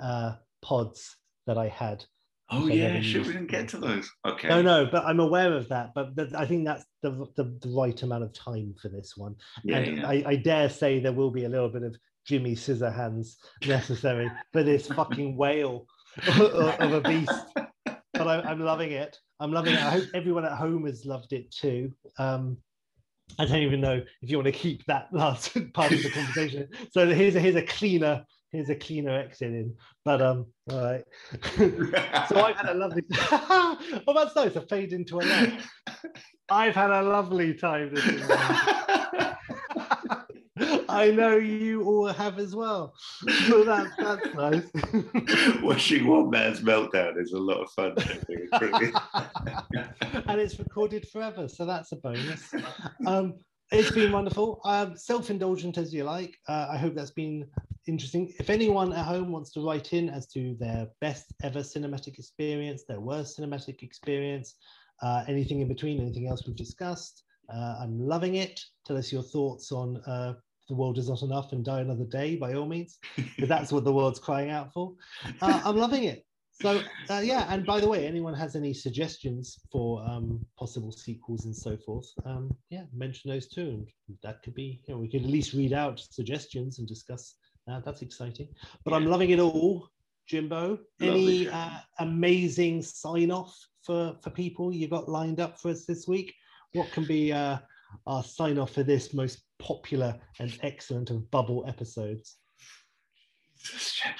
uh, 0.00 0.36
pods 0.62 1.16
that 1.46 1.58
I 1.58 1.68
had 1.68 2.04
Oh 2.50 2.66
yeah, 2.66 3.00
should 3.02 3.26
we 3.26 3.34
didn't 3.34 3.50
get 3.50 3.68
to 3.68 3.78
those? 3.78 4.10
Okay. 4.24 4.48
No, 4.48 4.62
no, 4.62 4.86
but 4.86 5.04
I'm 5.04 5.20
aware 5.20 5.52
of 5.52 5.68
that. 5.68 5.92
But, 5.94 6.34
I 6.34 6.46
think 6.46 6.64
that's 6.64 6.84
the, 7.02 7.10
the, 7.36 7.44
the 7.60 7.68
right 7.68 8.02
amount 8.02 8.24
of 8.24 8.32
time 8.32 8.74
for 8.80 8.88
this 8.88 9.16
one. 9.16 9.34
Yeah, 9.64 9.76
and 9.78 9.98
yeah. 9.98 10.08
I, 10.08 10.24
I 10.26 10.36
dare 10.36 10.70
say 10.70 10.98
there 10.98 11.12
will 11.12 11.30
be 11.30 11.44
a 11.44 11.48
little 11.48 11.68
bit 11.68 11.82
of 11.82 11.94
Jimmy 12.26 12.54
Scissorhands 12.54 13.36
necessary 13.66 14.30
for 14.52 14.62
this 14.62 14.86
fucking 14.86 15.36
whale 15.36 15.86
of 16.26 16.92
a 16.92 17.00
beast. 17.02 17.30
But 17.84 18.26
I, 18.26 18.50
am 18.50 18.60
loving 18.60 18.92
it. 18.92 19.18
I'm 19.40 19.52
loving 19.52 19.74
it. 19.74 19.80
I 19.80 19.90
hope 19.90 20.08
everyone 20.14 20.44
at 20.44 20.52
home 20.52 20.86
has 20.86 21.04
loved 21.04 21.32
it 21.32 21.50
too. 21.50 21.92
Um, 22.18 22.58
I 23.38 23.44
don't 23.44 23.62
even 23.62 23.80
know 23.80 24.02
if 24.22 24.30
you 24.30 24.36
want 24.36 24.46
to 24.46 24.52
keep 24.52 24.84
that 24.86 25.08
last 25.12 25.54
part 25.74 25.92
of 25.92 26.02
the 26.02 26.10
conversation. 26.10 26.68
So 26.92 27.06
here's 27.06 27.36
a, 27.36 27.40
here's 27.40 27.56
a 27.56 27.62
cleaner 27.62 28.24
here's 28.50 28.70
a 28.70 28.74
cleaner 28.74 29.18
exit 29.18 29.52
in. 29.52 29.74
But 30.04 30.22
um, 30.22 30.46
all 30.70 30.82
right. 30.82 31.04
so 32.28 32.42
I've 32.42 32.56
had 32.56 32.70
a 32.70 32.74
lovely. 32.74 33.02
well, 33.10 34.14
that's 34.14 34.34
nice. 34.34 34.56
A 34.56 34.62
fade 34.62 34.92
into 34.92 35.18
a 35.18 35.22
light. 35.22 35.60
I've 36.50 36.74
had 36.74 36.90
a 36.90 37.02
lovely 37.02 37.54
time. 37.54 37.94
I 40.88 41.10
know 41.10 41.36
you 41.36 41.84
all 41.84 42.06
have 42.06 42.38
as 42.38 42.54
well. 42.54 42.94
So 43.46 43.64
that's 43.64 43.94
that's 43.96 44.34
nice. 44.34 45.62
Watching 45.62 46.06
one 46.06 46.30
man's 46.30 46.60
meltdown 46.60 47.20
is 47.20 47.32
a 47.32 47.38
lot 47.38 47.58
of 47.58 47.70
fun. 47.72 47.94
and 50.26 50.40
it's 50.40 50.58
recorded 50.58 51.06
forever, 51.08 51.48
so 51.48 51.66
that's 51.66 51.92
a 51.92 51.96
bonus. 51.96 52.54
Um, 53.06 53.34
it's 53.70 53.90
been 53.90 54.12
wonderful. 54.12 54.60
Um, 54.64 54.96
self-indulgent 54.96 55.76
as 55.76 55.92
you 55.92 56.04
like. 56.04 56.34
Uh, 56.48 56.68
I 56.70 56.78
hope 56.78 56.94
that's 56.94 57.10
been 57.10 57.46
interesting. 57.86 58.32
If 58.38 58.48
anyone 58.48 58.94
at 58.94 59.04
home 59.04 59.30
wants 59.30 59.52
to 59.52 59.60
write 59.60 59.92
in 59.92 60.08
as 60.08 60.26
to 60.28 60.56
their 60.58 60.88
best 61.02 61.34
ever 61.42 61.60
cinematic 61.60 62.18
experience, 62.18 62.84
their 62.88 63.00
worst 63.00 63.38
cinematic 63.38 63.82
experience, 63.82 64.54
uh, 65.02 65.24
anything 65.28 65.60
in 65.60 65.68
between, 65.68 66.00
anything 66.00 66.28
else 66.28 66.46
we've 66.46 66.56
discussed, 66.56 67.24
uh, 67.52 67.76
I'm 67.80 68.00
loving 68.00 68.36
it. 68.36 68.60
Tell 68.86 68.96
us 68.96 69.12
your 69.12 69.22
thoughts 69.22 69.70
on 69.70 69.98
uh, 70.06 70.34
the 70.68 70.74
world 70.74 70.98
is 70.98 71.08
not 71.08 71.22
enough 71.22 71.52
and 71.52 71.64
die 71.64 71.80
another 71.80 72.04
day 72.04 72.36
by 72.36 72.54
all 72.54 72.66
means, 72.66 72.98
because 73.16 73.48
that's 73.48 73.72
what 73.72 73.84
the 73.84 73.92
world's 73.92 74.20
crying 74.20 74.50
out 74.50 74.72
for. 74.72 74.94
Uh, 75.40 75.60
I'm 75.64 75.76
loving 75.76 76.04
it. 76.04 76.24
So 76.60 76.82
uh, 77.08 77.20
yeah, 77.22 77.46
and 77.52 77.64
by 77.64 77.78
the 77.78 77.88
way, 77.88 78.04
anyone 78.06 78.34
has 78.34 78.56
any 78.56 78.74
suggestions 78.74 79.60
for 79.70 80.02
um, 80.04 80.44
possible 80.58 80.90
sequels 80.90 81.44
and 81.44 81.56
so 81.56 81.76
forth, 81.76 82.10
um, 82.24 82.52
yeah, 82.68 82.82
mention 82.92 83.30
those 83.30 83.46
too, 83.46 83.86
and 84.08 84.18
that 84.24 84.42
could 84.42 84.54
be, 84.54 84.82
you 84.86 84.94
know, 84.94 85.00
we 85.00 85.08
could 85.08 85.22
at 85.22 85.30
least 85.30 85.52
read 85.52 85.72
out 85.72 86.00
suggestions 86.00 86.80
and 86.80 86.88
discuss. 86.88 87.36
Uh, 87.70 87.80
that's 87.84 88.02
exciting. 88.02 88.48
But 88.84 88.90
yeah. 88.90 88.96
I'm 88.96 89.06
loving 89.06 89.30
it 89.30 89.38
all, 89.38 89.88
Jimbo. 90.26 90.80
Any 91.00 91.48
uh, 91.48 91.78
amazing 92.00 92.82
sign 92.82 93.30
off 93.30 93.56
for 93.84 94.16
for 94.22 94.30
people 94.30 94.72
you 94.72 94.88
got 94.88 95.08
lined 95.08 95.38
up 95.38 95.60
for 95.60 95.70
us 95.70 95.84
this 95.84 96.08
week? 96.08 96.34
What 96.72 96.90
can 96.90 97.04
be 97.04 97.32
uh, 97.32 97.58
our 98.06 98.22
sign 98.22 98.58
off 98.58 98.72
for 98.72 98.82
this 98.82 99.12
most 99.14 99.42
popular 99.58 100.18
and 100.40 100.56
excellent 100.62 101.10
of 101.10 101.30
bubble 101.30 101.64
episodes? 101.66 102.36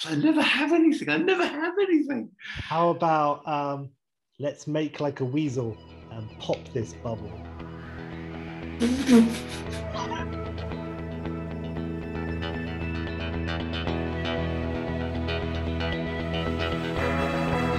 I 0.04 0.14
never 0.16 0.42
have 0.42 0.72
anything. 0.72 1.08
I 1.08 1.16
never 1.16 1.46
have 1.46 1.74
anything. 1.80 2.30
How 2.42 2.90
about 2.90 3.46
um, 3.46 3.90
let's 4.38 4.66
make 4.66 5.00
like 5.00 5.20
a 5.20 5.24
weasel 5.24 5.76
and 6.10 6.28
pop 6.38 6.58
this 6.72 6.94
bubble? 6.94 7.32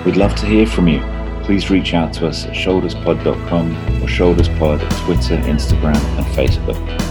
We'd 0.06 0.16
love 0.16 0.36
to 0.36 0.46
hear 0.46 0.66
from 0.66 0.88
you. 0.88 1.19
Please 1.50 1.72
reach 1.72 1.96
out 1.96 2.14
to 2.14 2.28
us 2.28 2.46
at 2.46 2.54
shoulderspod.com 2.54 3.72
or 3.72 4.08
shoulderspod 4.08 4.84
at 4.84 4.98
Twitter, 5.04 5.36
Instagram, 5.48 5.96
and 6.16 6.26
Facebook. 6.36 7.09